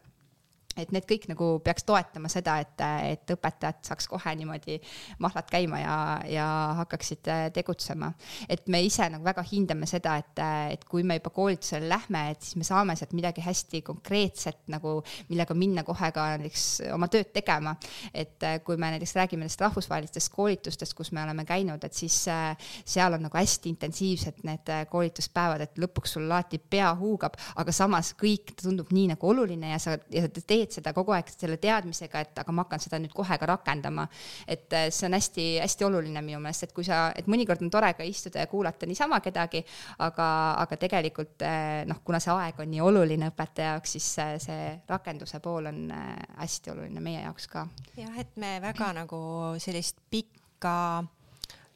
et 0.76 0.92
need 0.94 1.06
kõik 1.08 1.28
nagu 1.30 1.48
peaks 1.64 1.86
toetama 1.86 2.30
seda, 2.32 2.56
et, 2.62 2.82
et 3.10 3.34
õpetajad 3.34 3.80
saaks 3.88 4.08
kohe 4.10 4.34
niimoodi 4.38 4.78
mahlad 5.22 5.48
käima 5.50 5.80
ja, 5.80 5.96
ja 6.28 6.46
hakkaksid 6.80 7.30
äh, 7.30 7.44
tegutsema. 7.54 8.12
et 8.48 8.66
me 8.68 8.82
ise 8.84 9.06
nagu 9.12 9.24
väga 9.24 9.44
hindame 9.50 9.86
seda, 9.90 10.16
et, 10.22 10.42
et 10.74 10.84
kui 10.88 11.04
me 11.06 11.18
juba 11.18 11.30
koolitusele 11.34 11.88
lähme, 11.88 12.24
et 12.32 12.42
siis 12.42 12.58
me 12.60 12.66
saame 12.66 12.96
sealt 12.98 13.14
midagi 13.16 13.44
hästi 13.44 13.82
konkreetset 13.86 14.64
nagu, 14.72 14.96
millega 15.28 15.54
minna 15.54 15.84
kohe 15.86 16.10
ka 16.14 16.26
näiteks 16.38 16.66
oma 16.94 17.08
tööd 17.12 17.32
tegema. 17.34 17.76
et 18.12 18.42
äh, 18.42 18.58
kui 18.64 18.76
me 18.76 18.90
näiteks 18.94 19.14
räägime 19.18 19.44
nendest 19.44 19.60
rahvusvahelistest 19.60 20.32
koolitustest, 20.34 20.94
kus 20.94 21.12
me 21.12 21.22
oleme 21.22 21.44
käinud, 21.44 21.84
et 21.84 21.94
siis 21.94 22.16
äh, 22.28 22.56
seal 22.84 23.14
on 23.14 23.26
nagu 23.28 23.38
hästi 23.38 23.68
intensiivsed 23.74 24.42
need 24.44 24.70
koolituspäevad, 24.90 25.64
et 25.64 25.78
lõpuks 25.80 26.16
sul 26.16 26.26
alati 26.28 26.58
pea 26.58 26.90
huugab, 26.98 27.36
aga 27.60 27.72
samas 27.72 28.12
kõik 28.18 28.54
tundub 28.60 28.92
nii 28.94 29.10
nagu 29.14 29.28
oluline 29.28 29.72
ja 29.74 29.80
sa, 29.82 29.96
ja 30.12 30.24
sa 30.24 30.44
teed 30.46 30.63
teed 30.64 30.78
seda 30.80 30.92
kogu 30.96 31.14
aeg 31.14 31.28
selle 31.32 31.58
teadmisega, 31.60 32.22
et 32.24 32.40
aga 32.42 32.54
ma 32.54 32.64
hakkan 32.64 32.82
seda 32.82 33.00
nüüd 33.02 33.12
kohe 33.14 33.38
ka 33.40 33.48
rakendama. 33.48 34.06
et 34.48 34.72
äh, 34.72 34.88
see 34.90 35.06
on 35.08 35.16
hästi-hästi 35.16 35.86
oluline 35.86 36.22
minu 36.24 36.40
meelest, 36.40 36.68
et 36.68 36.72
kui 36.76 36.84
sa, 36.84 37.10
et 37.16 37.28
mõnikord 37.30 37.62
on 37.62 37.70
tore 37.72 37.92
ka 37.94 38.06
istuda 38.06 38.44
ja 38.44 38.50
kuulata 38.50 38.86
niisama 38.86 39.20
kedagi, 39.24 39.64
aga, 39.98 40.28
aga 40.64 40.78
tegelikult 40.80 41.44
äh, 41.44 41.84
noh, 41.88 42.00
kuna 42.04 42.20
see 42.22 42.32
aeg 42.32 42.60
on 42.64 42.70
nii 42.72 42.82
oluline 42.84 43.30
õpetaja 43.32 43.74
jaoks, 43.74 43.96
siis 43.96 44.10
see, 44.18 44.40
see 44.48 44.72
rakenduse 44.88 45.40
pool 45.44 45.70
on 45.70 45.84
äh, 45.94 46.10
hästi 46.40 46.74
oluline 46.74 47.04
meie 47.04 47.22
jaoks 47.26 47.48
ka. 47.52 47.66
jah, 48.00 48.18
et 48.20 48.36
me 48.40 48.56
väga 48.64 48.92
nagu 48.96 49.20
sellist 49.62 50.00
pikka 50.10 50.76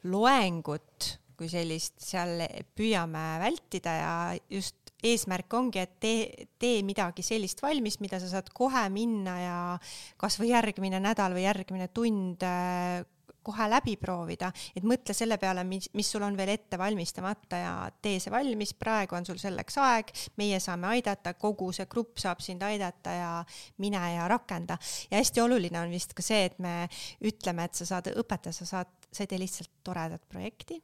loengut 0.09 1.15
kui 1.39 1.47
sellist 1.47 2.01
seal 2.03 2.41
püüame 2.75 3.23
vältida 3.39 3.93
ja 3.95 4.13
just 4.51 4.88
eesmärk 5.03 5.53
ongi, 5.53 5.83
et 5.83 5.95
tee, 6.01 6.47
tee 6.59 6.81
midagi 6.87 7.23
sellist 7.25 7.61
valmis, 7.63 7.99
mida 8.03 8.19
sa 8.19 8.31
saad 8.31 8.51
kohe 8.55 8.83
minna 8.93 9.37
ja 9.39 9.59
kasvõi 10.19 10.51
järgmine 10.51 10.99
nädal 11.03 11.37
või 11.37 11.45
järgmine 11.45 11.87
tund 11.95 12.43
äh, 12.43 13.05
kohe 13.49 13.65
läbi 13.71 13.95
proovida, 13.97 14.51
et 14.75 14.85
mõtle 14.87 15.13
selle 15.15 15.39
peale, 15.41 15.63
mis, 15.67 15.87
mis 15.97 16.09
sul 16.11 16.23
on 16.25 16.35
veel 16.37 16.51
ette 16.53 16.77
valmistamata 16.77 17.61
ja 17.61 17.73
tee 18.03 18.19
see 18.21 18.33
valmis, 18.33 18.75
praegu 18.77 19.17
on 19.17 19.25
sul 19.27 19.39
selleks 19.41 19.79
aeg, 19.81 20.11
meie 20.41 20.59
saame 20.63 20.91
aidata, 20.93 21.33
kogu 21.39 21.71
see 21.75 21.87
grupp 21.89 22.19
saab 22.21 22.43
sind 22.45 22.63
aidata 22.67 23.15
ja 23.15 23.31
mine 23.81 24.03
ja 24.15 24.27
rakenda. 24.29 24.77
ja 25.09 25.17
hästi 25.17 25.41
oluline 25.41 25.79
on 25.81 25.93
vist 25.93 26.13
ka 26.13 26.25
see, 26.25 26.45
et 26.51 26.59
me 26.59 26.75
ütleme, 27.25 27.65
et 27.65 27.79
sa 27.79 27.87
saad 27.95 28.11
õpetada, 28.13 28.53
sa 28.55 28.67
saad, 28.67 28.91
sa 29.09 29.23
ei 29.23 29.31
tee 29.31 29.41
lihtsalt 29.41 29.71
toredat 29.83 30.25
projekti, 30.29 30.81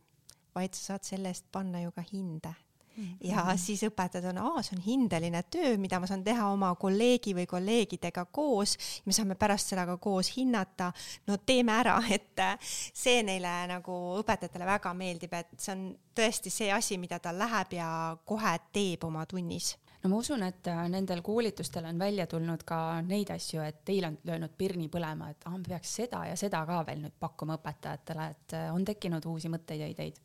vaid 0.56 0.74
sa 0.74 0.94
saad 0.94 1.12
selle 1.12 1.36
eest 1.36 1.52
panna 1.52 1.84
ju 1.84 1.92
ka 1.92 2.06
hinde 2.08 2.56
ja 3.24 3.36
mm 3.36 3.50
-hmm. 3.50 3.58
siis 3.58 3.84
õpetajad 3.84 4.30
on, 4.30 4.38
aa, 4.38 4.62
see 4.64 4.78
on 4.78 4.84
hindeline 4.86 5.44
töö, 5.44 5.78
mida 5.78 6.00
ma 6.00 6.08
saan 6.08 6.24
teha 6.24 6.50
oma 6.52 6.76
kolleegi 6.76 7.36
või 7.36 7.46
kolleegidega 7.46 8.26
koos, 8.26 8.78
me 9.06 9.14
saame 9.14 9.36
pärast 9.36 9.68
seda 9.68 9.86
ka 9.86 9.98
koos 9.98 10.38
hinnata. 10.38 10.92
no 11.28 11.38
teeme 11.38 11.72
ära, 11.72 12.02
et 12.18 12.40
äh, 12.40 12.58
see 12.94 13.24
neile 13.24 13.68
nagu 13.68 14.18
õpetajatele 14.20 14.66
väga 14.66 14.94
meeldib, 14.94 15.34
et 15.34 15.48
see 15.58 15.76
on 15.76 15.98
tõesti 16.16 16.50
see 16.50 16.72
asi, 16.72 16.98
mida 16.98 17.20
ta 17.20 17.32
läheb 17.38 17.74
ja 17.74 18.18
kohe 18.26 18.60
teeb 18.72 19.04
oma 19.04 19.26
tunnis 19.26 19.76
no 20.06 20.10
ma 20.10 20.20
usun, 20.22 20.44
et 20.46 20.68
äh, 20.70 20.84
nendel 20.90 21.22
koolitustel 21.26 21.86
on 21.90 22.00
välja 22.00 22.28
tulnud 22.30 22.64
ka 22.68 23.02
neid 23.02 23.32
asju, 23.34 23.64
et 23.66 23.82
teil 23.86 24.06
on 24.06 24.18
löönud 24.24 24.54
pirni 24.58 24.86
põlema, 24.94 25.32
et 25.34 25.48
ah, 25.50 25.58
me 25.58 25.66
peaks 25.66 25.96
seda 26.02 26.22
ja 26.30 26.36
seda 26.38 26.62
ka 26.70 26.84
veel 26.86 27.02
nüüd 27.02 27.16
pakkuma 27.20 27.58
õpetajatele, 27.58 28.30
et 28.36 28.58
äh, 28.60 28.68
on 28.74 28.86
tekkinud 28.86 29.26
uusi 29.32 29.50
mõtteid 29.50 29.82
ja 29.82 29.90
ideid. 29.90 30.22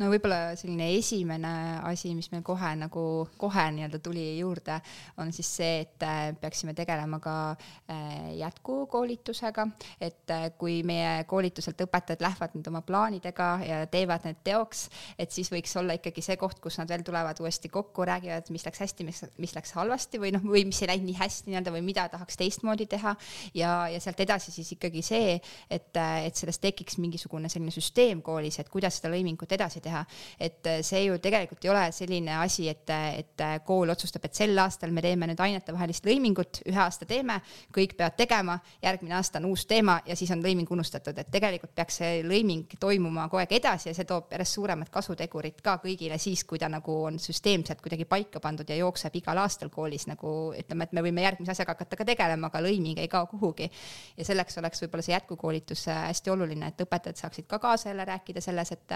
No 0.00 0.08
võib-olla 0.10 0.56
selline 0.58 0.88
esimene 0.96 1.52
asi, 1.86 2.14
mis 2.16 2.30
meil 2.32 2.42
kohe 2.42 2.72
nagu 2.78 3.02
kohe 3.38 3.66
nii-öelda 3.76 4.00
tuli 4.02 4.24
juurde, 4.38 4.80
on 5.22 5.30
siis 5.32 5.50
see, 5.60 5.80
et 5.84 6.02
äh, 6.02 6.32
peaksime 6.40 6.74
tegelema 6.74 7.20
ka 7.22 7.34
äh, 7.54 8.34
jätkukoolitusega, 8.40 9.66
et 10.00 10.30
äh, 10.34 10.48
kui 10.58 10.80
meie 10.86 11.24
koolituselt 11.30 11.80
õpetajad 11.86 12.24
lähevad 12.24 12.56
nüüd 12.56 12.70
oma 12.72 12.82
plaanidega 12.86 13.48
ja 13.66 13.80
teevad 13.90 14.26
need 14.26 14.40
teoks, 14.44 14.88
et 15.18 15.30
siis 15.30 15.50
võiks 15.52 15.76
olla 15.78 15.94
ikkagi 15.98 16.24
see 16.24 16.38
koht, 16.40 16.58
kus 16.60 16.80
nad 16.80 16.90
veel 16.90 17.04
tulevad 17.06 17.38
uuesti 17.40 17.70
kokku, 17.70 18.04
räägivad, 18.08 18.50
mis 18.50 18.66
läks 18.66 18.82
hästi, 18.82 19.06
mis, 19.06 19.22
mis 19.38 19.54
läks 19.54 19.74
halvasti 19.78 20.20
või 20.22 20.34
noh, 20.34 20.44
või 20.44 20.64
mis 20.68 20.82
ei 20.82 20.90
läinud 20.90 21.06
nii 21.06 21.18
hästi 21.20 21.52
nii-öelda 21.52 21.74
või 21.76 21.84
mida 21.86 22.08
tahaks 22.10 22.38
teistmoodi 22.40 22.86
teha. 22.90 23.14
Ja, 23.54 23.86
ja 23.90 24.00
sealt 24.02 24.20
edasi 24.20 24.52
siis 24.54 24.72
ikkagi 24.74 25.02
see, 25.04 25.38
et, 25.70 25.96
et 25.96 26.36
sellest 26.36 26.62
tekiks 26.64 26.98
mingisugune 27.00 27.48
selline 27.52 27.72
süsteem 27.74 28.22
koolis, 28.24 28.58
et 28.60 28.68
kuidas 28.72 28.98
seda 28.98 29.12
lõi 29.12 29.19
lõimingut 29.20 29.52
edasi 29.52 29.80
teha. 29.84 30.04
et 30.40 30.66
äh, 30.66 30.80
see 30.86 31.04
ju 31.04 31.18
tegelikult 31.22 31.64
ei 31.64 31.70
ole 31.70 31.84
selline 31.92 32.36
asi, 32.40 32.68
et, 32.68 32.88
et 32.90 33.44
äh, 33.44 33.58
kool 33.64 33.92
otsustab, 33.92 34.24
et 34.24 34.34
sel 34.34 34.58
aastal 34.58 34.90
me 34.90 35.02
teeme 35.04 35.28
nüüd 35.30 35.40
ainetevahelist 35.40 36.06
lõimingut, 36.06 36.62
ühe 36.66 36.80
aasta 36.80 37.06
teeme, 37.06 37.40
kõik 37.74 37.96
peavad 37.98 38.16
tegema, 38.16 38.58
järgmine 38.82 39.16
aasta 39.18 39.38
on 39.40 39.50
uus 39.50 39.66
teema 39.70 40.00
ja 40.06 40.16
siis 40.16 40.30
on 40.34 40.42
lõiming 40.44 40.70
unustatud, 40.70 41.18
et 41.18 41.30
tegelikult 41.30 41.74
peaks 41.76 42.00
see 42.00 42.20
lõiming 42.26 42.76
toimuma 42.80 43.28
kogu 43.28 43.42
aeg 43.42 43.54
edasi 43.60 43.90
ja 43.90 43.96
see 43.96 44.08
toob 44.08 44.32
järjest 44.32 44.56
suuremat 44.58 44.90
kasutegurit 44.92 45.60
ka 45.64 45.76
kõigile 45.82 46.18
siis, 46.18 46.44
kui 46.48 46.58
ta 46.58 46.68
nagu 46.72 46.96
on 47.10 47.18
süsteemselt 47.22 47.80
kuidagi 47.84 48.06
paika 48.08 48.40
pandud 48.40 48.68
ja 48.68 48.78
jookseb 48.80 49.16
igal 49.20 49.38
aastal 49.42 49.70
koolis 49.72 50.06
nagu 50.10 50.52
ütleme, 50.56 50.86
et 50.86 50.96
me 50.96 51.04
võime 51.04 51.24
järgmise 51.24 51.54
asjaga 51.54 51.74
hakata 51.76 52.00
ka 52.00 52.06
tegelema, 52.08 52.50
aga 52.50 52.62
lõiming 52.64 53.00
ei 53.00 53.08
kao 53.10 53.26
kuhugi. 53.30 53.70
ja 54.16 54.24
selleks 54.24 54.58
oleks 54.58 54.82
võib-olla 54.82 55.04
see 55.04 55.14
jätkukoolitus 55.14 55.86
äh, 55.88 56.02
hästi 56.10 56.30
oluline, 56.30 56.70
et 56.70 56.84
õpetajad 56.84 57.20
saaksid 57.20 57.46
ka 57.50 57.58
kaasa 57.58 57.90
jälle 57.90 58.04
rääkida 58.04 58.40
selles, 58.40 58.72
et 58.72 58.92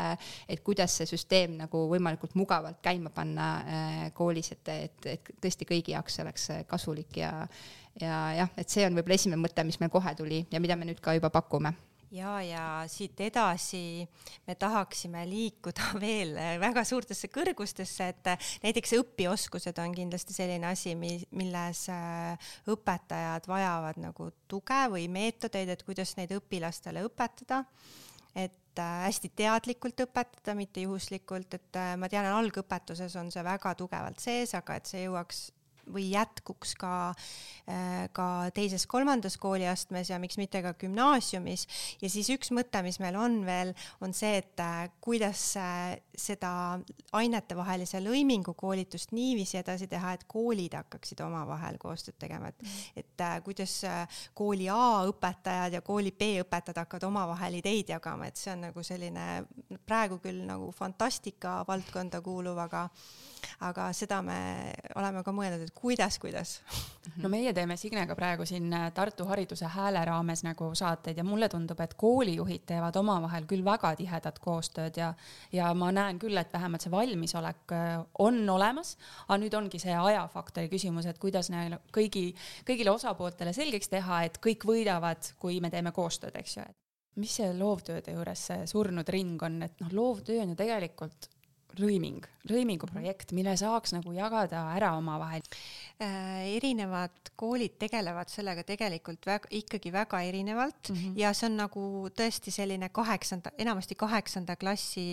et 0.48 0.64
kuidas 0.66 0.98
see 0.98 1.08
süsteem 1.10 1.56
nagu 1.60 1.86
võimalikult 1.90 2.36
mugavalt 2.38 2.82
käima 2.84 3.12
panna 3.14 3.48
äh, 3.60 4.04
koolis, 4.14 4.52
et, 4.56 4.74
et, 4.74 5.08
et 5.16 5.32
tõesti 5.40 5.68
kõigi 5.68 5.96
jaoks 5.96 6.20
oleks 6.24 6.50
kasulik 6.70 7.22
ja 7.22 7.32
ja 8.00 8.20
jah, 8.40 8.54
et 8.58 8.70
see 8.70 8.84
on 8.86 8.96
võib-olla 8.96 9.18
esimene 9.18 9.40
mõte, 9.40 9.64
mis 9.66 9.78
meil 9.78 9.92
kohe 9.92 10.14
tuli 10.18 10.44
ja 10.50 10.60
mida 10.62 10.76
me 10.78 10.88
nüüd 10.88 11.02
ka 11.02 11.14
juba 11.14 11.30
pakume. 11.34 11.74
Ja, 12.14 12.36
ja 12.46 12.64
siit 12.86 13.18
edasi 13.26 14.04
me 14.46 14.54
tahaksime 14.54 15.24
liikuda 15.26 15.88
veel 16.04 16.36
väga 16.62 16.84
suurtesse 16.86 17.26
kõrgustesse, 17.32 18.06
et 18.12 18.30
näiteks 18.62 18.94
õpioskused 19.00 19.80
on 19.82 19.96
kindlasti 19.96 20.36
selline 20.36 20.68
asi, 20.68 20.94
milles 20.94 21.84
äh, 21.90 22.52
õpetajad 22.70 23.48
vajavad 23.50 23.98
nagu 24.04 24.30
tuge 24.46 24.84
või 24.94 25.08
meetodeid, 25.10 25.74
et 25.74 25.82
kuidas 25.86 26.14
neid 26.20 26.36
õpilastele 26.38 27.02
õpetada. 27.08 27.64
Et 28.34 28.52
äh, 28.52 28.63
hästi 28.82 29.30
teadlikult 29.36 30.00
õpetada, 30.06 30.54
mitte 30.58 30.84
juhuslikult, 30.84 31.54
et 31.54 31.78
äh, 31.80 31.94
ma 32.00 32.08
tean, 32.10 32.26
algõpetuses 32.26 33.14
on 33.20 33.30
see 33.34 33.44
väga 33.44 33.74
tugevalt 33.78 34.22
sees, 34.22 34.54
aga 34.58 34.78
et 34.80 34.90
see 34.90 35.04
jõuaks 35.06 35.46
või 35.92 36.08
jätkuks 36.10 36.74
ka, 36.78 37.14
äh, 37.68 38.08
ka 38.12 38.50
teises-kolmandas 38.54 39.36
kooliastmes 39.40 40.10
ja 40.10 40.18
miks 40.22 40.38
mitte 40.40 40.62
ka 40.62 40.74
gümnaasiumis. 40.78 41.66
ja 42.02 42.10
siis 42.10 42.30
üks 42.34 42.50
mõte, 42.54 42.82
mis 42.82 42.98
meil 43.00 43.16
on 43.16 43.40
veel, 43.46 43.74
on 44.00 44.14
see, 44.14 44.38
et 44.42 44.60
äh, 44.60 44.88
kuidas 45.00 45.56
äh, 45.60 45.96
seda 46.16 46.80
ainetevahelise 47.12 48.00
lõimingu 48.00 48.54
koolitust 48.54 49.12
niiviisi 49.12 49.58
edasi 49.58 49.88
teha, 49.90 50.14
et 50.14 50.24
koolid 50.28 50.74
hakkaksid 50.74 51.20
omavahel 51.20 51.78
koostööd 51.78 52.18
tegema, 52.18 52.48
et, 52.48 52.74
et 52.96 53.26
kuidas 53.44 53.80
kooli 54.34 54.68
A 54.70 55.04
õpetajad 55.08 55.78
ja 55.78 55.82
kooli 55.84 56.12
B 56.12 56.34
õpetajad 56.42 56.82
hakkavad 56.84 57.08
omavahel 57.08 57.60
ideid 57.60 57.92
jagama, 57.94 58.28
et 58.28 58.40
see 58.40 58.52
on 58.54 58.66
nagu 58.68 58.82
selline 58.82 59.44
praegu 59.86 60.18
küll 60.22 60.44
nagu 60.46 60.70
fantastika 60.74 61.62
valdkonda 61.68 62.20
kuuluv, 62.24 62.58
aga 62.58 62.88
aga 63.66 63.88
seda 63.96 64.20
me 64.24 64.38
oleme 64.98 65.22
ka 65.24 65.32
mõelnud, 65.34 65.64
et 65.66 65.74
kuidas, 65.76 66.18
kuidas. 66.22 66.56
no 67.22 67.30
meie 67.32 67.52
teeme 67.56 67.76
Signega 67.80 68.16
praegu 68.18 68.46
siin 68.48 68.72
äh, 68.72 68.86
Tartu 68.94 69.26
Hariduse 69.28 69.68
Hääle 69.74 70.04
raames 70.08 70.44
nagu 70.46 70.70
saateid 70.76 71.18
ja 71.20 71.24
mulle 71.26 71.48
tundub, 71.52 71.80
et 71.84 71.96
koolijuhid 72.00 72.66
teevad 72.68 72.96
omavahel 73.00 73.48
küll 73.50 73.64
väga 73.66 73.94
tihedat 73.98 74.38
koostööd 74.44 75.00
ja, 75.00 75.12
ja 75.52 75.72
ma 75.74 75.90
näen 75.94 76.20
küll, 76.22 76.36
et 76.40 76.52
vähemalt 76.52 76.84
see 76.84 76.94
valmisolek 76.94 77.74
äh, 77.76 77.98
on 78.24 78.40
olemas, 78.50 78.96
aga 79.26 79.40
nüüd 79.42 79.58
ongi 79.58 79.82
see 79.82 79.96
ajafaktori 79.96 80.70
küsimus, 80.72 81.08
et 81.10 81.20
kuidas 81.22 81.50
neil 81.54 81.78
kõigi, 81.94 82.30
kõigile 82.66 82.94
osapooltele 82.94 83.54
selgeks 83.56 83.92
teha, 83.92 84.24
et 84.28 84.40
kõik 84.42 84.66
võidavad, 84.68 85.34
kui 85.40 85.60
me 85.64 85.72
teeme 85.72 85.92
koostööd, 85.94 86.36
eks 86.40 86.58
ju, 86.58 86.64
et 86.68 86.80
mis 87.20 87.36
see 87.38 87.52
loovtööde 87.54 88.14
juures 88.16 88.48
see 88.48 88.66
surnud 88.70 89.08
ring 89.14 89.42
on, 89.46 89.62
et 89.66 89.80
noh, 89.82 89.92
loovtöö 89.94 90.42
on 90.42 90.54
ju 90.54 90.58
tegelikult 90.58 91.28
lõiming, 91.80 92.24
lõimingu 92.50 92.88
projekt, 92.90 93.32
mille 93.36 93.54
saaks 93.58 93.94
nagu 93.96 94.12
jagada 94.14 94.66
ära 94.74 94.92
omavahel 94.98 95.42
äh,? 96.02 96.54
erinevad 96.54 97.32
koolid 97.38 97.76
tegelevad 97.80 98.30
sellega 98.30 98.64
tegelikult 98.66 99.26
väga, 99.26 99.50
ikkagi 99.60 99.92
väga 99.94 100.20
erinevalt 100.28 100.90
mm 100.90 100.96
-hmm. 100.96 101.16
ja 101.18 101.32
see 101.34 101.48
on 101.48 101.56
nagu 101.58 101.84
tõesti 102.14 102.52
selline 102.54 102.88
kaheksanda, 102.88 103.52
enamasti 103.58 103.94
kaheksanda 103.94 104.56
klassi 104.56 105.06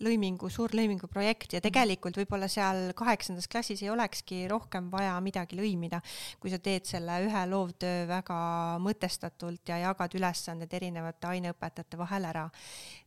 lõimingu, 0.00 0.50
suur 0.50 0.70
lõimingu 0.70 1.08
projekt 1.08 1.52
ja 1.52 1.58
mhm. 1.58 1.68
tegelikult 1.68 2.16
võib-olla 2.16 2.48
seal 2.48 2.92
kaheksandas 2.94 3.48
klassis 3.48 3.82
ei 3.82 3.90
olekski 3.90 4.48
rohkem 4.48 4.90
vaja 4.90 5.18
midagi 5.20 5.56
lõimida, 5.56 6.00
kui 6.40 6.50
sa 6.50 6.58
teed 6.58 6.84
selle 6.84 7.20
ühe 7.26 7.46
loovtöö 7.46 8.06
väga 8.08 8.38
mõtestatult 8.78 9.68
ja 9.68 9.78
jagad 9.78 10.14
ülesanded 10.14 10.72
erinevate 10.72 11.26
aineõpetajate 11.26 11.98
vahel 11.98 12.24
ära 12.24 12.50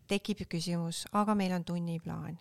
tekib 0.09 0.43
ju 0.43 0.49
küsimus, 0.49 1.05
aga 1.13 1.35
meil 1.37 1.53
on 1.53 1.65
tunniplaan 1.65 2.39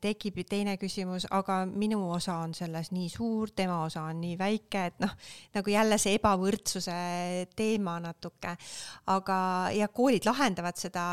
tekib 0.00 0.38
ju 0.38 0.44
teine 0.48 0.76
küsimus, 0.80 1.26
aga 1.30 1.64
minu 1.66 2.00
osa 2.10 2.38
on 2.44 2.54
selles 2.54 2.92
nii 2.94 3.08
suur, 3.12 3.50
tema 3.56 3.82
osa 3.84 4.02
on 4.08 4.20
nii 4.20 4.36
väike, 4.38 4.84
et 4.92 5.00
noh, 5.04 5.14
nagu 5.54 5.70
jälle 5.72 5.98
see 5.98 6.18
ebavõrdsuse 6.18 6.98
teema 7.56 7.98
natuke. 8.00 8.56
aga, 9.06 9.38
ja 9.74 9.88
koolid 9.88 10.24
lahendavad 10.24 10.76
seda 10.76 11.10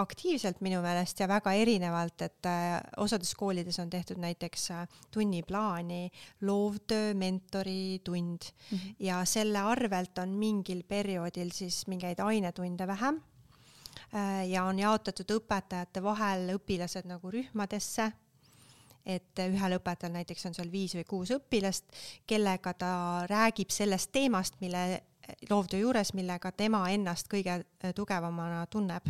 aktiivselt 0.00 0.58
minu 0.64 0.80
meelest 0.82 1.20
ja 1.22 1.28
väga 1.30 1.52
erinevalt, 1.54 2.22
et 2.26 2.48
äh, 2.50 2.78
osades 3.02 3.34
koolides 3.38 3.78
on 3.82 3.90
tehtud 3.90 4.18
näiteks 4.22 4.70
äh, 4.74 4.88
tunniplaani 5.14 6.10
loovtöö 6.42 7.14
mentoritund 7.14 8.50
mm 8.70 8.78
-hmm. 8.78 8.94
ja 8.98 9.24
selle 9.24 9.58
arvelt 9.58 10.18
on 10.18 10.28
mingil 10.28 10.82
perioodil 10.82 11.50
siis 11.52 11.86
mingeid 11.86 12.18
ainetunde 12.20 12.86
vähem 12.86 13.20
Äh, 13.20 13.33
ja 14.48 14.64
on 14.64 14.78
jaotatud 14.78 15.30
õpetajate 15.36 16.02
vahel 16.02 16.54
õpilased 16.54 17.08
nagu 17.10 17.30
rühmadesse. 17.30 18.10
Et 19.04 19.40
ühel 19.44 19.76
õpetajal 19.76 20.14
näiteks 20.14 20.46
on 20.48 20.54
seal 20.56 20.70
viis 20.72 20.94
või 20.96 21.04
kuus 21.04 21.32
õpilast, 21.34 21.84
kellega 22.26 22.72
ta 22.78 22.92
räägib 23.28 23.68
sellest 23.74 24.12
teemast, 24.16 24.56
mille 24.64 25.02
loovtöö 25.50 25.80
juures, 25.80 26.12
millega 26.14 26.52
tema 26.52 26.86
ennast 26.90 27.28
kõige 27.32 27.58
äh, 27.60 27.92
tugevamana 27.94 28.64
tunneb. 28.70 29.08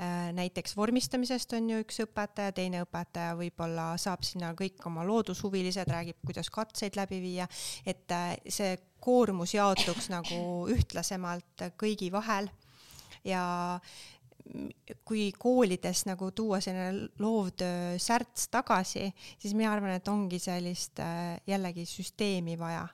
Äh, 0.00 0.30
näiteks 0.32 0.76
vormistamisest 0.76 1.52
on 1.56 1.70
ju 1.70 1.80
üks 1.84 2.00
õpetaja, 2.04 2.54
teine 2.56 2.82
õpetaja 2.84 3.34
võib-olla 3.38 3.92
saab 4.00 4.24
sinna 4.24 4.52
kõik 4.56 4.80
oma 4.88 5.04
loodushuvilised, 5.06 5.88
räägib, 5.92 6.20
kuidas 6.26 6.50
katseid 6.52 6.96
läbi 6.96 7.20
viia, 7.20 7.48
et 7.86 8.16
see 8.48 8.76
koormus 9.00 9.54
jaotuks 9.54 10.10
nagu 10.12 10.40
ühtlasemalt 10.72 11.68
kõigi 11.80 12.10
vahel 12.12 12.50
ja 13.24 13.80
kui 15.06 15.30
koolides 15.38 16.04
nagu 16.08 16.30
tuua 16.34 16.58
selline 16.62 17.08
loovtöö 17.22 17.98
särts 18.02 18.48
tagasi, 18.50 19.10
siis 19.38 19.54
mina 19.54 19.72
arvan, 19.72 19.94
et 19.94 20.08
ongi 20.10 20.40
sellist 20.42 20.98
äh, 21.02 21.36
jällegi 21.46 21.86
süsteemi 21.86 22.58
vaja. 22.58 22.88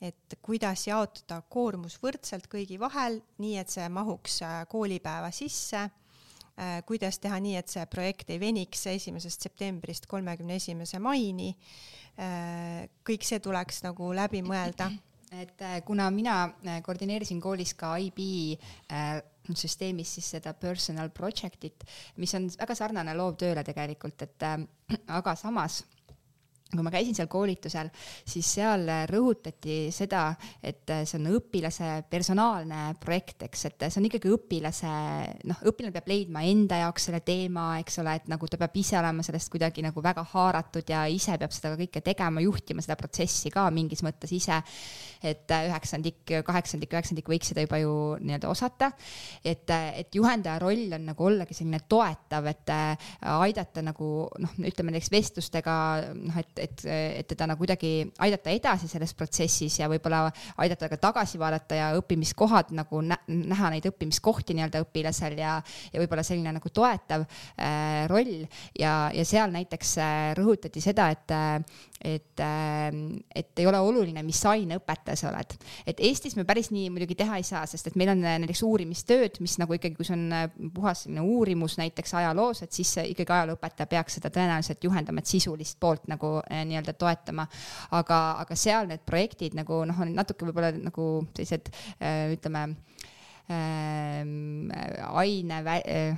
et 0.00 0.34
kuidas 0.44 0.82
jaotada 0.86 1.40
koormus 1.48 1.94
võrdselt 2.02 2.50
kõigi 2.52 2.76
vahel, 2.78 3.16
nii 3.40 3.54
et 3.56 3.72
see 3.72 3.86
mahuks 3.88 4.42
äh, 4.44 4.58
koolipäeva 4.68 5.30
sisse 5.32 5.80
äh, 5.80 6.82
kuidas 6.86 7.18
teha 7.18 7.40
nii, 7.40 7.56
et 7.56 7.72
see 7.72 7.86
projekt 7.90 8.30
ei 8.30 8.40
veniks 8.40 8.86
esimesest 8.92 9.48
septembrist 9.48 10.06
kolmekümne 10.06 10.60
esimese 10.60 10.98
maini. 10.98 11.54
kõik 13.04 13.24
see 13.28 13.40
tuleks 13.44 13.82
nagu 13.84 14.06
läbi 14.16 14.40
mõelda. 14.40 14.86
et 15.42 15.60
kuna 15.84 16.06
mina 16.10 16.36
koordineerisin 16.84 17.40
koolis 17.40 17.74
ka 17.76 17.96
IB 18.00 18.20
süsteemis 19.54 20.16
siis 20.16 20.30
seda 20.36 20.54
personal 20.58 21.12
project'it, 21.14 21.84
mis 22.16 22.34
on 22.34 22.48
väga 22.58 22.74
sarnane 22.74 23.14
loovtööle 23.14 23.62
tegelikult, 23.64 24.22
et 24.26 24.42
äh, 24.42 24.58
aga 25.18 25.36
samas 25.38 25.84
kui 26.74 26.82
ma 26.82 26.90
käisin 26.90 27.14
seal 27.14 27.28
koolitusel, 27.30 27.90
siis 28.26 28.48
seal 28.56 28.88
rõhutati 29.06 29.76
seda, 29.94 30.32
et 30.66 30.90
see 31.06 31.18
on 31.20 31.28
õpilase 31.36 31.90
personaalne 32.10 32.88
projekt, 32.98 33.44
eks, 33.46 33.62
et 33.68 33.84
see 33.86 34.00
on 34.00 34.08
ikkagi 34.08 34.32
õpilase, 34.34 34.90
noh, 35.46 35.60
õpilane 35.70 35.94
peab 35.94 36.10
leidma 36.10 36.42
enda 36.48 36.80
jaoks 36.82 37.06
selle 37.06 37.20
teema, 37.26 37.68
eks 37.82 38.00
ole, 38.02 38.16
et 38.18 38.26
nagu 38.32 38.50
ta 38.50 38.58
peab 38.58 38.74
ise 38.82 38.98
olema 38.98 39.22
sellest 39.26 39.52
kuidagi 39.52 39.84
nagu 39.86 40.02
väga 40.02 40.24
haaratud 40.32 40.90
ja 40.90 41.04
ise 41.06 41.36
peab 41.38 41.54
seda 41.54 41.76
kõike 41.78 42.02
tegema, 42.04 42.42
juhtima 42.42 42.82
seda 42.82 42.98
protsessi 42.98 43.52
ka 43.54 43.68
mingis 43.70 44.02
mõttes 44.06 44.34
ise. 44.34 44.58
et 45.26 45.50
üheksandik, 45.50 46.34
kaheksandik, 46.44 46.92
üheksandik 46.92 47.28
võiks 47.30 47.48
seda 47.50 47.62
juba 47.64 47.78
ju 47.80 47.94
nii-öelda 48.20 48.50
osata. 48.50 48.90
et, 49.44 49.70
et 49.70 50.14
juhendaja 50.14 50.58
roll 50.58 50.92
on 50.98 51.06
nagu 51.12 51.24
ollagi 51.30 51.54
selline 51.54 51.80
toetav, 51.88 52.50
et 52.50 52.74
aidata 53.22 53.86
nagu 53.86 54.10
noh, 54.42 54.58
ütleme 54.58 54.92
näiteks 54.92 55.14
vestlustega 55.14 55.76
noh, 56.14 56.42
et 56.42 56.55
et, 56.62 56.84
et 56.86 57.26
teda 57.28 57.50
nagu 57.50 57.60
kuidagi 57.60 57.92
aidata 58.22 58.52
edasi 58.54 58.88
selles 58.88 59.14
protsessis 59.18 59.80
ja 59.80 59.88
võib-olla 59.90 60.26
aidata 60.62 60.88
ka 60.92 60.98
tagasi 61.08 61.40
vaadata 61.40 61.78
ja 61.78 61.88
õppimiskohad 61.98 62.72
nagu 62.76 63.00
nä 63.04 63.18
näha 63.26 63.70
neid 63.74 63.86
õppimiskohti 63.90 64.54
nii-öelda 64.56 64.82
õpilasel 64.84 65.36
ja, 65.40 65.56
ja 65.92 66.02
võib-olla 66.02 66.24
selline 66.26 66.52
nagu 66.56 66.70
toetav 66.72 67.24
äh, 67.26 68.06
roll 68.10 68.46
ja, 68.78 69.10
ja 69.14 69.24
seal 69.26 69.52
näiteks 69.54 69.96
äh, 70.02 70.14
rõhutati 70.38 70.82
seda, 70.84 71.08
et 71.14 71.34
äh,, 71.34 71.58
et 72.06 72.42
äh,, 72.44 72.90
et 73.34 73.58
ei 73.58 73.66
ole 73.66 73.80
oluline, 73.82 74.22
mis 74.26 74.40
aineõpetaja 74.46 75.16
sa 75.18 75.30
oled. 75.32 75.56
et 75.86 76.00
Eestis 76.06 76.36
me 76.36 76.44
päris 76.48 76.70
nii 76.70 76.90
muidugi 76.92 77.16
teha 77.18 77.40
ei 77.40 77.46
saa, 77.46 77.64
sest 77.66 77.90
et 77.90 77.96
meil 77.98 78.12
on 78.12 78.22
näiteks 78.22 78.62
uurimistööd, 78.66 79.40
mis 79.44 79.56
nagu 79.62 79.76
ikkagi, 79.76 79.96
kui 79.96 80.06
see 80.06 80.16
on 80.16 80.70
puhas 80.74 81.04
selline 81.04 81.24
uurimus 81.24 81.78
näiteks 81.80 82.14
ajaloos, 82.20 82.62
et 82.62 82.76
siis 82.76 82.92
ikkagi 83.02 83.32
ajalooõpetaja 83.32 83.88
peaks 83.90 84.18
seda 84.18 84.30
tõenäoliselt 84.34 84.84
juhendama, 84.84 85.22
et 85.22 85.30
sisulist 85.30 85.80
poolt 85.80 86.06
nagu 86.12 86.36
nii-öelda 86.50 86.96
toetama. 86.98 87.46
aga, 87.96 88.20
aga 88.42 88.56
seal 88.58 88.88
need 88.90 89.04
projektid 89.06 89.56
nagu 89.58 89.82
noh, 89.88 90.02
on 90.02 90.14
natuke 90.16 90.48
võib-olla 90.48 90.72
nagu 90.76 91.26
sellised 91.36 91.70
ütleme 92.36 92.68
ähm, 93.50 94.70
aine, 95.14 95.60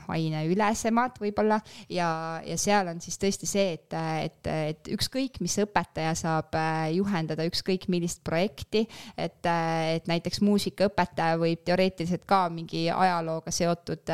aineülesemad 0.09 1.18
võib-olla 1.20 1.61
ja, 1.93 2.09
ja 2.47 2.57
seal 2.61 2.91
on 2.93 3.03
siis 3.05 3.18
tõesti 3.20 3.49
see, 3.49 3.74
et, 3.76 3.97
et, 4.24 4.51
et 4.72 4.93
ükskõik, 4.95 5.41
mis 5.45 5.59
õpetaja 5.64 6.14
saab 6.18 6.57
juhendada 6.95 7.47
ükskõik 7.49 7.89
millist 7.93 8.22
projekti, 8.26 8.87
et, 9.16 9.45
et 9.45 10.09
näiteks 10.11 10.43
muusikaõpetaja 10.47 11.41
võib 11.41 11.64
teoreetiliselt 11.66 12.24
ka 12.29 12.47
mingi 12.53 12.89
ajalooga 12.93 13.53
seotud 13.55 14.09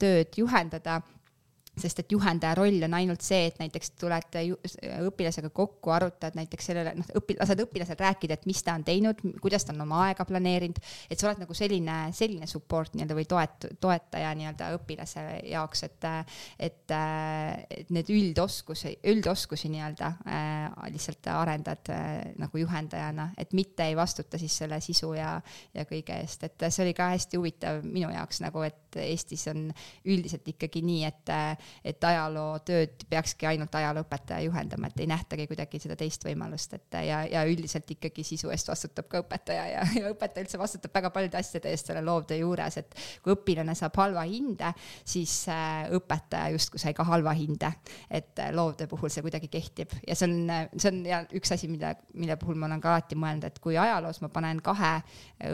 tööd 0.00 0.40
juhendada 0.40 1.00
sest 1.76 2.00
et 2.00 2.12
juhendaja 2.12 2.54
roll 2.56 2.84
on 2.86 2.94
ainult 2.96 3.24
see, 3.24 3.50
et 3.50 3.58
näiteks 3.60 3.92
tuled 4.00 4.38
õpilasega 5.06 5.50
kokku, 5.54 5.92
arutad 5.92 6.36
näiteks 6.38 6.70
sellele, 6.70 6.94
noh, 6.96 7.08
õpi-, 7.20 7.36
lased 7.40 7.60
õpilasel 7.66 7.98
rääkida, 8.00 8.38
et 8.38 8.46
mis 8.48 8.62
ta 8.64 8.76
on 8.78 8.84
teinud, 8.86 9.20
kuidas 9.42 9.66
ta 9.66 9.74
on 9.74 9.84
oma 9.84 10.02
aega 10.06 10.24
planeerinud, 10.28 10.80
et 11.10 11.20
sa 11.20 11.28
oled 11.28 11.42
nagu 11.44 11.56
selline, 11.56 11.98
selline 12.16 12.48
support 12.48 12.96
nii-öelda 12.96 13.18
või 13.18 13.28
toet-, 13.28 13.68
toetaja 13.82 14.32
nii-öelda 14.38 14.70
õpilase 14.78 15.26
jaoks, 15.50 15.84
et, 15.88 16.08
et, 16.68 16.96
et 17.76 17.92
need 17.92 18.12
üldoskusi, 18.14 18.96
üldoskusi 19.12 19.70
nii-öelda 19.74 20.12
äh, 20.24 20.90
lihtsalt 20.94 21.28
arendad 21.34 21.92
äh, 21.92 22.14
nagu 22.40 22.62
juhendajana, 22.62 23.30
et 23.36 23.52
mitte 23.56 23.84
ei 23.84 23.98
vastuta 23.98 24.40
siis 24.40 24.56
selle 24.62 24.80
sisu 24.84 25.12
ja, 25.18 25.36
ja 25.76 25.84
kõige 25.88 26.16
eest, 26.22 26.48
et 26.48 26.68
see 26.70 26.86
oli 26.86 26.96
ka 26.96 27.12
hästi 27.12 27.40
huvitav 27.40 27.84
minu 27.84 28.08
jaoks 28.14 28.40
nagu, 28.44 28.64
et 28.64 28.82
Eestis 28.96 29.42
on 29.50 29.66
üldiselt 30.08 30.46
ikkagi 30.48 30.80
nii, 30.80 31.02
et 31.04 31.32
et 31.84 32.04
ajalootööd 32.04 33.06
peakski 33.10 33.46
ainult 33.50 33.74
ajalooõpetaja 33.74 34.46
juhendama, 34.46 34.90
et 34.90 35.00
ei 35.00 35.08
nähtagi 35.10 35.46
kuidagi 35.50 35.80
seda 35.82 35.96
teist 35.98 36.24
võimalust, 36.26 36.74
et 36.78 36.98
ja, 37.06 37.22
ja 37.30 37.44
üldiselt 37.48 37.90
ikkagi 37.90 38.24
sisu 38.26 38.50
eest 38.54 38.70
vastutab 38.70 39.08
ka 39.10 39.22
õpetaja 39.24 39.66
ja, 39.70 39.84
ja 40.00 40.12
õpetaja 40.12 40.46
üldse 40.46 40.60
vastutab 40.60 40.94
väga 40.96 41.10
paljude 41.14 41.40
asjade 41.40 41.72
eest 41.72 41.90
selle 41.90 42.02
loovtöö 42.06 42.40
juures, 42.40 42.78
et 42.80 42.96
kui 43.24 43.34
õpilane 43.34 43.74
saab 43.78 43.98
halva 44.00 44.24
hinde, 44.28 44.72
siis 45.04 45.34
äh, 45.52 45.86
õpetaja 45.96 46.52
justkui 46.54 46.82
sai 46.82 46.94
ka 46.96 47.06
halva 47.06 47.34
hinde. 47.36 47.72
et 48.10 48.38
äh, 48.38 48.52
loovtöö 48.54 48.86
puhul 48.90 49.10
see 49.12 49.24
kuidagi 49.24 49.48
kehtib 49.52 49.92
ja 50.06 50.14
see 50.14 50.28
on, 50.28 50.52
see 50.76 50.90
on 50.92 51.02
ja 51.06 51.22
üks 51.34 51.52
asi, 51.54 51.68
mida, 51.70 51.94
mille 52.14 52.36
puhul 52.40 52.58
ma 52.58 52.68
olen 52.70 52.80
ka 52.82 52.94
alati 52.94 53.18
mõelnud, 53.18 53.46
et 53.48 53.58
kui 53.62 53.76
ajaloos 53.78 54.20
ma 54.22 54.30
panen 54.32 54.60
kahe 54.64 54.92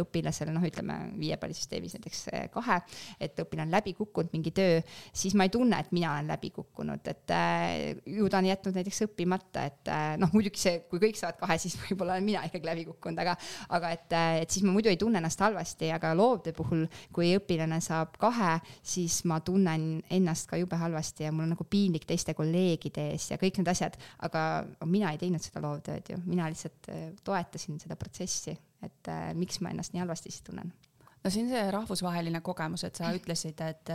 õpilasele, 0.03 0.53
noh, 0.55 0.65
ütleme 0.67 0.99
viiepallisüsteemis 1.19 1.97
näiteks 1.97 2.25
kahe, 2.53 2.81
et 3.21 3.39
õpilane 3.43 3.63
on 3.63 3.71
läbi 3.71 3.95
kukkunud 3.95 4.33
mingi 4.35 4.51
töö, 4.55 4.81
siis 5.13 5.37
ma 5.39 5.47
ei 5.47 5.53
tunne, 5.55 5.79
et 5.79 5.93
mina 5.95 6.02
olen 6.11 6.29
läbi 6.33 6.51
kukkunud, 6.51 7.07
et 7.09 7.31
äh, 7.31 7.95
ju 8.07 8.29
ta 8.31 8.41
on 8.41 8.49
jätnud 8.49 8.77
näiteks 8.79 9.03
õppimata, 9.07 9.65
et 9.69 9.91
äh, 9.93 10.05
noh, 10.21 10.31
muidugi 10.35 10.61
see, 10.61 10.81
kui 10.91 11.01
kõik 11.03 11.19
saavad 11.19 11.39
kahe, 11.41 11.57
siis 11.63 11.77
võib-olla 11.83 12.17
olen 12.17 12.27
mina 12.27 12.43
ikkagi 12.49 12.69
läbi 12.69 12.85
kukkunud, 12.89 13.21
aga, 13.23 13.37
aga 13.79 13.93
et, 13.97 14.15
äh, 14.17 14.37
et 14.45 14.55
siis 14.55 14.67
ma 14.67 14.75
muidu 14.75 14.91
ei 14.93 14.99
tunne 15.01 15.21
ennast 15.23 15.43
halvasti, 15.45 15.91
aga 15.95 16.13
loovtöö 16.19 16.57
puhul, 16.59 16.87
kui 17.15 17.33
õpilane 17.39 17.81
saab 17.85 18.17
kahe, 18.23 18.55
siis 18.95 19.23
ma 19.31 19.41
tunnen 19.45 19.89
ennast 20.13 20.51
ka 20.51 20.61
jube 20.61 20.79
halvasti 20.81 21.29
ja 21.29 21.33
mul 21.35 21.47
on 21.47 21.55
nagu 21.57 21.67
piinlik 21.69 22.07
teiste 22.09 22.37
kolleegide 22.39 23.11
ees 23.13 23.31
ja 23.33 23.41
kõik 23.41 23.61
need 23.61 23.73
asjad, 23.73 23.99
aga 24.27 24.47
mina 24.89 25.13
ei 25.13 25.21
teinud 25.21 25.45
seda 25.45 25.63
loovtööd 25.65 26.15
ju, 26.15 26.23
mina 26.27 26.49
lihtsalt 26.53 26.91
toetasin 27.25 27.81
seda 27.83 27.99
protsessi, 28.01 28.57
et 28.83 29.13
miks 29.39 29.61
ma 29.63 29.73
ennast 29.73 29.95
nii 29.95 30.03
halvasti 30.03 30.33
siis 30.33 30.47
tunnen 30.47 30.73
no 31.25 31.31
see 31.31 31.43
on 31.45 31.51
see 31.53 31.63
rahvusvaheline 31.71 32.41
kogemus, 32.43 32.83
et 32.87 32.99
sa 32.99 33.13
ütlesid, 33.15 33.61
et, 33.63 33.91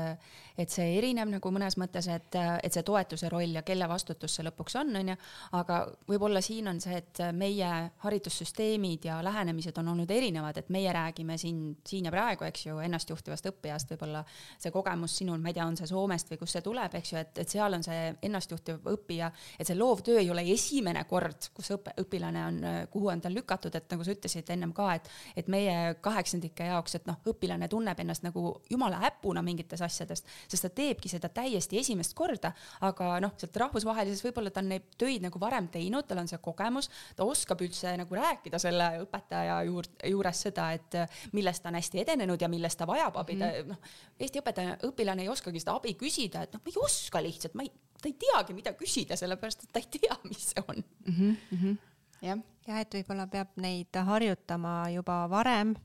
et 0.58 0.72
see 0.72 0.94
erineb 0.98 1.30
nagu 1.34 1.52
mõnes 1.52 1.76
mõttes, 1.80 2.08
et, 2.12 2.38
et 2.64 2.74
see 2.74 2.86
toetuse 2.88 3.30
roll 3.32 3.58
ja 3.58 3.64
kelle 3.68 3.88
vastutus 3.90 4.38
see 4.38 4.46
lõpuks 4.48 4.78
on, 4.80 4.94
onju. 5.02 5.16
aga 5.60 5.80
võib-olla 6.08 6.42
siin 6.44 6.70
on 6.72 6.80
see, 6.84 7.02
et 7.02 7.22
meie 7.36 7.72
haridussüsteemid 8.04 9.10
ja 9.10 9.20
lähenemised 9.26 9.78
on 9.82 9.92
olnud 9.94 10.12
erinevad, 10.12 10.62
et 10.62 10.72
meie 10.74 10.94
räägime 10.96 11.38
siin, 11.42 11.62
siin 11.88 12.08
ja 12.08 12.14
praegu, 12.16 12.48
eks 12.48 12.68
ju, 12.70 12.78
ennastjuhtivast 12.88 13.52
õppijast, 13.52 13.92
võib-olla 13.96 14.24
see 14.56 14.72
kogemus 14.72 15.18
sinul, 15.20 15.42
ma 15.44 15.52
ei 15.52 15.60
tea, 15.60 15.68
on 15.68 15.78
see 15.80 15.92
Soomest 15.92 16.32
või 16.32 16.42
kust 16.42 16.58
see 16.58 16.64
tuleb, 16.64 16.96
eks 17.02 17.14
ju, 17.14 17.20
et, 17.20 17.44
et 17.44 17.58
seal 17.58 17.76
on 17.76 17.84
see 17.84 18.08
ennastjuhtiv 18.30 18.88
õppija, 18.94 19.32
et 19.60 19.68
see 19.68 19.78
loovtöö 19.78 20.22
ei 20.24 20.32
ole 20.32 20.46
esimene 20.54 21.04
kord, 21.10 21.52
kus 21.58 21.74
õpe, 21.76 21.96
õpilane 22.06 22.48
on, 22.48 22.64
kuhu 22.94 23.12
on 23.12 23.22
ta 23.24 23.32
lükatud, 23.34 23.76
et 23.76 23.92
nagu 23.92 24.08
sa 24.08 24.16
ütlesid 24.16 24.56
ennem 24.56 24.72
ka, 24.78 24.94
et, 24.96 25.12
et 25.44 25.52
meie 25.52 25.98
kaheksandike 26.02 26.72
jaoks, 26.72 26.96
et 26.96 27.08
noh, 27.10 27.17
noh, 27.18 27.34
õpilane 27.34 27.68
tunneb 27.72 28.00
ennast 28.00 28.26
nagu 28.26 28.62
jumala 28.70 29.02
äpuna 29.10 29.42
mingites 29.46 29.82
asjadest, 29.86 30.28
sest 30.48 30.68
ta 30.68 30.70
teebki 30.70 31.10
seda 31.12 31.30
täiesti 31.34 31.80
esimest 31.82 32.14
korda, 32.18 32.54
aga 32.86 33.18
noh, 33.24 33.34
sealt 33.40 33.58
rahvusvahelises 33.64 34.24
võib-olla 34.26 34.54
ta 34.54 34.62
on 34.64 34.72
neid 34.74 34.88
töid 35.00 35.26
nagu 35.26 35.42
varem 35.42 35.70
teinud, 35.74 36.08
tal 36.08 36.22
on 36.22 36.30
see 36.30 36.40
kogemus, 36.44 36.90
ta 37.18 37.26
oskab 37.28 37.62
üldse 37.66 37.96
nagu 38.00 38.20
rääkida 38.20 38.60
selle 38.62 38.90
õpetaja 39.04 39.60
juur, 39.68 39.90
juures 40.12 40.44
seda, 40.48 40.70
et 40.78 41.00
millest 41.36 41.64
ta 41.64 41.72
on 41.72 41.80
hästi 41.80 42.04
edenenud 42.04 42.42
ja 42.42 42.50
millest 42.52 42.80
ta 42.80 42.88
vajab 42.90 43.18
abi 43.24 43.36
mm, 43.36 43.42
-hmm. 43.42 43.74
noh, 43.74 43.96
Eesti 44.20 44.42
õpetaja, 44.42 44.78
õpilane 44.88 45.26
ei 45.26 45.30
oskagi 45.30 45.60
seda 45.62 45.76
abi 45.78 45.94
küsida, 45.98 46.44
et 46.44 46.54
noh, 46.54 46.62
ma 46.64 46.72
ei 46.72 46.82
oska 46.84 47.22
lihtsalt, 47.22 47.54
ma 47.58 47.66
ei, 47.66 47.72
ta 48.02 48.10
ei 48.10 48.16
teagi, 48.20 48.56
mida 48.58 48.74
küsida, 48.78 49.18
sellepärast 49.20 49.64
et 49.64 49.74
ta 49.74 49.84
ei 49.84 50.00
tea, 50.00 50.18
mis 50.24 50.50
see 50.52 50.64
on 50.68 50.84
mm. 51.06 51.36
-hmm. 51.52 51.78
jah, 52.22 52.42
ja 52.68 52.80
et 52.84 52.98
võib-olla 53.00 53.28
peab 53.32 53.56
neid 53.62 54.02
harjutama 54.10 54.90
juba 54.94 55.24
varem 55.30 55.76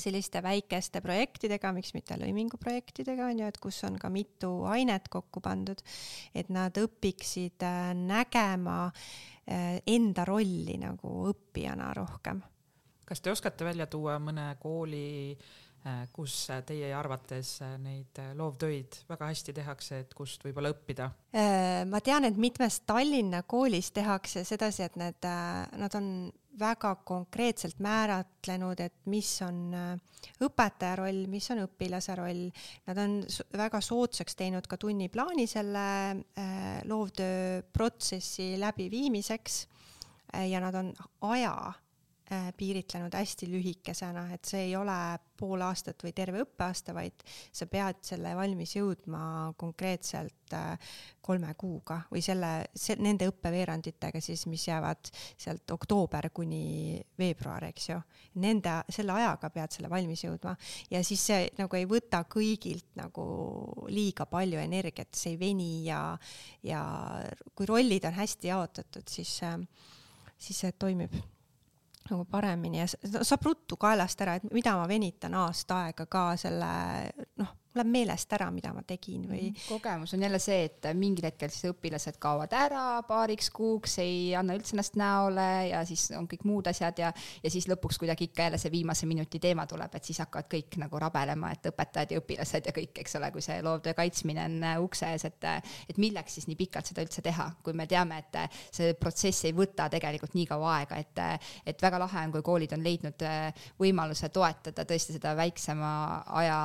selliste 0.00 0.42
väikeste 0.44 1.02
projektidega, 1.04 1.72
miks 1.76 1.92
mitte 1.96 2.18
lõiminguprojektidega 2.20 3.28
on 3.30 3.42
ju, 3.42 3.50
et 3.50 3.60
kus 3.62 3.82
on 3.88 3.98
ka 4.00 4.10
mitu 4.12 4.50
ainet 4.70 5.10
kokku 5.12 5.42
pandud, 5.44 5.82
et 6.34 6.50
nad 6.54 6.76
õpiksid 6.80 7.66
äh, 7.66 7.92
nägema 7.98 8.86
äh, 8.88 9.78
enda 9.86 10.26
rolli 10.28 10.78
nagu 10.82 11.18
õppijana 11.32 11.92
rohkem. 11.96 12.42
kas 13.06 13.22
te 13.22 13.30
oskate 13.30 13.64
välja 13.64 13.86
tuua 13.86 14.18
mõne 14.18 14.48
kooli, 14.58 15.36
äh, 15.86 16.06
kus 16.12 16.48
teie 16.66 16.90
arvates 16.94 17.60
neid 17.78 18.18
loovtöid 18.34 19.02
väga 19.08 19.30
hästi 19.30 19.54
tehakse, 19.60 20.00
et 20.04 20.14
kust 20.14 20.44
võib-olla 20.44 20.74
õppida? 20.74 21.10
ma 21.86 22.00
tean, 22.00 22.24
et 22.24 22.36
mitmes 22.36 22.80
Tallinna 22.88 23.42
koolis 23.42 23.92
tehakse 23.92 24.44
sedasi, 24.44 24.82
et 24.82 24.96
need, 24.96 25.28
nad 25.76 25.94
on 25.98 26.10
väga 26.58 26.94
konkreetselt 27.04 27.78
määratlenud, 27.84 28.80
et 28.80 28.94
mis 29.12 29.30
on 29.44 29.74
äh, 29.76 30.20
õpetaja 30.46 30.96
roll, 31.00 31.24
mis 31.30 31.48
on 31.54 31.62
õpilase 31.64 32.16
roll. 32.18 32.44
Nad 32.88 33.00
on 33.02 33.16
väga 33.56 33.80
soodsaks 33.84 34.38
teinud 34.38 34.68
ka 34.68 34.78
tunniplaani 34.80 35.46
selle 35.50 35.86
äh, 36.12 36.68
loovtöö 36.88 37.62
protsessi 37.72 38.54
läbiviimiseks 38.60 39.64
äh, 40.34 40.48
ja 40.50 40.62
nad 40.64 40.78
on 40.82 40.92
aja 41.32 41.56
piiritlenud 42.56 43.14
hästi 43.14 43.46
lühikesena, 43.50 44.26
et 44.34 44.44
see 44.48 44.64
ei 44.66 44.76
ole 44.76 44.96
pool 45.38 45.60
aastat 45.62 46.00
või 46.02 46.14
terve 46.16 46.40
õppeaasta, 46.42 46.94
vaid 46.96 47.22
sa 47.54 47.68
pead 47.70 48.00
selle 48.06 48.32
valmis 48.36 48.72
jõudma 48.76 49.52
konkreetselt 49.58 50.54
äh, 50.56 50.96
kolme 51.22 51.52
kuuga 51.58 52.00
või 52.10 52.22
selle, 52.24 52.50
see, 52.74 52.96
nende 53.02 53.28
õppeveeranditega 53.30 54.22
siis, 54.24 54.46
mis 54.50 54.66
jäävad 54.66 55.10
sealt 55.12 55.70
oktoober 55.76 56.30
kuni 56.34 56.96
veebruar, 57.18 57.68
eks 57.68 57.90
ju. 57.90 58.00
Nende, 58.42 58.78
selle 58.92 59.14
ajaga 59.16 59.50
pead 59.52 59.76
selle 59.76 59.92
valmis 59.92 60.24
jõudma 60.24 60.56
ja 60.90 61.04
siis 61.06 61.22
see 61.30 61.46
nagu 61.60 61.78
ei 61.78 61.86
võta 61.90 62.24
kõigilt 62.30 62.88
nagu 62.98 63.28
liiga 63.92 64.26
palju 64.30 64.58
energiat, 64.62 65.14
see 65.14 65.36
ei 65.36 65.40
veni 65.40 65.70
ja, 65.86 66.02
ja 66.66 66.82
kui 67.54 67.70
rollid 67.70 68.08
on 68.08 68.18
hästi 68.18 68.52
jaotatud, 68.52 69.06
siis, 69.10 69.38
äh, 69.46 69.58
siis 70.38 70.64
see 70.64 70.74
toimib 70.74 71.14
nagu 72.10 72.24
paremini 72.30 72.82
ja 72.82 72.86
saab 73.22 73.44
ruttu 73.46 73.76
kaelast 73.80 74.20
ära, 74.24 74.36
et 74.36 74.50
mida 74.54 74.76
ma 74.78 74.88
venitan 74.88 75.34
aasta 75.34 75.86
aega 75.86 76.06
ka 76.10 76.26
selle 76.40 76.72
noh 77.42 77.54
läheb 77.76 77.92
meelest 77.92 78.32
ära, 78.36 78.50
mida 78.54 78.72
ma 78.74 78.82
tegin 78.86 79.26
või. 79.28 79.50
Mhm. 79.50 79.66
kogemus 79.68 80.14
on 80.14 80.22
jälle 80.22 80.38
see, 80.42 80.64
et 80.70 80.90
mingil 80.94 81.28
hetkel 81.30 81.50
siis 81.52 81.70
õpilased 81.72 82.18
kaovad 82.22 82.52
ära 82.56 83.02
paariks 83.06 83.50
kuuks, 83.50 83.98
ei 84.02 84.34
anna 84.36 84.56
üldse 84.56 84.74
ennast 84.76 84.96
näole 84.98 85.68
ja 85.70 85.84
siis 85.88 86.08
on 86.16 86.28
kõik 86.28 86.44
muud 86.48 86.66
asjad 86.70 86.98
ja, 86.98 87.12
ja 87.42 87.50
siis 87.52 87.68
lõpuks 87.70 87.98
kuidagi 88.00 88.30
ikka 88.30 88.48
jälle 88.48 88.58
see 88.60 88.72
viimase 88.72 89.06
minuti 89.06 89.40
teema 89.42 89.66
tuleb, 89.66 89.94
et 89.94 90.04
siis 90.04 90.20
hakkavad 90.22 90.48
kõik 90.52 90.78
nagu 90.80 91.00
rabelema, 91.00 91.52
et 91.52 91.68
õpetajad 91.70 92.14
ja 92.14 92.20
õpilased 92.22 92.70
ja 92.70 92.74
kõik, 92.76 93.00
eks 93.02 93.16
ole, 93.18 93.30
kui 93.34 93.44
see 93.44 93.58
loovtöö 93.64 93.94
kaitsmine 93.96 94.44
on 94.44 94.56
äh, 94.64 94.76
ukse 94.82 95.10
ees, 95.12 95.26
et, 95.28 95.48
et 95.90 96.00
milleks 96.02 96.38
siis 96.38 96.48
nii 96.50 96.58
pikalt 96.58 96.90
seda 96.90 97.04
üldse 97.06 97.24
teha, 97.24 97.48
kui 97.64 97.76
me 97.76 97.86
teame, 97.90 98.20
et 98.24 98.40
äh, 98.42 98.60
see 98.70 98.94
protsess 99.00 99.46
ei 99.48 99.54
võta 99.56 99.88
tegelikult 99.92 100.36
nii 100.36 100.46
kaua 100.50 100.72
aega, 100.80 101.00
et, 101.02 101.22
äh, 101.22 101.52
et 101.66 101.82
väga 101.82 102.00
lahe 102.02 102.26
on, 102.26 102.34
kui 102.36 102.44
koolid 102.46 102.74
on 102.76 102.84
leidnud 102.84 103.26
võimaluse 103.80 104.30
toetada 104.34 104.84
tõesti 104.88 105.16
seda 105.16 105.34
väiksema 105.38 105.92
aja 106.40 106.58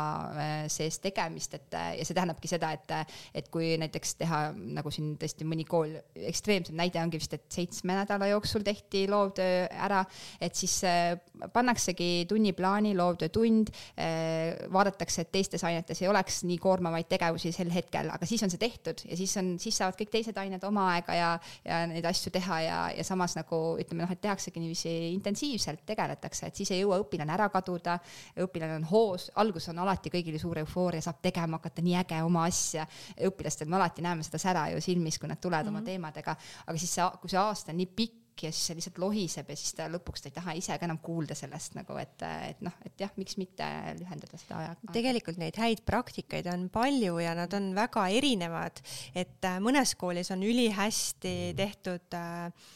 sees 0.72 0.99
loomist, 1.02 1.52
tegemist, 1.52 1.54
et 1.56 1.74
ja 1.97 2.06
see 2.06 2.16
tähendabki 2.16 2.49
seda, 2.49 2.72
et, 2.76 2.91
et 3.34 3.49
kui 3.52 3.76
näiteks 3.80 4.16
teha 4.20 4.41
nagu 4.54 4.91
siin 4.91 5.16
tõesti 5.20 5.45
mõni 5.47 5.66
kool, 5.66 5.95
ekstreemsem 6.16 6.76
näide 6.78 7.02
ongi 7.02 7.20
vist, 7.20 7.34
et 7.34 7.45
seitsme 7.52 7.95
nädala 7.95 8.28
jooksul 8.32 8.64
tehti 8.64 9.08
loovtöö 9.10 9.68
ära, 9.72 10.04
et 10.41 10.56
siis 10.56 10.84
äh, 10.86 11.18
pannaksegi 11.54 12.26
tunniplaani 12.30 12.95
loovtöötund 12.97 13.72
äh,, 13.97 14.68
vaadatakse, 14.72 15.22
et 15.26 15.32
teistes 15.32 15.64
ainetes 15.64 16.02
ei 16.02 16.10
oleks 16.12 16.43
nii 16.47 16.58
koormavaid 16.62 17.10
tegevusi 17.10 17.52
sel 17.56 17.72
hetkel, 17.74 18.12
aga 18.14 18.28
siis 18.30 18.43
on 18.43 18.52
see 18.54 18.62
tehtud 18.62 19.06
ja 19.08 19.18
siis 19.18 19.36
on, 19.41 19.56
siis 19.62 19.78
saavad 19.82 19.97
kõik 19.99 20.14
teised 20.14 20.38
ained 20.38 20.64
oma 20.68 20.89
aega 20.95 21.18
ja, 21.18 21.32
ja 21.66 21.82
neid 21.89 22.06
asju 22.08 22.34
teha 22.34 22.62
ja, 22.66 22.80
ja 22.97 23.06
samas 23.08 23.36
nagu 23.39 23.62
ütleme 23.82 24.06
noh, 24.06 24.12
et 24.12 24.22
tehaksegi 24.22 24.62
niiviisi 24.62 24.95
intensiivselt 25.12 25.86
tegeletakse, 25.88 26.47
et 26.47 26.60
siis 26.62 26.74
ei 26.76 26.84
jõua 26.84 27.02
õpilane 27.02 27.34
ära 27.34 27.49
kaduda, 27.54 27.97
õpilane 28.41 28.80
on 28.80 28.88
hoos, 28.91 29.30
algus 29.41 29.70
on 29.72 29.82
alati 29.82 30.12
kõigil 30.14 30.38
suur 30.41 30.62
eufooria, 30.62 30.91
saab 31.00 31.22
tegema 31.22 31.62
hakata 31.62 31.82
nii 31.82 31.96
äge 32.02 32.22
oma 32.24 32.44
asja. 32.50 32.88
õpilastel 33.30 33.70
me 33.70 33.76
alati 33.80 34.02
näeme 34.02 34.24
seda 34.24 34.38
sära 34.38 34.70
ju 34.74 34.82
silmis, 34.82 35.20
kui 35.20 35.30
nad 35.30 35.39
tulevad 35.39 35.66
mm 35.66 35.70
-hmm. 35.70 35.78
oma 35.78 35.80
mhm. 35.80 35.86
teemadega, 35.86 36.36
aga 36.68 36.78
siis 36.78 36.94
see, 36.94 37.10
kui 37.22 37.30
see 37.30 37.39
aasta 37.39 37.72
on 37.72 37.78
nii 37.78 37.86
pikk, 37.96 38.22
ja 38.44 38.52
siis 38.52 38.68
see 38.68 38.78
lihtsalt 38.78 39.00
lohiseb 39.02 39.50
ja 39.52 39.58
siis 39.60 39.76
ta 39.78 39.88
lõpuks 39.92 40.24
ta 40.24 40.30
ei 40.30 40.36
taha 40.36 40.54
ise 40.58 40.78
ka 40.80 40.88
enam 40.88 41.00
kuulda 41.04 41.36
sellest 41.38 41.76
nagu, 41.78 41.96
et, 42.02 42.24
et 42.50 42.62
noh, 42.66 42.74
et 42.86 43.04
jah, 43.04 43.12
miks 43.20 43.38
mitte 43.39 43.66
lühendada 44.00 44.39
seda 44.39 44.62
aega. 44.62 44.94
tegelikult 44.94 45.39
neid 45.42 45.58
häid 45.62 45.84
praktikaid 45.88 46.48
on 46.52 46.68
palju 46.74 47.20
ja 47.22 47.36
nad 47.38 47.54
on 47.58 47.72
väga 47.78 48.08
erinevad, 48.18 48.82
et 49.16 49.48
äh, 49.48 49.60
mõnes 49.64 49.94
koolis 50.00 50.32
on 50.34 50.46
ülihästi 50.48 51.36
tehtud 51.58 52.18
äh, 52.18 52.72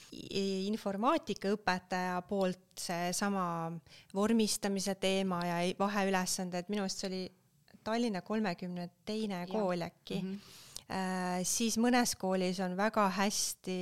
informaatikaõpetaja 0.75 2.19
poolt 2.29 2.61
seesama 2.79 3.47
vormistamise 4.13 4.95
teema 4.99 5.41
ja 5.47 5.59
vaheülesanded, 5.79 6.69
minu 6.69 6.85
arust 6.85 7.03
see 7.03 7.11
oli 7.11 7.23
Tallinna 7.85 8.21
kolmekümne 8.25 8.89
teine 9.05 9.45
kool 9.51 9.87
äkki 9.87 10.21
mm. 10.21 10.31
-hmm 10.35 10.61
siis 11.49 11.79
mõnes 11.81 12.11
koolis 12.13 12.59
on 12.61 12.75
väga 12.77 13.07
hästi, 13.09 13.77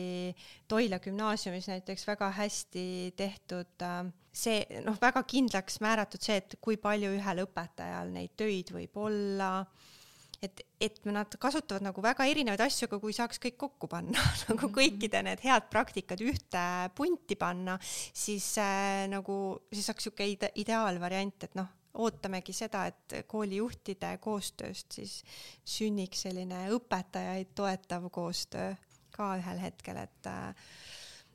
Toila 0.72 1.02
gümnaasiumis 1.04 1.68
näiteks 1.68 2.08
väga 2.08 2.30
hästi 2.32 2.86
tehtud 3.20 3.84
äh, 3.84 4.06
see 4.34 4.64
noh, 4.86 4.96
väga 5.02 5.24
kindlaks 5.28 5.82
määratud 5.84 6.24
see, 6.24 6.40
et 6.42 6.56
kui 6.62 6.80
palju 6.82 7.12
ühel 7.18 7.44
õpetajal 7.44 8.14
neid 8.14 8.34
töid 8.40 8.72
võib 8.74 8.98
olla 9.04 9.52
et, 10.44 10.64
et 10.82 10.98
nad 11.08 11.38
kasutavad 11.40 11.86
nagu 11.86 12.02
väga 12.04 12.26
erinevaid 12.32 12.64
asju, 12.66 12.88
aga 12.90 13.00
kui 13.04 13.14
saaks 13.16 13.40
kõik 13.44 13.60
kokku 13.62 13.92
panna 13.92 14.24
nagu 14.48 14.66
mhm. 14.66 14.74
kõikide 14.80 15.24
need 15.28 15.44
head 15.46 15.70
praktikad 15.72 16.24
ühte 16.24 16.66
punti 16.96 17.38
panna, 17.40 17.78
siis 17.84 18.54
äh, 18.64 19.06
nagu, 19.12 19.38
siis 19.76 19.92
saaks 19.92 20.08
sihuke 20.08 20.28
ide 20.38 20.54
ideaalvariant, 20.64 21.50
et 21.50 21.60
noh 21.60 21.72
ootamegi 21.94 22.54
seda, 22.54 22.86
et 22.90 23.16
koolijuhtide 23.28 24.18
koostööst 24.18 24.98
siis 24.98 25.20
sünniks 25.66 26.26
selline 26.26 26.66
õpetajaid 26.74 27.54
toetav 27.56 28.10
koostöö 28.12 28.74
ka 29.14 29.36
ühel 29.38 29.60
hetkel, 29.62 30.00
et 30.02 30.30
äh, 30.30 30.70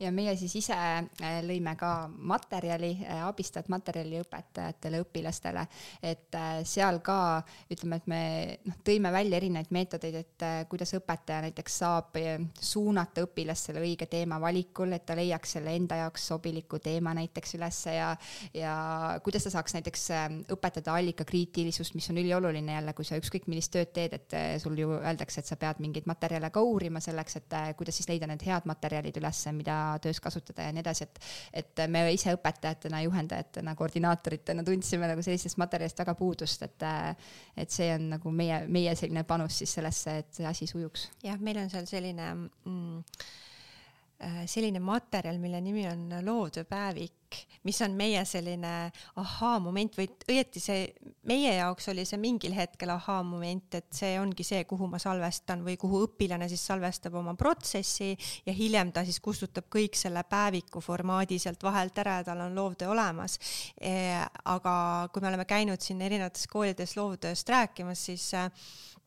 ja 0.00 0.10
meie 0.14 0.34
siis 0.38 0.54
ise 0.60 0.76
äh, 0.76 1.38
lõime 1.46 1.74
ka 1.78 2.08
materjali, 2.30 2.92
äh, 3.02 3.22
abistavat 3.26 3.68
materjali 3.72 4.20
õpetajatele, 4.22 5.02
õpilastele, 5.02 5.64
et 6.02 6.38
äh, 6.38 6.60
seal 6.68 7.00
ka 7.04 7.18
ütleme, 7.70 7.98
et 7.98 8.06
me 8.10 8.20
noh, 8.68 8.78
tõime 8.86 9.12
välja 9.14 9.40
erinevaid 9.40 9.72
meetodeid, 9.74 10.18
et 10.22 10.46
kuidas 10.70 10.94
õpetaja 10.98 11.42
näiteks 11.48 11.78
saab 11.82 12.18
suunata 12.60 13.24
õpilast 13.26 13.68
selle 13.68 13.82
õige 13.82 14.06
teema 14.10 14.38
valikul, 14.42 14.92
et 14.94 15.06
ta 15.06 15.16
leiaks 15.18 15.56
selle 15.56 15.74
enda 15.76 15.98
jaoks 16.02 16.28
sobiliku 16.30 16.78
teema 16.82 17.14
näiteks 17.18 17.56
ülesse 17.58 17.94
ja, 17.96 18.12
ja 18.54 18.74
kuidas 19.24 19.48
ta 19.48 19.54
saaks 19.56 19.74
näiteks 19.78 20.06
õpetada 20.54 20.94
allikakriitilisust, 20.98 21.96
mis 21.98 22.08
on 22.12 22.22
ülioluline 22.22 22.78
jälle, 22.78 22.94
kui 22.96 23.06
sa 23.08 23.18
ükskõik 23.18 23.48
millist 23.50 23.74
tööd 23.74 23.92
teed, 23.96 24.14
et 24.14 24.38
sul 24.62 24.78
ju 24.78 24.94
öeldakse, 24.98 25.42
et 25.42 25.50
sa 25.50 25.58
pead 25.58 25.82
mingeid 25.82 26.06
materjale 26.10 26.50
ka 26.54 26.62
uurima 26.62 27.02
selleks, 27.02 27.40
et 27.42 27.58
kuidas 27.78 27.98
siis 27.98 28.08
leida 28.10 28.28
need 28.30 28.44
head 28.46 28.68
materjalid 28.68 29.18
ülesse, 29.20 29.52
mida 29.56 29.87
töös 30.02 30.20
kasutada 30.20 30.66
ja 30.66 30.74
nii 30.74 30.84
edasi, 30.84 31.08
et, 31.08 31.20
et 31.62 31.84
me 31.88 32.04
ise 32.12 32.34
õpetajatena, 32.36 33.02
juhendajatena, 33.06 33.74
koordinaatoritena 33.78 34.64
tundsime 34.66 35.10
nagu 35.10 35.24
sellisest 35.24 35.60
materjalist 35.60 36.04
väga 36.04 36.14
puudust, 36.18 36.64
et, 36.66 36.88
et 37.56 37.74
see 37.74 37.90
on 37.94 38.08
nagu 38.14 38.32
meie, 38.34 38.62
meie 38.68 38.94
selline 38.98 39.24
panus 39.28 39.60
siis 39.62 39.76
sellesse, 39.78 40.18
et 40.22 40.32
see 40.40 40.48
asi 40.48 40.70
sujuks. 40.70 41.08
jah, 41.24 41.38
meil 41.40 41.62
on 41.64 41.70
seal 41.72 41.88
selline 41.90 42.32
mm, 42.34 43.04
selline 44.50 44.80
materjal, 44.82 45.38
mille 45.38 45.60
nimi 45.62 45.84
on 45.86 46.08
loovtööpäevik, 46.26 47.36
mis 47.68 47.78
on 47.84 47.92
meie 47.94 48.24
selline 48.26 48.72
ahaa-moment 49.20 49.94
või 49.98 50.08
õieti 50.32 50.62
see, 50.62 50.88
meie 51.28 51.52
jaoks 51.54 51.86
oli 51.92 52.02
see 52.08 52.18
mingil 52.18 52.56
hetkel 52.56 52.90
ahaa-moment, 52.96 53.76
et 53.78 53.86
see 53.94 54.16
ongi 54.18 54.46
see, 54.46 54.64
kuhu 54.66 54.88
ma 54.90 54.98
salvestan 55.02 55.62
või 55.66 55.76
kuhu 55.78 56.02
õpilane 56.08 56.48
siis 56.50 56.66
salvestab 56.66 57.14
oma 57.20 57.36
protsessi 57.38 58.10
ja 58.46 58.56
hiljem 58.56 58.90
ta 58.96 59.04
siis 59.06 59.20
kustutab 59.22 59.70
kõik 59.70 59.94
selle 59.98 60.24
päeviku 60.26 60.82
formaadi 60.82 61.38
sealt 61.38 61.62
vahelt 61.62 62.02
ära 62.02 62.18
ja 62.18 62.28
tal 62.32 62.42
on 62.48 62.58
loovtöö 62.58 62.90
olemas 62.96 63.38
e,. 63.78 64.18
aga 64.50 64.74
kui 65.12 65.22
me 65.22 65.30
oleme 65.30 65.46
käinud 65.46 65.84
siin 65.84 66.02
erinevates 66.02 66.50
koolides 66.50 66.96
loovtööst 66.98 67.54
rääkimas, 67.54 68.06
siis 68.10 68.32
äh, 68.34 68.50
Äh, 68.50 68.97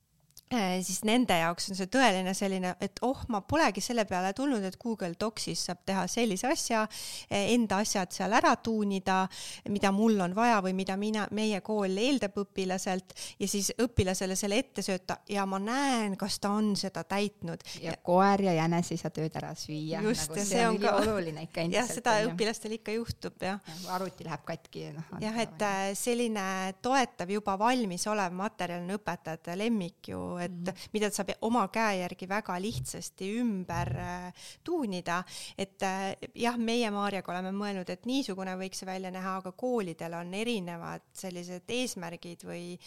siis 0.51 1.01
nende 1.07 1.35
jaoks 1.39 1.69
on 1.71 1.77
see 1.79 1.87
tõeline 1.91 2.33
selline, 2.35 2.73
et 2.83 2.99
oh, 3.07 3.19
ma 3.31 3.41
polegi 3.47 3.81
selle 3.83 4.03
peale 4.09 4.33
tulnud, 4.35 4.63
et 4.67 4.77
Google 4.81 5.15
Docsis 5.19 5.63
saab 5.69 5.83
teha 5.87 6.03
sellise 6.11 6.49
asja, 6.51 6.83
äh, 7.31 7.51
enda 7.53 7.79
asjad 7.83 8.11
seal 8.13 8.33
ära 8.35 8.53
tuunida, 8.63 9.23
mida 9.71 9.93
mul 9.95 10.19
on 10.25 10.35
vaja 10.35 10.59
või 10.63 10.73
mida 10.77 10.97
mina, 10.99 11.27
meie 11.35 11.61
kool 11.65 11.95
eeldab 11.97 12.35
õpilaselt 12.43 13.15
ja 13.39 13.47
siis 13.49 13.71
õpilasele 13.79 14.35
selle 14.39 14.59
ette 14.59 14.83
sööta 14.85 15.21
ja 15.31 15.45
ma 15.49 15.59
näen, 15.61 16.17
kas 16.19 16.39
ta 16.43 16.51
on 16.57 16.73
seda 16.79 17.05
täitnud. 17.07 17.63
ja 17.81 17.95
koer 18.03 18.43
ja 18.49 18.55
jänes 18.57 18.91
ei 18.91 18.99
saa 18.99 19.13
tööd 19.15 19.35
ära 19.39 19.53
süüa. 19.55 20.01
just 20.03 20.29
nagu, 20.29 20.39
ja 20.39 20.45
see, 20.45 20.57
see 20.57 20.67
on 20.67 20.79
ka 20.81 20.95
oluline 20.99 21.47
ikka 21.47 21.61
endiselt. 21.65 21.79
jah, 21.79 21.95
seda 22.01 22.17
õpilastel 22.27 22.77
ikka 22.79 22.97
juhtub 22.97 23.47
jah 23.47 23.59
ja,. 23.63 23.79
arvuti 23.95 24.27
läheb 24.27 24.43
katki 24.47 24.89
no,. 24.97 25.05
jah, 25.23 25.39
et 25.45 25.65
äh, 25.67 25.79
selline 25.97 26.45
toetav 26.83 27.31
juba 27.31 27.55
valmisolev 27.59 28.35
materjal 28.35 28.83
on 28.83 28.97
õpetajate 28.99 29.55
lemmik 29.59 30.11
ju 30.11 30.21
et 30.41 30.51
mm 30.51 30.63
-hmm. 30.67 30.89
mida 30.93 31.09
saab 31.09 31.29
oma 31.41 31.67
käe 31.67 32.01
järgi 32.01 32.29
väga 32.29 32.59
lihtsasti 32.61 33.31
ümber 33.41 33.93
äh, 33.97 34.33
tuunida. 34.63 35.23
et 35.57 35.83
äh, 35.83 36.15
jah, 36.35 36.57
meie 36.57 36.91
Maarjaga 36.91 37.31
oleme 37.31 37.51
mõelnud, 37.51 37.89
et 37.89 38.05
niisugune 38.05 38.55
võiks 38.57 38.79
see 38.79 38.85
välja 38.85 39.11
näha, 39.11 39.37
aga 39.37 39.51
koolidel 39.51 40.13
on 40.13 40.33
erinevad 40.33 41.01
sellised 41.13 41.63
eesmärgid 41.67 42.43
või 42.43 42.77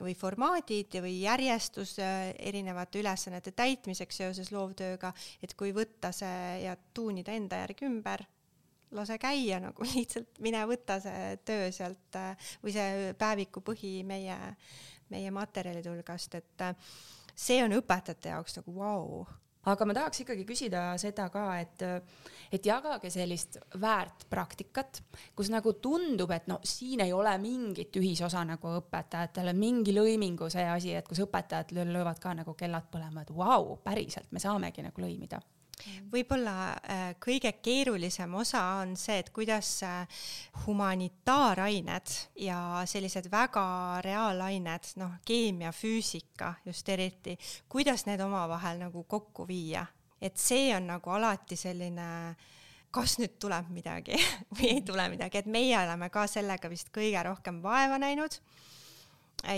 või 0.00 0.14
formaadid 0.18 0.96
või 1.02 1.20
järjestus 1.20 1.98
äh, 1.98 2.34
erinevate 2.38 2.98
ülesannete 2.98 3.52
täitmiseks 3.52 4.16
seoses 4.16 4.50
loovtööga, 4.52 5.12
et 5.42 5.54
kui 5.54 5.72
võtta 5.72 6.10
see 6.12 6.64
ja 6.64 6.76
tuunida 6.94 7.32
enda 7.32 7.60
järgi 7.62 7.86
ümber, 7.86 8.24
lase 8.94 9.18
käia 9.18 9.60
nagu 9.62 9.86
lihtsalt 9.94 10.40
mine 10.44 10.64
võta 10.70 10.98
see 11.02 11.36
töö 11.46 11.70
sealt 11.74 12.18
või 12.62 12.74
see 12.74 13.14
päeviku 13.18 13.62
põhi 13.64 14.02
meie 14.06 14.38
meie 15.14 15.30
materjalide 15.34 15.94
hulgast, 15.94 16.34
et 16.40 16.66
äh, 16.66 16.92
see 17.34 17.62
on 17.64 17.78
õpetajate 17.78 18.34
jaoks 18.34 18.60
nagu 18.60 18.76
vau. 18.76 19.00
Wow 19.14 19.40
aga 19.70 19.86
ma 19.88 19.96
tahaks 19.96 20.22
ikkagi 20.24 20.44
küsida 20.48 20.82
seda 21.00 21.28
ka, 21.32 21.44
et, 21.62 21.84
et 22.52 22.66
jagage 22.68 23.10
sellist 23.12 23.58
väärt 23.80 24.26
praktikat, 24.30 25.00
kus 25.36 25.50
nagu 25.52 25.74
tundub, 25.82 26.32
et 26.36 26.48
no 26.50 26.60
siin 26.66 27.04
ei 27.04 27.14
ole 27.16 27.32
mingit 27.42 27.96
ühisosa 28.00 28.44
nagu 28.48 28.76
õpetajatele, 28.80 29.56
mingi 29.56 29.96
lõimingu 29.96 30.50
see 30.52 30.66
asi, 30.68 30.94
et 30.98 31.08
kus 31.08 31.24
õpetajad 31.24 31.74
löövad 31.80 32.20
ka 32.20 32.34
nagu 32.36 32.56
kellad 32.58 32.90
põlema, 32.92 33.24
et 33.24 33.32
vau 33.34 33.70
wow,, 33.70 33.76
päriselt 33.84 34.32
me 34.32 34.42
saamegi 34.42 34.84
nagu 34.84 35.04
lõimida 35.04 35.40
võib-olla 36.12 36.54
äh, 36.72 37.02
kõige 37.22 37.52
keerulisem 37.62 38.34
osa 38.38 38.62
on 38.80 38.94
see, 38.98 39.18
et 39.22 39.30
kuidas 39.34 39.70
äh, 39.86 40.24
humanitaarained 40.66 42.16
ja 42.44 42.58
sellised 42.88 43.28
väga 43.32 43.66
reaalained, 44.04 44.94
noh, 45.00 45.18
keemia, 45.26 45.72
füüsika 45.74 46.54
just 46.66 46.88
eriti, 46.88 47.36
kuidas 47.68 48.06
need 48.08 48.22
omavahel 48.24 48.82
nagu 48.86 49.04
kokku 49.08 49.48
viia, 49.48 49.86
et 50.20 50.38
see 50.40 50.70
on 50.76 50.92
nagu 50.94 51.14
alati 51.14 51.58
selline 51.58 52.10
kas 52.94 53.16
nüüd 53.18 53.38
tuleb 53.42 53.70
midagi 53.74 54.18
või 54.54 54.76
ei 54.76 54.82
tule 54.86 55.08
midagi, 55.10 55.42
et 55.42 55.50
meie 55.50 55.76
oleme 55.80 56.10
ka 56.14 56.28
sellega 56.30 56.70
vist 56.70 56.92
kõige 56.94 57.22
rohkem 57.26 57.62
vaeva 57.64 57.98
näinud. 57.98 58.38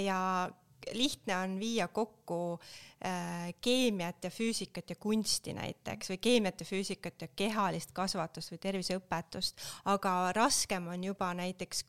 Ja 0.03 0.49
lihtne 0.93 1.37
on 1.37 1.59
viia 1.61 1.89
kokku 1.89 2.59
äh, 3.05 3.55
keemiat 3.61 4.25
ja 4.25 4.31
füüsikat 4.31 4.91
ja 4.91 4.97
kunsti 4.97 5.55
näiteks 5.57 6.13
või 6.13 6.21
keemiat 6.23 6.61
ja 6.61 6.67
füüsikat 6.67 7.27
ja 7.27 7.29
kehalist 7.37 7.93
kasvatust 7.97 8.55
või 8.55 8.63
terviseõpetust, 8.63 9.61
aga 9.85 10.17
raskem 10.37 10.89
on 10.93 11.05
juba 11.05 11.33
näiteks 11.35 11.85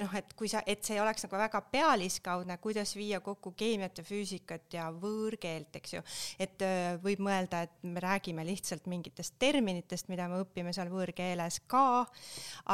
noh, 0.00 0.14
et 0.18 0.32
kui 0.36 0.48
sa, 0.50 0.62
et 0.66 0.82
see 0.86 0.98
oleks 1.00 1.26
nagu 1.26 1.38
väga 1.38 1.60
pealiskaudne, 1.72 2.56
kuidas 2.62 2.94
viia 2.98 3.20
kokku 3.24 3.54
keemiat 3.56 4.00
ja 4.00 4.06
füüsikat 4.06 4.78
ja 4.78 4.88
võõrkeelt, 4.92 5.76
eks 5.78 5.94
ju. 5.96 6.02
et 6.42 6.64
äh, 6.66 6.94
võib 7.02 7.22
mõelda, 7.24 7.64
et 7.66 7.76
me 7.86 8.02
räägime 8.02 8.46
lihtsalt 8.46 8.88
mingitest 8.90 9.38
terminitest, 9.38 10.10
mida 10.12 10.28
me 10.30 10.42
õpime 10.44 10.74
seal 10.74 10.90
võõrkeeles 10.92 11.62
ka, 11.70 12.04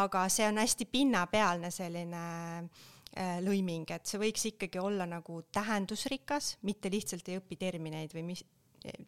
aga 0.00 0.24
see 0.32 0.48
on 0.48 0.62
hästi 0.62 0.88
pinnapealne 0.90 1.72
selline 1.74 2.24
äh, 2.64 2.88
lõiming, 3.16 3.90
et 3.90 4.06
see 4.06 4.20
võiks 4.22 4.46
ikkagi 4.52 4.78
olla 4.78 5.06
nagu 5.08 5.42
tähendusrikas, 5.52 6.56
mitte 6.62 6.90
lihtsalt 6.92 7.28
ei 7.28 7.40
õpi 7.40 7.58
termineid 7.58 8.14
või 8.14 8.22
mis, 8.28 8.44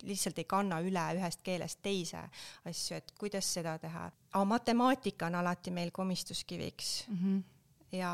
lihtsalt 0.02 0.42
ei 0.42 0.48
kanna 0.48 0.80
üle 0.84 1.04
ühest 1.18 1.42
keelest 1.46 1.80
teise 1.84 2.24
asju, 2.68 2.98
et 2.98 3.14
kuidas 3.18 3.46
seda 3.54 3.78
teha. 3.78 4.10
aga 4.32 4.44
matemaatika 4.44 5.30
on 5.30 5.38
alati 5.40 5.70
meil 5.70 5.90
komistuskiviks 5.90 7.08
mm. 7.08 7.18
-hmm 7.22 7.42
ja 7.92 8.10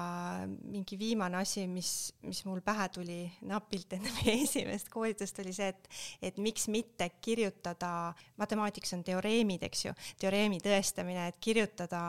mingi 0.65 0.99
viimane 0.99 1.37
asi, 1.39 1.67
mis, 1.71 2.13
mis 2.27 2.41
mul 2.45 2.61
pähe 2.67 2.89
tuli 2.89 3.19
napilt 3.47 3.93
enne 3.95 4.11
meie 4.17 4.43
esimest 4.43 4.91
koolitust, 4.91 5.39
oli 5.39 5.53
see, 5.55 5.69
et, 5.69 5.89
et 6.23 6.41
miks 6.43 6.67
mitte 6.69 7.11
kirjutada, 7.23 8.13
matemaatikas 8.37 8.97
on 8.99 9.05
teoreemid, 9.07 9.63
eks 9.63 9.85
ju, 9.85 9.95
teoreemi 10.19 10.59
tõestamine, 10.65 11.29
et 11.31 11.39
kirjutada 11.41 12.03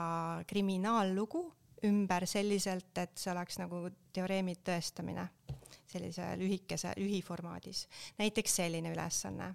kriminaallugu 0.50 1.44
ümber 1.88 2.26
selliselt, 2.26 2.92
et 2.98 3.16
see 3.18 3.32
oleks 3.32 3.58
nagu 3.60 3.86
teoreemi 4.12 4.56
tõestamine 4.64 5.28
sellise 5.90 6.34
lühikese, 6.38 6.94
lühiformaadis. 6.98 7.86
näiteks 8.18 8.56
selline 8.60 8.92
ülesanne 8.92 9.54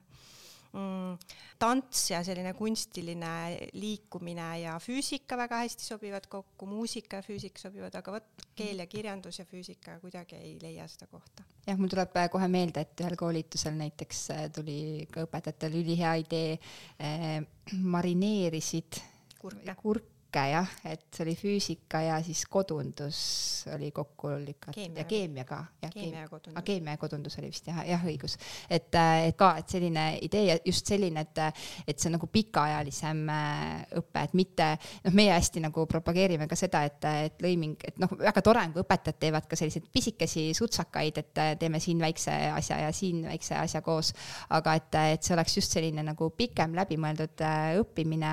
mm,. 0.75 1.17
tants 1.59 2.09
ja 2.11 2.21
selline 2.23 2.53
kunstiline 2.57 3.31
liikumine 3.73 4.47
ja 4.61 4.75
füüsika 4.83 5.37
väga 5.39 5.61
hästi 5.63 5.87
sobivad 5.87 6.27
kokku, 6.31 6.67
muusika 6.69 7.21
ja 7.21 7.25
füüsika 7.25 7.61
sobivad, 7.61 7.95
aga 7.95 8.17
vot 8.17 8.47
keel 8.55 8.83
ja 8.83 8.87
kirjandus 8.91 9.39
ja 9.39 9.45
füüsika 9.47 9.99
kuidagi 10.03 10.39
ei 10.39 10.55
leia 10.61 10.87
seda 10.91 11.07
kohta. 11.11 11.45
jah, 11.67 11.77
mul 11.79 11.91
tuleb 11.91 12.17
äh, 12.19 12.29
kohe 12.31 12.49
meelde, 12.51 12.85
et 12.85 13.05
ühel 13.05 13.15
koolitusel 13.19 13.77
näiteks 13.79 14.25
äh, 14.35 14.47
tuli 14.55 14.79
ka 15.11 15.25
õpetajatel 15.27 15.79
ülihea 15.83 16.15
idee 16.25 16.57
eh,, 16.99 17.39
marineerisid 17.95 19.01
kurke, 19.39 19.79
kurke 19.81 20.14
niisugune 20.35 20.51
jah, 20.51 20.67
et 20.85 21.05
see 21.13 21.23
oli 21.25 21.35
füüsika 21.35 22.01
ja 22.03 22.17
siis 22.23 22.45
kodundus 22.49 23.65
oli 23.73 23.91
kokku 23.91 24.29
lükatud 24.43 24.97
ja 24.97 25.03
keemia 25.03 25.45
ka. 25.45 25.65
keemia 25.93 26.21
ja 26.21 26.29
kodundus. 26.29 26.63
keemia 26.63 26.93
ja 26.93 26.97
kodundus 26.97 27.37
oli 27.39 27.47
vist 27.47 27.67
jah, 27.67 27.81
jah 27.87 28.03
õigus. 28.05 28.37
et, 28.69 28.93
äh, 28.95 29.27
et 29.27 29.37
ka, 29.37 29.55
et 29.57 29.69
selline 29.69 30.05
idee 30.21 30.45
ja 30.45 30.57
just 30.65 30.85
selline, 30.85 31.21
et, 31.21 31.41
et 31.87 31.99
see 31.99 32.09
on 32.09 32.17
nagu 32.17 32.27
pikaajalisem 32.27 33.23
äh, 33.29 33.85
õpe, 34.01 34.23
et 34.23 34.33
mitte, 34.33 34.69
noh, 35.05 35.15
meie 35.15 35.33
hästi 35.33 35.63
nagu 35.63 35.85
propageerime 35.85 36.47
ka 36.47 36.55
seda, 36.59 36.83
et, 36.85 37.07
et 37.29 37.45
lõiming, 37.45 37.77
et 37.87 37.99
noh, 38.01 38.11
väga 38.19 38.43
tore 38.45 38.65
on, 38.65 38.75
kui 38.75 38.83
õpetajad 38.83 39.19
teevad 39.19 39.47
ka 39.49 39.59
selliseid 39.59 39.87
pisikesi 39.93 40.49
sutsakaid, 40.57 41.21
et 41.23 41.43
äh, 41.43 41.53
teeme 41.59 41.79
siin 41.79 42.01
väikse 42.03 42.35
asja 42.51 42.81
ja 42.85 42.91
siin 42.95 43.23
väikse 43.29 43.55
asja 43.59 43.81
koos. 43.85 44.13
aga 44.49 44.75
et, 44.75 44.99
et 45.15 45.23
see 45.23 45.35
oleks 45.35 45.57
just 45.57 45.75
selline 45.75 46.03
nagu 46.05 46.29
pikem 46.35 46.75
läbimõeldud 46.75 47.41
õppimine 47.81 48.31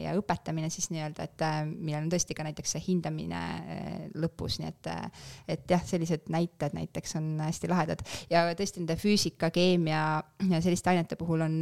ja 0.00 0.12
õpetamine 0.18 0.70
siis 0.72 0.90
nii-öelda, 0.92 1.29
et 1.30 1.44
äh, 1.46 1.60
millel 1.68 2.04
on 2.04 2.10
tõesti 2.12 2.34
ka 2.36 2.44
näiteks 2.46 2.74
see 2.74 2.82
hindamine 2.88 3.40
äh, 3.40 3.98
lõpus, 4.20 4.58
nii 4.60 4.68
et, 4.70 4.88
äh, 4.90 5.26
et 5.56 5.70
jah, 5.70 5.82
sellised 5.86 6.28
näited 6.32 6.74
näiteks 6.76 7.16
on 7.20 7.28
hästi 7.44 7.70
lahedad. 7.70 8.02
Ja 8.30 8.44
tõesti 8.56 8.82
nende 8.82 8.96
füüsika, 9.00 9.52
keemia 9.54 10.02
ja 10.50 10.62
selliste 10.62 10.92
ainete 10.92 11.18
puhul 11.20 11.44
on, 11.46 11.60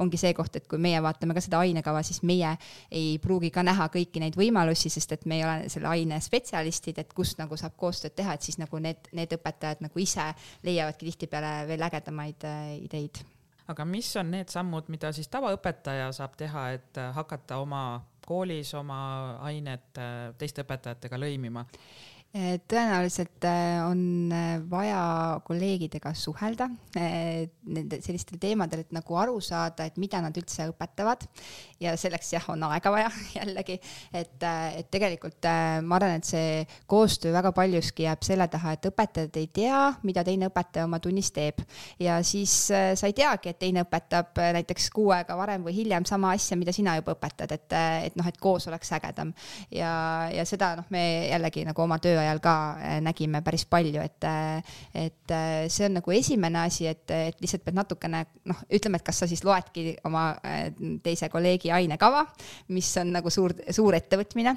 ongi 0.00 0.20
see 0.20 0.34
koht, 0.36 0.58
et 0.60 0.68
kui 0.70 0.80
meie 0.82 1.00
vaatame 1.04 1.36
ka 1.36 1.42
seda 1.44 1.62
ainekava, 1.64 2.02
siis 2.06 2.20
meie 2.26 2.54
ei 2.90 3.16
pruugi 3.22 3.50
ka 3.54 3.64
näha 3.66 3.88
kõiki 3.94 4.22
neid 4.22 4.36
võimalusi, 4.38 4.92
sest 4.92 5.16
et 5.16 5.26
me 5.28 5.40
ei 5.40 5.46
ole 5.46 5.72
selle 5.72 5.90
aine 5.92 6.20
spetsialistid, 6.24 7.00
et 7.02 7.16
kus 7.16 7.36
nagu 7.40 7.58
saab 7.58 7.76
koostööd 7.78 8.16
teha, 8.18 8.36
et 8.36 8.46
siis 8.46 8.60
nagu 8.60 8.82
need, 8.82 9.10
need 9.16 9.34
õpetajad 9.38 9.82
nagu 9.84 10.04
ise 10.04 10.30
leiavadki 10.66 11.10
tihtipeale 11.10 11.54
veel 11.70 11.88
ägedamaid 11.88 12.46
ideid. 12.84 13.24
Aga 13.68 13.84
mis 13.84 14.08
on 14.16 14.30
need 14.32 14.48
sammud, 14.48 14.86
mida 14.88 15.10
siis 15.12 15.28
tavaõpetaja 15.28 16.08
saab 16.16 16.38
teha, 16.40 16.70
et 16.78 17.00
hakata 17.12 17.58
oma 17.60 17.82
koolis 18.28 18.74
oma 18.76 19.00
ainet 19.48 19.98
äh, 20.00 20.18
teiste 20.38 20.66
õpetajatega 20.66 21.20
lõimima? 21.20 21.64
Tõenäoliselt 22.28 23.44
eh, 23.48 23.78
on 23.80 24.00
eh, 24.36 24.58
vaja 24.68 24.98
kolleegidega 25.46 26.10
suhelda 26.12 26.66
nende 26.98 27.98
sellistel 28.04 28.36
teemadel, 28.40 28.82
et 28.84 28.90
nagu 28.92 29.16
aru 29.16 29.38
saada, 29.44 29.86
et 29.88 29.96
mida 29.96 30.20
nad 30.20 30.36
üldse 30.36 30.66
õpetavad. 30.68 31.24
ja 31.80 31.94
selleks 31.96 32.32
jah, 32.34 32.44
on 32.52 32.66
aega 32.68 32.90
vaja 32.92 33.08
jällegi, 33.38 33.78
et, 34.12 34.44
et 34.44 34.90
tegelikult 34.92 35.48
ma 35.86 35.96
arvan, 35.96 36.18
et 36.18 36.28
see 36.28 36.66
koostöö 36.90 37.32
väga 37.32 37.52
paljuski 37.56 38.04
jääb 38.04 38.26
selle 38.26 38.48
taha, 38.52 38.74
et 38.76 38.88
õpetajad 38.90 39.40
ei 39.40 39.48
tea, 39.60 39.80
mida 40.02 40.24
teine 40.26 40.50
õpetaja 40.50 40.84
oma 40.88 41.00
tunnis 41.00 41.30
teeb. 41.32 41.62
ja 42.02 42.18
siis 42.26 42.54
sa 42.68 43.08
ei 43.08 43.16
teagi, 43.16 43.54
et 43.54 43.60
teine 43.62 43.86
õpetab 43.86 44.36
näiteks 44.58 44.90
kuu 44.92 45.14
aega 45.16 45.36
varem 45.38 45.64
või 45.64 45.78
hiljem 45.78 46.04
sama 46.08 46.34
asja, 46.36 46.58
mida 46.60 46.76
sina 46.76 46.98
juba 46.98 47.16
õpetad, 47.16 47.56
et, 47.56 47.78
et 48.10 48.20
noh, 48.20 48.28
et 48.28 48.40
koos 48.42 48.68
oleks 48.68 48.92
ägedam. 48.98 49.32
ja, 49.72 49.92
ja 50.34 50.44
seda 50.48 50.74
noh, 50.82 50.92
me 50.92 51.04
jällegi 51.30 51.64
nagu 51.68 51.86
oma 51.86 52.00
töö 52.02 52.17
ajal 52.20 52.40
ka 52.42 52.54
äh, 52.76 52.98
nägime 53.04 53.40
päris 53.44 53.64
palju, 53.70 54.02
et, 54.02 54.24
äh, 54.24 54.74
et 54.94 55.34
äh, 55.34 55.66
see 55.72 55.86
on 55.88 55.98
nagu 55.98 56.12
esimene 56.14 56.60
asi, 56.64 56.86
et, 56.90 57.04
et 57.14 57.40
lihtsalt 57.42 57.64
pead 57.66 57.78
natukene 57.78 58.24
noh, 58.50 58.60
ütleme, 58.74 59.00
et 59.00 59.06
kas 59.06 59.22
sa 59.22 59.28
siis 59.30 59.44
loedki 59.46 59.96
oma 60.08 60.26
teise 61.04 61.28
kolleegi 61.32 61.72
ainekava, 61.74 62.24
mis 62.74 62.90
on 63.00 63.12
nagu 63.16 63.30
suur, 63.32 63.54
suur 63.74 63.96
ettevõtmine, 63.98 64.54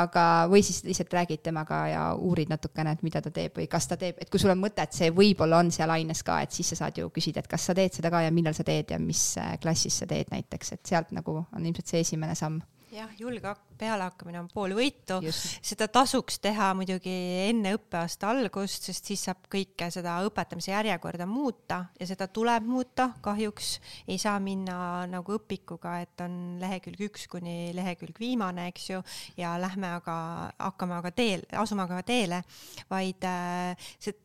aga, 0.00 0.26
või 0.50 0.64
siis 0.66 0.82
lihtsalt 0.86 1.14
räägid 1.20 1.44
temaga 1.44 1.80
ja 1.90 2.02
uurid 2.16 2.50
natukene, 2.52 2.96
et 2.96 3.06
mida 3.06 3.22
ta 3.24 3.32
teeb 3.34 3.60
või 3.60 3.68
kas 3.70 3.90
ta 3.90 3.98
teeb, 4.00 4.18
et 4.20 4.30
kui 4.32 4.42
sul 4.42 4.54
on 4.54 4.60
mõte, 4.62 4.84
et 4.84 4.96
see 4.96 5.12
võib-olla 5.14 5.60
on 5.62 5.72
seal 5.74 5.92
aines 5.94 6.24
ka, 6.26 6.40
et 6.44 6.56
siis 6.56 6.72
sa 6.74 6.84
saad 6.84 6.98
ju 7.00 7.10
küsida, 7.14 7.44
et 7.44 7.50
kas 7.50 7.70
sa 7.70 7.76
teed 7.76 7.96
seda 7.96 8.12
ka 8.12 8.24
ja 8.26 8.34
millal 8.34 8.56
sa 8.56 8.66
teed 8.66 8.94
ja 8.94 9.00
mis 9.02 9.24
klassis 9.62 10.02
sa 10.02 10.10
teed 10.10 10.32
näiteks, 10.32 10.76
et 10.76 10.94
sealt 10.94 11.14
nagu 11.16 11.40
on 11.42 11.66
ilmselt 11.66 11.90
see 11.90 12.04
esimene 12.06 12.36
samm 12.38 12.60
jah, 12.92 13.10
julge 13.18 13.52
pealehakkamine 13.78 14.40
on 14.40 14.48
pool 14.52 14.74
võitu. 14.76 15.18
seda 15.30 15.88
tasuks 15.92 16.40
teha 16.42 16.70
muidugi 16.76 17.12
enne 17.46 17.74
õppeaasta 17.76 18.30
algust, 18.32 18.88
sest 18.90 19.10
siis 19.10 19.24
saab 19.28 19.46
kõike 19.52 19.90
seda 19.94 20.18
õpetamise 20.26 20.72
järjekorda 20.72 21.26
muuta 21.30 21.84
ja 22.00 22.08
seda 22.10 22.28
tuleb 22.28 22.66
muuta. 22.66 23.10
kahjuks 23.20 23.72
ei 24.08 24.18
saa 24.18 24.38
minna 24.40 25.06
nagu 25.10 25.36
õpikuga, 25.38 26.00
et 26.04 26.24
on 26.24 26.58
lehekülg 26.60 27.06
üks 27.10 27.28
kuni 27.30 27.74
lehekülg 27.76 28.18
viimane, 28.20 28.68
eks 28.72 28.90
ju, 28.90 29.02
ja 29.38 29.56
lähme 29.60 29.94
aga, 30.00 30.16
hakkame 30.58 30.98
aga 30.98 31.14
teel, 31.14 31.46
asume 31.52 31.86
aga 31.86 32.02
teele, 32.06 32.42
vaid 32.90 33.24
äh, 33.28 33.92
see 33.98 34.16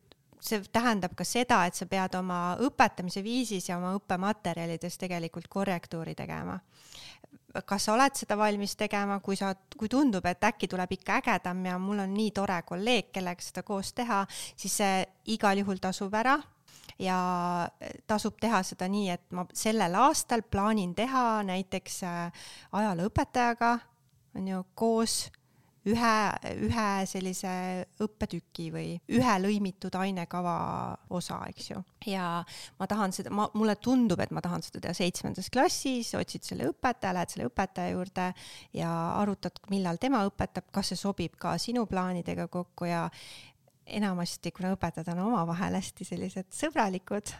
see 0.46 0.60
tähendab 0.70 1.16
ka 1.16 1.24
seda, 1.26 1.64
et 1.66 1.74
sa 1.74 1.88
pead 1.90 2.14
oma 2.14 2.56
õpetamise 2.62 3.22
viisis 3.24 3.66
ja 3.66 3.78
oma 3.80 3.94
õppematerjalides 3.96 4.98
tegelikult 5.00 5.48
korrektuuri 5.50 6.14
tegema 6.14 6.58
kas 7.66 7.86
sa 7.86 7.94
oled 7.94 8.18
seda 8.18 8.36
valmis 8.38 8.76
tegema, 8.76 9.20
kui 9.24 9.38
sa, 9.38 9.52
kui 9.78 9.88
tundub, 9.92 10.26
et 10.26 10.44
äkki 10.44 10.68
tuleb 10.68 10.92
ikka 10.98 11.20
ägedam 11.20 11.64
ja 11.66 11.78
mul 11.78 12.02
on 12.04 12.12
nii 12.14 12.34
tore 12.36 12.58
kolleeg, 12.66 13.10
kellega 13.14 13.42
seda 13.42 13.64
koos 13.66 13.92
teha, 13.96 14.24
siis 14.56 14.76
see 14.82 15.00
igal 15.36 15.62
juhul 15.62 15.80
tasub 15.82 16.14
ära 16.14 16.36
ja 16.98 17.18
tasub 18.08 18.38
teha 18.40 18.62
seda 18.64 18.88
nii, 18.88 19.10
et 19.12 19.26
ma 19.36 19.46
sellel 19.54 19.96
aastal 20.00 20.44
plaanin 20.50 20.94
teha 20.96 21.42
näiteks 21.46 22.02
äh, 22.08 22.48
ajalooõpetajaga 22.72 23.76
on 24.36 24.48
ju 24.48 24.62
koos 24.74 25.26
ühe, 25.86 26.16
ühe 26.66 26.88
sellise 27.08 27.52
õppetüki 28.02 28.68
või 28.74 28.88
ühe 29.12 29.36
lõimitud 29.42 29.94
ainekava 29.98 30.56
osa, 31.14 31.40
eks 31.50 31.70
ju. 31.70 31.82
ja 32.10 32.42
ma 32.80 32.88
tahan 32.90 33.14
seda, 33.14 33.32
ma, 33.34 33.48
mulle 33.54 33.76
tundub, 33.82 34.20
et 34.22 34.34
ma 34.34 34.42
tahan 34.44 34.64
seda 34.66 34.82
teha 34.84 34.96
seitsmendas 34.96 35.50
klassis, 35.52 36.14
otsid 36.18 36.46
selle 36.46 36.70
õpetaja, 36.72 37.14
lähed 37.16 37.34
selle 37.34 37.50
õpetaja 37.50 37.94
juurde 37.94 38.30
ja 38.76 38.92
arutad, 39.20 39.60
millal 39.70 40.00
tema 40.02 40.24
õpetab, 40.28 40.70
kas 40.74 40.92
see 40.92 41.00
sobib 41.00 41.38
ka 41.40 41.56
sinu 41.62 41.86
plaanidega 41.90 42.48
kokku 42.52 42.90
ja 42.90 43.06
enamasti, 43.86 44.50
kuna 44.50 44.72
õpetajad 44.74 45.12
on 45.14 45.22
omavahel 45.28 45.78
hästi 45.78 46.04
sellised 46.08 46.48
sõbralikud 46.54 47.30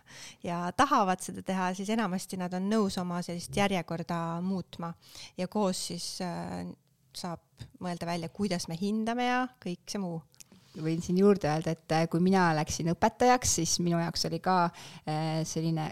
ja 0.47 0.61
tahavad 0.79 1.23
seda 1.25 1.43
teha, 1.47 1.73
siis 1.75 1.91
enamasti 1.91 2.39
nad 2.39 2.55
on 2.55 2.69
nõus 2.71 2.99
oma 3.03 3.19
sellist 3.27 3.57
järjekorda 3.57 4.41
muutma 4.47 4.93
ja 5.39 5.49
koos 5.51 5.89
siis 5.91 6.07
äh, 6.23 6.63
saab 7.17 7.67
mõelda 7.81 8.09
välja, 8.09 8.29
kuidas 8.33 8.69
me 8.69 8.77
hindame 8.81 9.29
ja 9.29 9.43
kõik 9.63 9.85
see 9.91 10.03
muu 10.03 10.21
võin 10.83 11.03
siin 11.03 11.19
juurde 11.21 11.49
öelda, 11.51 11.73
et 11.77 11.93
äh, 11.95 12.05
kui 12.11 12.21
mina 12.23 12.49
läksin 12.57 12.91
õpetajaks, 12.93 13.57
siis 13.61 13.77
minu 13.85 13.99
jaoks 14.01 14.27
oli 14.29 14.41
ka 14.45 14.57
äh, 14.67 15.41
selline, 15.49 15.89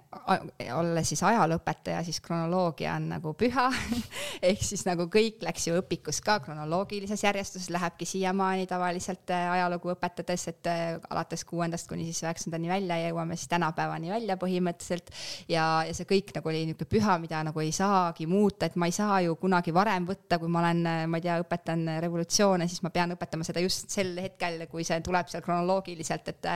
olla 0.75 1.03
siis 1.07 1.23
ajalooõpetaja, 1.25 2.03
siis 2.07 2.21
kronoloogia 2.25 2.95
on 2.99 3.09
nagu 3.15 3.35
püha 3.39 3.67
ehk 4.51 4.65
siis 4.65 4.85
nagu 4.89 5.07
kõik 5.13 5.43
läks 5.45 5.69
ju 5.69 5.79
õpikus 5.81 6.21
ka 6.25 6.39
kronoloogilises 6.45 7.25
järjestuses, 7.25 7.71
lähebki 7.75 8.09
siiamaani 8.09 8.69
tavaliselt 8.71 9.33
äh, 9.35 9.47
ajalugu 9.57 9.95
õpetades, 9.95 10.49
et 10.53 10.71
alates 11.11 11.45
kuuendast 11.49 11.89
kuni 11.91 12.07
siis 12.09 12.23
üheksandani 12.25 12.71
välja 12.71 12.99
ja 13.01 13.13
jõuame 13.13 13.39
siis 13.39 13.51
tänapäevani 13.53 14.13
välja 14.13 14.39
põhimõtteliselt. 14.41 15.13
ja, 15.49 15.85
ja 15.89 15.97
see 15.97 16.09
kõik 16.09 16.35
nagu 16.37 16.53
oli 16.53 16.65
niisugune 16.65 16.91
püha, 16.91 17.19
mida 17.23 17.43
nagu 17.47 17.61
ei 17.63 17.73
saagi 17.75 18.27
muuta, 18.31 18.67
et 18.67 18.77
ma 18.81 18.89
ei 18.91 18.95
saa 18.97 19.21
ju 19.25 19.37
kunagi 19.41 19.75
varem 19.75 20.07
võtta, 20.09 20.39
kui 20.43 20.51
ma 20.53 20.65
olen, 20.65 20.85
ma 21.11 21.21
ei 21.21 21.25
tea, 21.25 21.39
õpetan 21.43 21.87
revolutsioone, 22.03 22.69
siis 22.69 22.83
ma 22.85 22.91
pean 22.95 23.15
õpetama 23.15 23.47
seda 23.47 23.63
just 23.65 23.93
sel 23.95 24.15
hetkel 24.21 24.65
kui 24.75 24.87
see 24.87 24.99
tuleb 25.05 25.31
seal 25.31 25.45
kronoloogiliselt, 25.45 26.35
et 26.35 26.51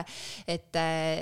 et, 0.49 0.77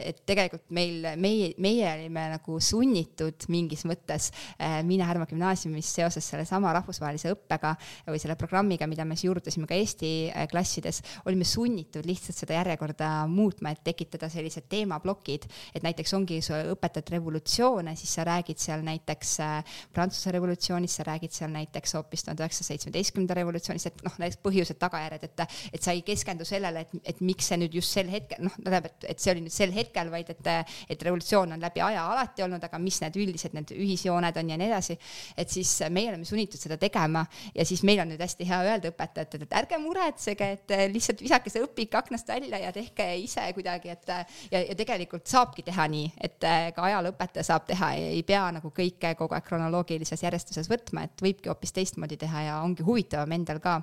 et 0.10 0.20
tegelikult 0.28 0.66
meil, 0.74 1.06
meie, 1.20 1.52
meie 1.62 1.88
olime 1.94 2.24
nagu 2.34 2.58
sunnitud 2.64 3.48
mingis 3.54 3.84
mõttes 3.88 4.30
äh, 4.58 4.80
Miina 4.88 5.08
Härma 5.08 5.28
gümnaasiumis 5.30 5.90
seoses 6.00 6.26
sellesama 6.28 6.74
rahvusvahelise 6.78 7.32
õppega 7.36 7.74
või 8.08 8.22
selle 8.22 8.38
programmiga, 8.40 8.88
mida 8.90 9.06
me 9.06 9.18
siis 9.18 9.28
juurutasime 9.30 9.70
ka 9.70 9.78
Eesti 9.78 10.12
äh, 10.30 10.48
klassides, 10.52 11.02
olime 11.30 11.48
sunnitud 11.48 12.08
lihtsalt 12.08 12.40
seda 12.42 12.58
järjekorda 12.60 13.12
muutma, 13.32 13.74
et 13.74 13.84
tekitada 13.88 14.30
sellised 14.32 14.68
teemaplokid, 14.72 15.48
et 15.76 15.86
näiteks 15.86 16.16
ongi, 16.18 16.40
sa 16.46 16.62
õpetad 16.74 17.12
revolutsioone, 17.16 17.96
siis 18.00 18.16
sa 18.18 18.26
räägid 18.28 18.62
seal 18.62 18.86
näiteks 18.88 19.38
äh, 19.44 19.78
Prantsuse 19.94 20.34
revolutsioonist, 20.36 21.00
sa 21.00 21.08
räägid 21.08 21.36
seal 21.36 21.54
näiteks 21.54 21.98
hoopis 21.98 22.26
tuhande 22.26 22.46
üheksasaja 22.46 22.76
seitsmeteistkümnenda 22.76 23.38
revolutsioonist, 23.38 23.92
et 23.92 24.06
noh, 24.08 24.18
näiteks 24.22 24.42
põhjused-tagajärjed, 24.44 25.28
et, 25.30 25.60
et 25.74 25.84
sa 25.84 25.96
ei 25.96 26.04
keskendu 26.08 26.48
sellele, 26.48 26.84
et, 26.88 27.12
et 27.14 27.22
miks 27.26 27.50
see 27.52 27.60
nüüd 27.60 27.76
just 27.78 27.94
sel 27.94 28.10
hetkel, 28.12 28.42
noh, 28.48 28.56
tähendab, 28.58 28.90
et, 28.90 29.08
et 29.14 29.22
see 29.24 29.34
oli 29.34 29.44
nüüd 29.46 29.54
sel 29.54 29.74
hetkel, 29.76 30.12
vaid 30.14 30.32
et, 30.34 30.50
et 30.90 31.04
revolutsioon 31.08 31.56
on 31.56 31.64
läbi 31.64 31.84
aja 31.84 32.06
alati 32.12 32.46
olnud, 32.46 32.64
aga 32.64 32.80
mis 32.82 33.00
need 33.04 33.20
üldised 33.20 33.56
need 33.58 33.74
ühisjooned 33.76 34.40
on 34.42 34.52
ja 34.54 34.58
nii 34.60 34.70
edasi. 34.70 34.98
et 35.38 35.52
siis 35.52 35.72
meie 35.94 36.12
oleme 36.12 36.26
sunnitud 36.26 36.62
seda 36.62 36.78
tegema 36.82 37.26
ja 37.56 37.66
siis 37.68 37.84
meil 37.88 38.02
on 38.04 38.12
nüüd 38.12 38.22
hästi 38.24 38.48
hea 38.48 38.60
öelda 38.72 38.92
õpetajatele, 38.92 39.48
et 39.48 39.56
ärge 39.62 39.80
muretsege, 39.82 40.50
et 40.58 40.76
lihtsalt 40.94 41.22
visake 41.24 41.52
see 41.54 41.64
õpik 41.66 41.96
aknast 42.00 42.28
välja 42.30 42.62
ja 42.62 42.72
tehke 42.76 43.10
ise 43.22 43.46
kuidagi, 43.58 43.94
et 43.94 44.12
ja, 44.52 44.62
ja 44.62 44.76
tegelikult 44.78 45.28
saabki 45.30 45.66
teha 45.68 45.88
nii, 45.92 46.12
et 46.24 46.40
ka 46.76 46.88
ajalooõpetaja 46.90 47.46
saab 47.48 47.68
teha, 47.70 47.94
ei 48.18 48.24
pea 48.28 48.46
nagu 48.56 48.72
kõike 48.76 49.14
kogu 49.20 49.38
aeg 49.38 49.46
kronoloogilises 49.48 50.24
järjestuses 50.24 50.70
võtma, 50.72 51.06
et 51.08 51.24
võibki 51.24 51.52
hoopis 51.52 51.76
teistmoodi 51.76 52.20
teha 52.20 52.46
ja 52.48 52.60
ongi 52.64 52.86
huvitavam 52.88 53.36
endal 53.38 53.62
ka. 53.64 53.78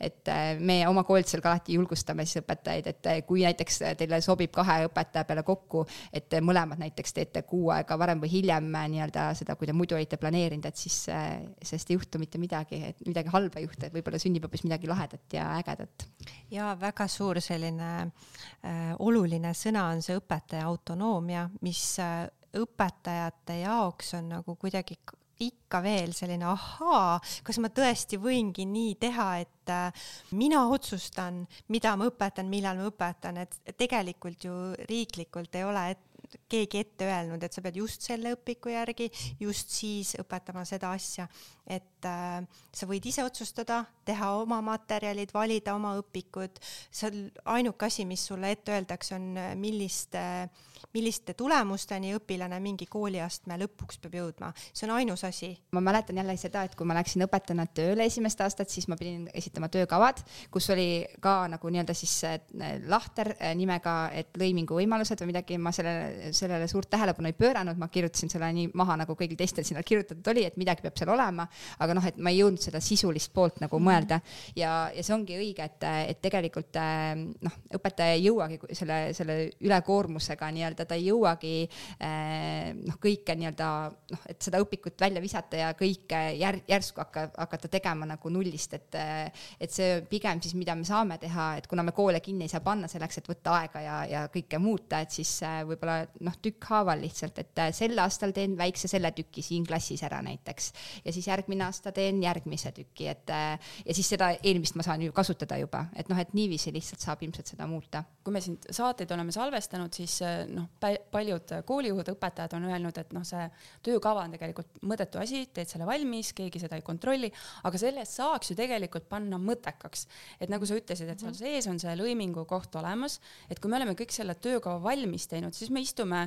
et 0.00 0.28
me 0.60 0.80
oma 0.88 1.04
koolitusel 1.06 1.42
ka 1.44 1.52
alati 1.54 1.76
julgustame 1.76 2.26
siis 2.26 2.44
õpetajaid, 2.46 2.90
et 2.94 3.10
kui 3.26 3.42
näiteks 3.44 3.82
teile 3.98 4.22
sobib 4.24 4.54
kahe 4.54 4.86
õpetaja 4.86 5.26
peale 5.28 5.44
kokku, 5.46 5.84
et 6.14 6.38
mõlemad 6.40 6.80
näiteks 6.80 7.18
teete 7.18 7.42
kuu 7.48 7.68
aega 7.74 7.98
varem 7.98 8.22
või 8.22 8.30
hiljem 8.38 8.70
nii-öelda 8.70 9.28
seda, 9.36 9.58
kui 9.58 9.68
te 9.68 9.74
muidu 9.76 9.98
olite 9.98 10.16
planeerinud, 10.20 10.70
et 10.70 10.80
siis 10.80 11.02
sellest 11.06 11.90
ei 11.90 11.98
juhtu 11.98 12.20
mitte 12.22 12.40
midagi, 12.40 12.80
et 12.92 13.04
midagi 13.06 13.32
halba 13.34 13.60
ei 13.60 13.66
juhtu, 13.66 13.86
et 13.86 13.94
võib-olla 13.94 14.20
sünnib 14.22 14.46
hoopis 14.46 14.64
midagi 14.66 14.88
lahedat 14.90 15.36
ja 15.36 15.50
ägedat. 15.58 16.06
ja 16.50 16.76
väga 16.80 17.08
suur 17.08 17.40
selline 17.40 17.90
äh, 18.06 18.94
oluline 18.98 19.52
sõna 19.54 19.88
on 19.92 20.02
see 20.02 20.16
õpetaja 20.18 20.66
autonoomia, 20.68 21.48
mis 21.66 21.82
äh, 22.02 22.26
õpetajate 22.56 23.60
jaoks 23.62 24.14
on 24.18 24.30
nagu 24.36 24.56
kuidagi 24.56 24.98
ikka 25.44 25.82
veel 25.84 26.14
selline 26.16 26.46
ahaa, 26.48 27.18
kas 27.44 27.60
ma 27.60 27.70
tõesti 27.74 28.18
võingi 28.20 28.64
nii 28.68 28.94
teha, 29.00 29.28
et 29.44 29.72
äh, 29.72 30.08
mina 30.36 30.64
otsustan, 30.72 31.42
mida 31.72 31.96
ma 31.98 32.08
õpetan, 32.08 32.48
millal 32.50 32.80
ma 32.80 32.88
õpetan, 32.90 33.42
et 33.44 33.76
tegelikult 33.76 34.48
ju 34.48 34.56
riiklikult 34.88 35.58
ei 35.58 35.66
ole 35.66 35.88
et, 35.94 36.04
keegi 36.50 36.80
ette 36.82 37.06
öelnud, 37.06 37.42
et 37.42 37.54
sa 37.54 37.62
pead 37.62 37.76
just 37.78 38.02
selle 38.02 38.32
õpiku 38.34 38.72
järgi 38.72 39.06
just 39.40 39.70
siis 39.70 40.16
õpetama 40.18 40.64
seda 40.66 40.90
asja, 40.96 41.28
et 41.66 41.95
äh, 42.06 42.42
sa 42.74 42.88
võid 42.88 43.06
ise 43.08 43.24
otsustada, 43.26 43.82
teha 44.06 44.32
oma 44.40 44.60
materjalid, 44.64 45.32
valida 45.34 45.74
oma 45.76 45.94
õpikud, 46.00 46.60
seal 46.94 47.26
ainuke 47.56 47.88
asi, 47.88 48.06
mis 48.08 48.24
sulle 48.28 48.52
ette 48.54 48.74
öeldakse, 48.76 49.16
on 49.16 49.32
äh, 49.40 49.54
milliste 49.56 51.34
tulemusteni 51.36 52.14
õpilane 52.16 52.58
mingi 52.62 52.86
kooliastme 52.88 53.58
lõpuks 53.60 53.98
peab 54.02 54.16
jõudma, 54.20 54.52
see 54.72 54.86
on 54.88 54.94
ainus 54.96 55.24
asi. 55.28 55.50
ma 55.72 55.82
mäletan 55.84 56.16
jälle 56.20 56.36
seda, 56.40 56.64
et 56.64 56.76
kui 56.78 56.86
ma 56.88 56.96
läksin 56.96 57.26
õpetajana 57.26 57.66
tööle 57.74 58.06
esimest 58.06 58.40
aastat, 58.40 58.70
siis 58.72 58.88
ma 58.88 58.96
pidin 58.96 59.26
esitama 59.34 59.68
töökavad, 59.72 60.22
kus 60.52 60.70
oli 60.74 61.04
ka 61.20 61.38
nagu 61.52 61.72
nii-öelda 61.72 61.96
siis 61.96 62.14
äh, 62.28 62.38
lahter 62.86 63.34
nimega, 63.58 63.96
et 64.14 64.36
lõimingu 64.38 64.78
võimalused 64.78 65.20
või 65.24 65.32
midagi, 65.34 65.58
ma 65.58 65.72
sellele, 65.74 66.32
sellele 66.36 66.68
suurt 66.70 66.90
tähelepanu 66.92 67.32
ei 67.32 67.36
pööranud, 67.36 67.78
ma 67.80 67.90
kirjutasin 67.92 68.32
selle 68.32 68.52
nii 68.56 68.70
maha, 68.78 69.00
nagu 69.02 69.16
kõigil 69.18 69.38
teistel 69.38 69.66
sinna 69.66 69.82
kirjutatud 69.86 70.32
oli, 70.32 70.46
et 70.46 70.56
midagi 70.60 70.84
peab 70.84 70.96
seal 70.98 71.12
olema, 71.12 71.46
aga 71.82 71.95
noh, 71.96 72.06
et 72.06 72.20
ma 72.20 72.32
ei 72.32 72.42
jõudnud 72.42 72.62
seda 72.62 72.82
sisulist 72.84 73.32
poolt 73.34 73.60
nagu 73.64 73.80
mhm. 73.80 73.88
mõelda 73.88 74.20
ja, 74.58 74.86
ja 74.94 75.02
see 75.02 75.16
ongi 75.16 75.38
õige, 75.40 75.66
et, 75.66 75.88
et 76.12 76.22
tegelikult 76.22 76.76
äh, 76.80 77.14
noh, 77.16 77.60
õpetaja 77.76 78.16
ei 78.16 78.26
jõuagi 78.28 78.60
selle, 78.76 79.00
selle 79.16 79.38
ülekoormusega 79.64 80.48
nii-öelda 80.54 80.86
ta 80.88 80.96
ei 80.96 81.06
jõuagi 81.08 81.54
eh, 81.64 82.72
noh, 82.76 82.98
kõike 83.02 83.36
nii-öelda 83.38 83.68
noh, 84.12 84.24
et 84.30 84.40
seda 84.42 84.60
õpikut 84.62 85.00
välja 85.00 85.22
visata 85.22 85.60
ja 85.60 85.72
kõike 85.78 86.20
jär, 86.38 86.60
järsku 86.68 87.02
hakka, 87.02 87.28
hakata 87.36 87.70
tegema 87.72 88.08
nagu 88.08 88.32
nullist, 88.32 88.76
et 88.76 88.96
et 88.96 89.72
see 89.72 90.00
pigem 90.10 90.40
siis, 90.42 90.54
mida 90.58 90.74
me 90.78 90.86
saame 90.86 91.18
teha, 91.20 91.48
et 91.60 91.66
kuna 91.70 91.84
me 91.86 91.94
koole 91.96 92.20
kinni 92.24 92.46
ei 92.46 92.52
saa 92.52 92.62
panna 92.64 92.88
selleks, 92.90 93.20
et 93.20 93.30
võtta 93.30 93.56
aega 93.60 93.82
ja, 93.82 93.96
ja 94.10 94.24
kõike 94.32 94.60
muuta, 94.62 95.00
et 95.04 95.14
siis 95.14 95.32
eh, 95.46 95.60
võib-olla 95.68 96.00
noh, 96.26 96.38
tükkhaaval 96.42 97.02
lihtsalt, 97.02 97.40
et 97.42 97.64
eh, 97.64 97.72
sel 97.76 97.98
aastal 98.02 98.34
teen 98.36 98.56
väikse 98.58 98.90
selle 98.90 99.12
tüki 99.16 99.44
siin 99.44 99.66
klassis 99.66 100.04
ära 100.06 100.22
näiteks 100.24 100.72
ja 101.04 101.14
siis 101.14 101.28
järgmine 101.28 101.66
aasta 101.68 101.85
teen 101.94 102.22
järgmise 102.22 102.72
tüki, 102.76 103.08
et 103.10 103.30
ja 103.30 103.94
siis 103.94 104.08
seda 104.14 104.32
eelmist 104.36 104.76
ma 104.78 104.84
saan 104.86 105.02
ju 105.04 105.14
kasutada 105.16 105.58
juba, 105.60 105.86
et 105.96 106.08
noh, 106.10 106.18
et 106.20 106.32
niiviisi 106.36 106.72
lihtsalt 106.74 107.04
saab 107.04 107.22
ilmselt 107.26 107.52
seda 107.52 107.66
muuta. 107.70 108.04
kui 108.24 108.34
me 108.34 108.40
siin 108.42 108.56
saateid 108.70 109.10
oleme 109.14 109.32
salvestanud, 109.32 109.92
siis 109.94 110.18
noh, 110.50 110.66
paljud 111.12 111.52
koolijuhid, 111.66 112.10
õpetajad 112.16 112.56
on 112.58 112.66
öelnud, 112.70 112.98
et 112.98 113.12
noh, 113.14 113.24
see 113.26 113.44
töökava 113.86 114.24
on 114.26 114.34
tegelikult 114.34 114.80
mõttetu 114.82 115.20
asi, 115.22 115.44
teed 115.54 115.70
selle 115.70 115.86
valmis, 115.86 116.32
keegi 116.36 116.62
seda 116.62 116.78
ei 116.78 116.86
kontrolli, 116.86 117.30
aga 117.68 117.80
sellest 117.80 118.18
saaks 118.18 118.50
ju 118.50 118.58
tegelikult 118.58 119.08
panna 119.08 119.38
mõttekaks. 119.38 120.06
et 120.40 120.50
nagu 120.50 120.66
sa 120.66 120.78
ütlesid, 120.78 121.10
et 121.10 121.20
seal 121.22 121.32
mhm. 121.32 121.38
sees 121.38 121.70
on 121.70 121.78
see 121.82 121.94
lõimingu 121.98 122.46
koht 122.48 122.74
olemas, 122.76 123.20
et 123.50 123.60
kui 123.60 123.70
me 123.70 123.78
oleme 123.80 123.94
kõik 123.98 124.14
selle 124.14 124.34
töökava 124.34 124.82
valmis 124.82 125.28
teinud, 125.30 125.54
siis 125.54 125.70
me 125.70 125.80
istume 125.84 126.26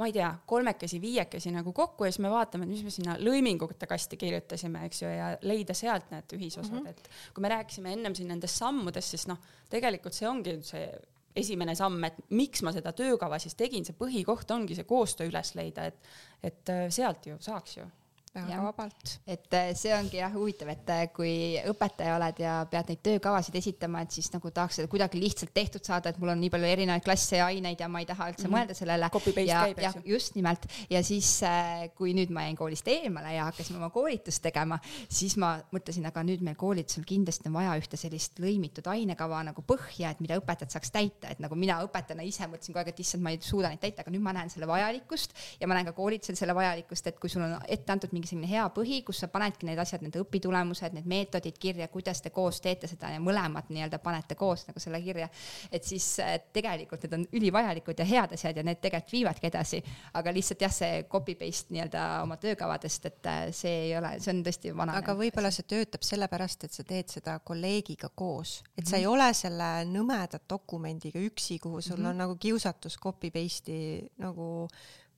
ma 0.00 0.08
ei 0.08 0.14
tea, 0.16 0.30
kolmekesi, 0.48 1.00
viiekesi 1.02 1.52
nagu 1.52 1.74
kokku 1.76 2.06
ja 2.06 2.12
siis 2.12 2.22
me 2.24 2.32
vaatame, 2.32 2.66
et 2.66 2.72
mis 2.72 2.82
me 2.86 2.92
sinna 2.94 3.16
lõimingute 3.20 3.88
kasti 3.90 4.16
kirjutasime, 4.20 4.86
eks 4.88 5.02
ju, 5.02 5.12
ja 5.12 5.30
leida 5.44 5.76
sealt 5.76 6.10
need 6.14 6.36
ühisosad 6.38 6.72
mm, 6.72 6.86
-hmm. 6.86 6.90
et 6.90 7.34
kui 7.36 7.44
me 7.44 7.52
rääkisime 7.52 7.92
ennem 7.92 8.16
siin 8.16 8.32
nendest 8.32 8.60
sammudest, 8.62 9.16
siis 9.16 9.26
noh, 9.28 9.38
tegelikult 9.70 10.16
see 10.16 10.28
ongi 10.28 10.58
see 10.66 10.88
esimene 11.36 11.76
samm, 11.78 12.02
et 12.08 12.18
miks 12.34 12.62
ma 12.66 12.72
seda 12.74 12.92
töökava 12.96 13.38
siis 13.38 13.54
tegin, 13.54 13.84
see 13.86 13.96
põhikoht 13.98 14.50
ongi 14.50 14.74
see 14.74 14.88
koostöö 14.88 15.30
üles 15.30 15.54
leida, 15.54 15.86
et, 15.86 16.12
et 16.42 16.72
äh, 16.74 16.86
sealt 16.90 17.26
ju 17.26 17.36
saaks 17.40 17.76
ju 17.76 17.86
väga 18.34 18.60
vabalt. 18.62 19.14
et 19.26 19.54
äh, 19.54 19.70
see 19.74 19.90
ongi 19.94 20.20
jah 20.20 20.30
huvitav, 20.32 20.68
et 20.70 20.90
äh, 20.94 21.02
kui 21.14 21.32
õpetaja 21.66 22.14
oled 22.14 22.38
ja 22.42 22.52
pead 22.70 22.92
neid 22.92 23.00
töökavasid 23.02 23.56
esitama, 23.58 24.04
et 24.04 24.14
siis 24.14 24.28
nagu 24.30 24.52
tahaks 24.54 24.78
seda 24.78 24.90
kuidagi 24.92 25.18
lihtsalt 25.18 25.50
tehtud 25.54 25.84
saada, 25.86 26.12
et 26.12 26.20
mul 26.22 26.30
on 26.34 26.38
nii 26.40 26.50
palju 26.52 26.68
erinevaid 26.70 27.04
klasse 27.06 27.40
ja 27.40 27.48
aineid 27.50 27.80
ja 27.82 27.88
ma 27.90 28.02
ei 28.02 28.06
taha 28.06 28.28
üldse 28.30 28.46
mm 28.46 28.52
-hmm. 28.52 28.58
mõelda 28.58 28.74
sellele. 28.78 29.10
ja, 29.46 29.66
ja 29.82 29.92
just 30.04 30.34
nimelt 30.38 30.66
ja 30.90 31.02
siis, 31.02 31.42
äh, 31.42 31.90
kui 31.94 32.14
nüüd 32.14 32.30
ma 32.30 32.46
jäin 32.46 32.56
koolist 32.56 32.88
eemale 32.88 33.34
ja 33.34 33.48
hakkasime 33.50 33.78
oma 33.78 33.90
koolitust 33.90 34.42
tegema, 34.42 34.78
siis 35.08 35.36
ma 35.36 35.58
mõtlesin, 35.72 36.06
aga 36.06 36.22
nüüd 36.22 36.40
meil 36.40 36.56
koolitusel 36.56 37.04
kindlasti 37.04 37.48
on 37.48 37.58
vaja 37.58 37.74
ühte 37.82 37.96
sellist 37.96 38.38
lõimitud 38.38 38.86
ainekava 38.86 39.42
nagu 39.42 39.62
põhja, 39.62 40.10
et 40.10 40.20
mida 40.20 40.38
õpetajad 40.38 40.70
saaks 40.70 40.90
täita, 40.90 41.28
et 41.28 41.40
nagu 41.40 41.54
mina 41.54 41.82
õpetajana 41.82 42.22
ise 42.22 42.46
mõtlesin 42.46 42.72
kogu 42.72 42.78
aeg, 42.78 42.88
et 42.94 43.00
issand, 43.00 43.22
ma 43.22 43.30
ei 43.30 43.40
suuda 43.42 43.68
neid 43.68 43.80
täita, 43.80 44.02
aga 44.02 44.10
nüüd 44.10 44.22
ma 44.22 44.32
näen 44.32 44.50
selle 44.50 44.66
vajalikkust 44.66 45.34
ja 45.60 45.66
ma 45.66 45.74
näen 45.74 45.86
ka 45.86 45.92
koolitusel 45.92 46.36
selle 46.36 46.54
vajalikkust, 46.54 47.06
et 47.06 47.18
kui 47.18 47.30
sul 47.30 47.42
on 47.42 47.58
ette 47.68 47.92
antud 47.92 48.12
mingi 48.12 48.19
selline 48.28 48.48
hea 48.50 48.66
põhi, 48.74 49.00
kus 49.06 49.22
sa 49.22 49.28
panedki 49.32 49.66
need 49.68 49.78
asjad, 49.78 50.02
need 50.04 50.16
õpitulemused, 50.20 50.94
need 50.96 51.08
meetodid 51.10 51.58
kirja, 51.60 51.88
kuidas 51.92 52.22
te 52.22 52.30
koos 52.34 52.60
teete 52.60 52.88
seda 52.90 53.12
ja 53.14 53.20
mõlemad 53.22 53.70
nii-öelda 53.70 54.00
panete 54.02 54.36
koos 54.38 54.66
nagu 54.68 54.82
selle 54.82 55.00
kirja. 55.02 55.28
et 55.72 55.84
siis 55.84 56.06
tegelikult 56.52 57.02
need 57.04 57.16
on 57.18 57.26
ülivajalikud 57.32 57.98
ja 57.98 58.04
head 58.04 58.34
asjad 58.36 58.56
ja 58.56 58.64
need 58.66 58.80
tegelikult 58.80 59.12
viivadki 59.12 59.46
edasi, 59.50 59.82
aga 60.14 60.32
lihtsalt 60.34 60.64
jah, 60.66 60.74
see 60.74 61.02
copy 61.10 61.34
paste 61.40 61.74
nii-öelda 61.74 62.04
oma 62.22 62.36
töökavadest, 62.40 63.06
et 63.10 63.26
äh, 63.30 63.42
see 63.56 63.74
ei 63.86 63.96
ole, 63.98 64.14
see 64.20 64.34
on 64.34 64.44
tõesti 64.46 64.74
vana. 64.76 64.96
aga 65.00 65.14
võib-olla 65.18 65.52
see 65.54 65.68
töötab 65.70 66.06
sellepärast, 66.06 66.64
et 66.66 66.76
sa 66.76 66.86
teed 66.86 67.12
seda 67.12 67.38
kolleegiga 67.44 68.12
koos, 68.14 68.60
et 68.76 68.86
sa 68.86 68.98
ei 68.98 69.06
mhm. 69.06 69.12
ole 69.14 69.30
selle 69.34 69.70
nõmeda 69.90 70.42
dokumendiga 70.48 71.20
üksi, 71.20 71.58
kuhu 71.58 71.80
sul 71.80 71.98
mm 71.98 72.04
-hmm. 72.04 72.10
on 72.10 72.24
nagu 72.24 72.36
kiusatus 72.36 72.98
copy 72.98 73.30
paste'i 73.30 74.08
nagu 74.18 74.68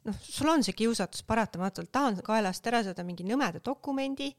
noh, 0.08 0.18
sul 0.22 0.50
on 0.52 0.64
see 0.66 0.76
kiusatus 0.76 1.24
paratamatult, 1.28 1.90
tahan 1.94 2.18
kaelast 2.24 2.66
ära 2.70 2.82
saada 2.86 3.04
mingi 3.06 3.26
nõmeda 3.26 3.62
dokumendi, 3.64 4.30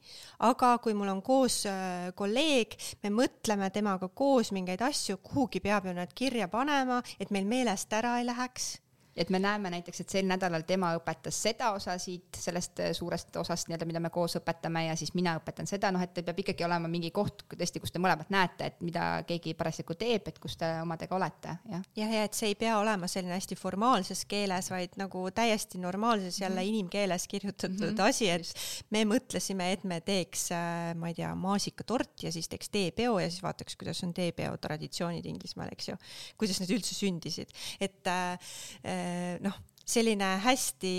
aga 0.47 0.75
kui 0.83 0.95
mul 0.97 1.11
on 1.13 1.23
koos 1.25 1.63
äh, 1.69 2.11
kolleeg, 2.15 2.77
me 3.03 3.13
mõtleme 3.21 3.69
temaga 3.73 4.09
koos 4.09 4.53
mingeid 4.55 4.83
asju, 4.83 5.19
kuhugi 5.23 5.63
peab 5.63 5.87
ju 5.87 5.95
need 5.97 6.15
kirja 6.15 6.49
panema, 6.51 7.01
et 7.19 7.31
meil 7.31 7.47
meelest 7.49 7.93
ära 7.93 8.17
ei 8.19 8.27
läheks 8.29 8.73
et 9.15 9.29
me 9.29 9.39
näeme 9.39 9.69
näiteks, 9.69 10.01
et 10.01 10.09
sel 10.09 10.27
nädalal 10.27 10.65
tema 10.67 10.93
õpetas 10.97 11.37
seda 11.45 11.71
osa 11.75 11.95
siit 12.01 12.37
sellest 12.39 12.79
äh, 12.83 12.91
suurest 12.97 13.35
osast 13.41 13.69
nii-öelda, 13.69 13.87
mida 13.89 14.01
me 14.03 14.09
koos 14.13 14.37
õpetame 14.39 14.87
ja 14.87 14.95
siis 14.99 15.13
mina 15.17 15.35
õpetan 15.39 15.69
seda, 15.69 15.91
noh, 15.93 16.01
et 16.03 16.17
peab 16.25 16.39
ikkagi 16.43 16.65
olema 16.65 16.89
mingi 16.91 17.11
koht 17.13 17.45
tõesti, 17.53 17.81
kus 17.83 17.93
te 17.93 18.01
mõlemad 18.01 18.31
näete, 18.33 18.71
et 18.71 18.81
mida 18.85 19.07
keegi 19.27 19.53
parasjagu 19.57 19.95
teeb, 19.99 20.29
et 20.31 20.39
kus 20.41 20.57
te 20.59 20.69
omadega 20.81 21.17
olete, 21.17 21.57
jah. 21.71 21.85
jah, 21.99 22.15
ja 22.17 22.23
et 22.27 22.37
see 22.37 22.53
ei 22.53 22.57
pea 22.59 22.77
olema 22.81 23.09
selline 23.11 23.35
hästi 23.37 23.57
formaalses 23.59 24.25
keeles, 24.29 24.71
vaid 24.73 24.97
nagu 25.01 25.25
täiesti 25.35 25.81
normaalses 25.81 26.39
jälle 26.41 26.61
mm 26.61 26.65
-hmm. 26.65 26.69
inimkeeles 26.69 27.27
kirjutatud 27.27 27.91
mm 27.91 27.97
-hmm. 27.97 28.09
asi, 28.09 28.29
et 28.29 28.41
Just. 28.47 28.85
me 28.89 29.03
mõtlesime, 29.05 29.71
et 29.73 29.83
me 29.83 30.01
teeks, 30.01 30.51
äh, 30.51 30.95
ma 30.95 31.07
ei 31.07 31.13
tea, 31.13 31.35
maasikatort 31.35 32.23
ja 32.23 32.31
siis 32.31 32.49
teeks 32.49 32.69
teepeo 32.69 33.19
ja 33.19 33.29
siis 33.29 33.43
vaataks, 33.43 33.75
kuidas 33.75 34.03
on 34.03 34.13
teepeo 34.13 34.57
traditsioonid 34.57 35.25
Inglismaal, 35.25 35.69
eks 35.71 35.87
ju, 35.87 35.95
kuidas 36.37 36.59
need 36.59 36.69
üldse 36.69 36.95
sündisid, 36.95 37.49
et 37.79 38.07
äh, 38.07 38.39
Äh, 38.83 39.02
noh, 39.43 39.57
selline 39.85 40.37
hästi, 40.45 40.93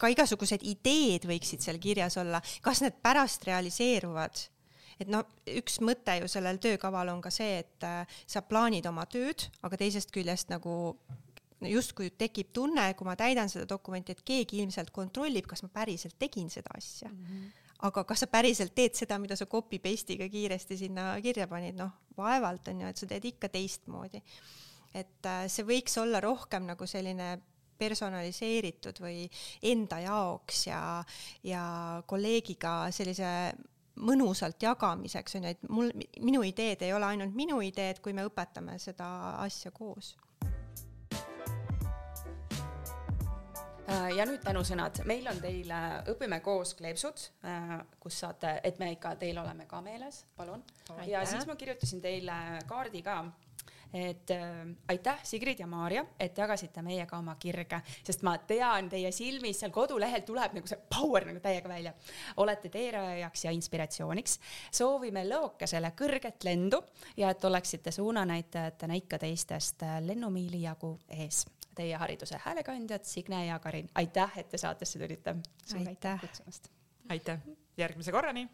ka 0.00 0.08
igasugused 0.12 0.62
ideed 0.64 1.26
võiksid 1.28 1.60
seal 1.60 1.78
kirjas 1.82 2.16
olla, 2.20 2.40
kas 2.64 2.80
need 2.84 2.96
pärast 3.04 3.44
realiseeruvad 3.48 4.46
et 5.00 5.08
noh, 5.08 5.24
üks 5.56 5.78
mõte 5.84 6.18
ju 6.20 6.28
sellel 6.30 6.60
töökaval 6.62 7.08
on 7.12 7.22
ka 7.24 7.32
see, 7.32 7.60
et 7.62 7.86
äh, 7.88 8.20
sa 8.28 8.42
plaanid 8.44 8.86
oma 8.90 9.06
tööd, 9.10 9.46
aga 9.64 9.78
teisest 9.80 10.12
küljest 10.14 10.52
nagu 10.52 10.74
justkui 11.64 12.10
tekib 12.16 12.52
tunne, 12.56 12.86
kui 12.96 13.08
ma 13.08 13.16
täidan 13.20 13.50
seda 13.52 13.66
dokumenti, 13.68 14.14
et 14.16 14.22
keegi 14.24 14.62
ilmselt 14.62 14.92
kontrollib, 14.96 15.48
kas 15.48 15.64
ma 15.64 15.72
päriselt 15.72 16.16
tegin 16.20 16.48
seda 16.52 16.72
asja 16.76 17.10
mm. 17.10 17.24
-hmm. 17.24 17.50
aga 17.88 18.04
kas 18.04 18.24
sa 18.24 18.26
päriselt 18.26 18.74
teed 18.74 18.96
seda, 18.96 19.18
mida 19.18 19.36
sa 19.36 19.46
copy 19.46 19.78
paste'iga 19.78 20.28
kiiresti 20.28 20.76
sinna 20.76 21.12
kirja 21.20 21.48
panid, 21.48 21.76
noh, 21.76 21.92
vaevalt 22.16 22.68
on 22.68 22.80
ju, 22.80 22.88
et 22.88 22.96
sa 22.96 23.06
teed 23.06 23.24
ikka 23.24 23.48
teistmoodi. 23.48 24.22
et 24.94 25.26
äh, 25.26 25.46
see 25.48 25.64
võiks 25.64 26.00
olla 26.00 26.20
rohkem 26.20 26.64
nagu 26.66 26.86
selline 26.86 27.38
personaliseeritud 27.80 29.00
või 29.02 29.24
enda 29.72 30.00
jaoks 30.04 30.66
ja, 30.68 30.80
ja 31.46 31.64
kolleegiga 32.06 32.74
sellise 32.94 33.32
mõnusalt 34.00 34.62
jagamiseks 34.62 35.36
on 35.36 35.46
ju, 35.46 35.52
et 35.54 35.68
mul, 35.68 35.92
minu 36.24 36.42
ideed 36.46 36.82
ei 36.86 36.94
ole 36.96 37.10
ainult 37.10 37.36
minu 37.36 37.60
ideed, 37.64 38.00
kui 38.04 38.14
me 38.16 38.24
õpetame 38.28 38.78
seda 38.80 39.08
asja 39.42 39.72
koos. 39.74 40.14
Äh, 43.90 44.10
ja 44.14 44.24
nüüd 44.28 44.42
tänusõnad, 44.44 45.02
meil 45.08 45.26
on 45.26 45.40
teile 45.42 45.78
Õpime 46.12 46.38
koos 46.44 46.76
kleepsud, 46.78 47.22
äh, 47.48 47.76
kus 48.00 48.20
saate, 48.22 48.60
et 48.64 48.78
me 48.78 48.92
ikka 48.94 49.16
teil 49.18 49.38
oleme 49.42 49.66
ka 49.70 49.80
meeles, 49.82 50.24
palun. 50.36 50.62
ja 51.08 51.24
siis 51.26 51.46
ma 51.48 51.56
kirjutasin 51.58 52.02
teile 52.04 52.36
kaardi 52.70 53.02
ka 53.02 53.24
et 53.92 54.30
äh, 54.30 54.66
aitäh, 54.88 55.18
Sigrid 55.22 55.58
ja 55.58 55.66
Maarja, 55.66 56.04
et 56.20 56.38
jagasite 56.38 56.82
meiega 56.82 57.18
oma 57.18 57.34
kirge, 57.40 57.80
sest 58.06 58.22
ma 58.26 58.36
tean 58.38 58.88
teie 58.90 59.10
silmis 59.12 59.60
seal 59.60 59.72
kodulehel 59.74 60.22
tuleb 60.26 60.54
nagu 60.58 60.70
see 60.70 60.78
power 60.90 61.26
nagu 61.26 61.42
täiega 61.42 61.68
välja. 61.68 61.92
olete 62.36 62.68
teerajajaks 62.68 63.44
ja 63.44 63.50
inspiratsiooniks. 63.50 64.38
soovime 64.70 65.24
Lõokesele 65.28 65.92
kõrget 65.96 66.44
lendu 66.44 66.82
ja 67.16 67.30
et 67.30 67.44
oleksite 67.44 67.90
suunanäitajatena 67.90 68.94
ikka 68.94 69.18
teistest 69.18 69.82
äh, 69.82 69.98
lennumiili 70.02 70.62
jagu 70.62 70.98
ees. 71.08 71.46
Teie 71.74 71.96
hariduse 71.96 72.38
häälekandjad 72.44 73.04
Signe 73.04 73.46
ja 73.46 73.58
Karin, 73.58 73.88
aitäh, 73.94 74.38
et 74.38 74.48
te 74.48 74.58
saatesse 74.58 74.98
tulite. 74.98 75.36
aitäh 75.86 76.20
kutsumast. 76.20 76.68
aitäh, 77.08 77.38
järgmise 77.76 78.12
korrani. 78.12 78.48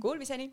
Kuulmiseni 0.00 0.52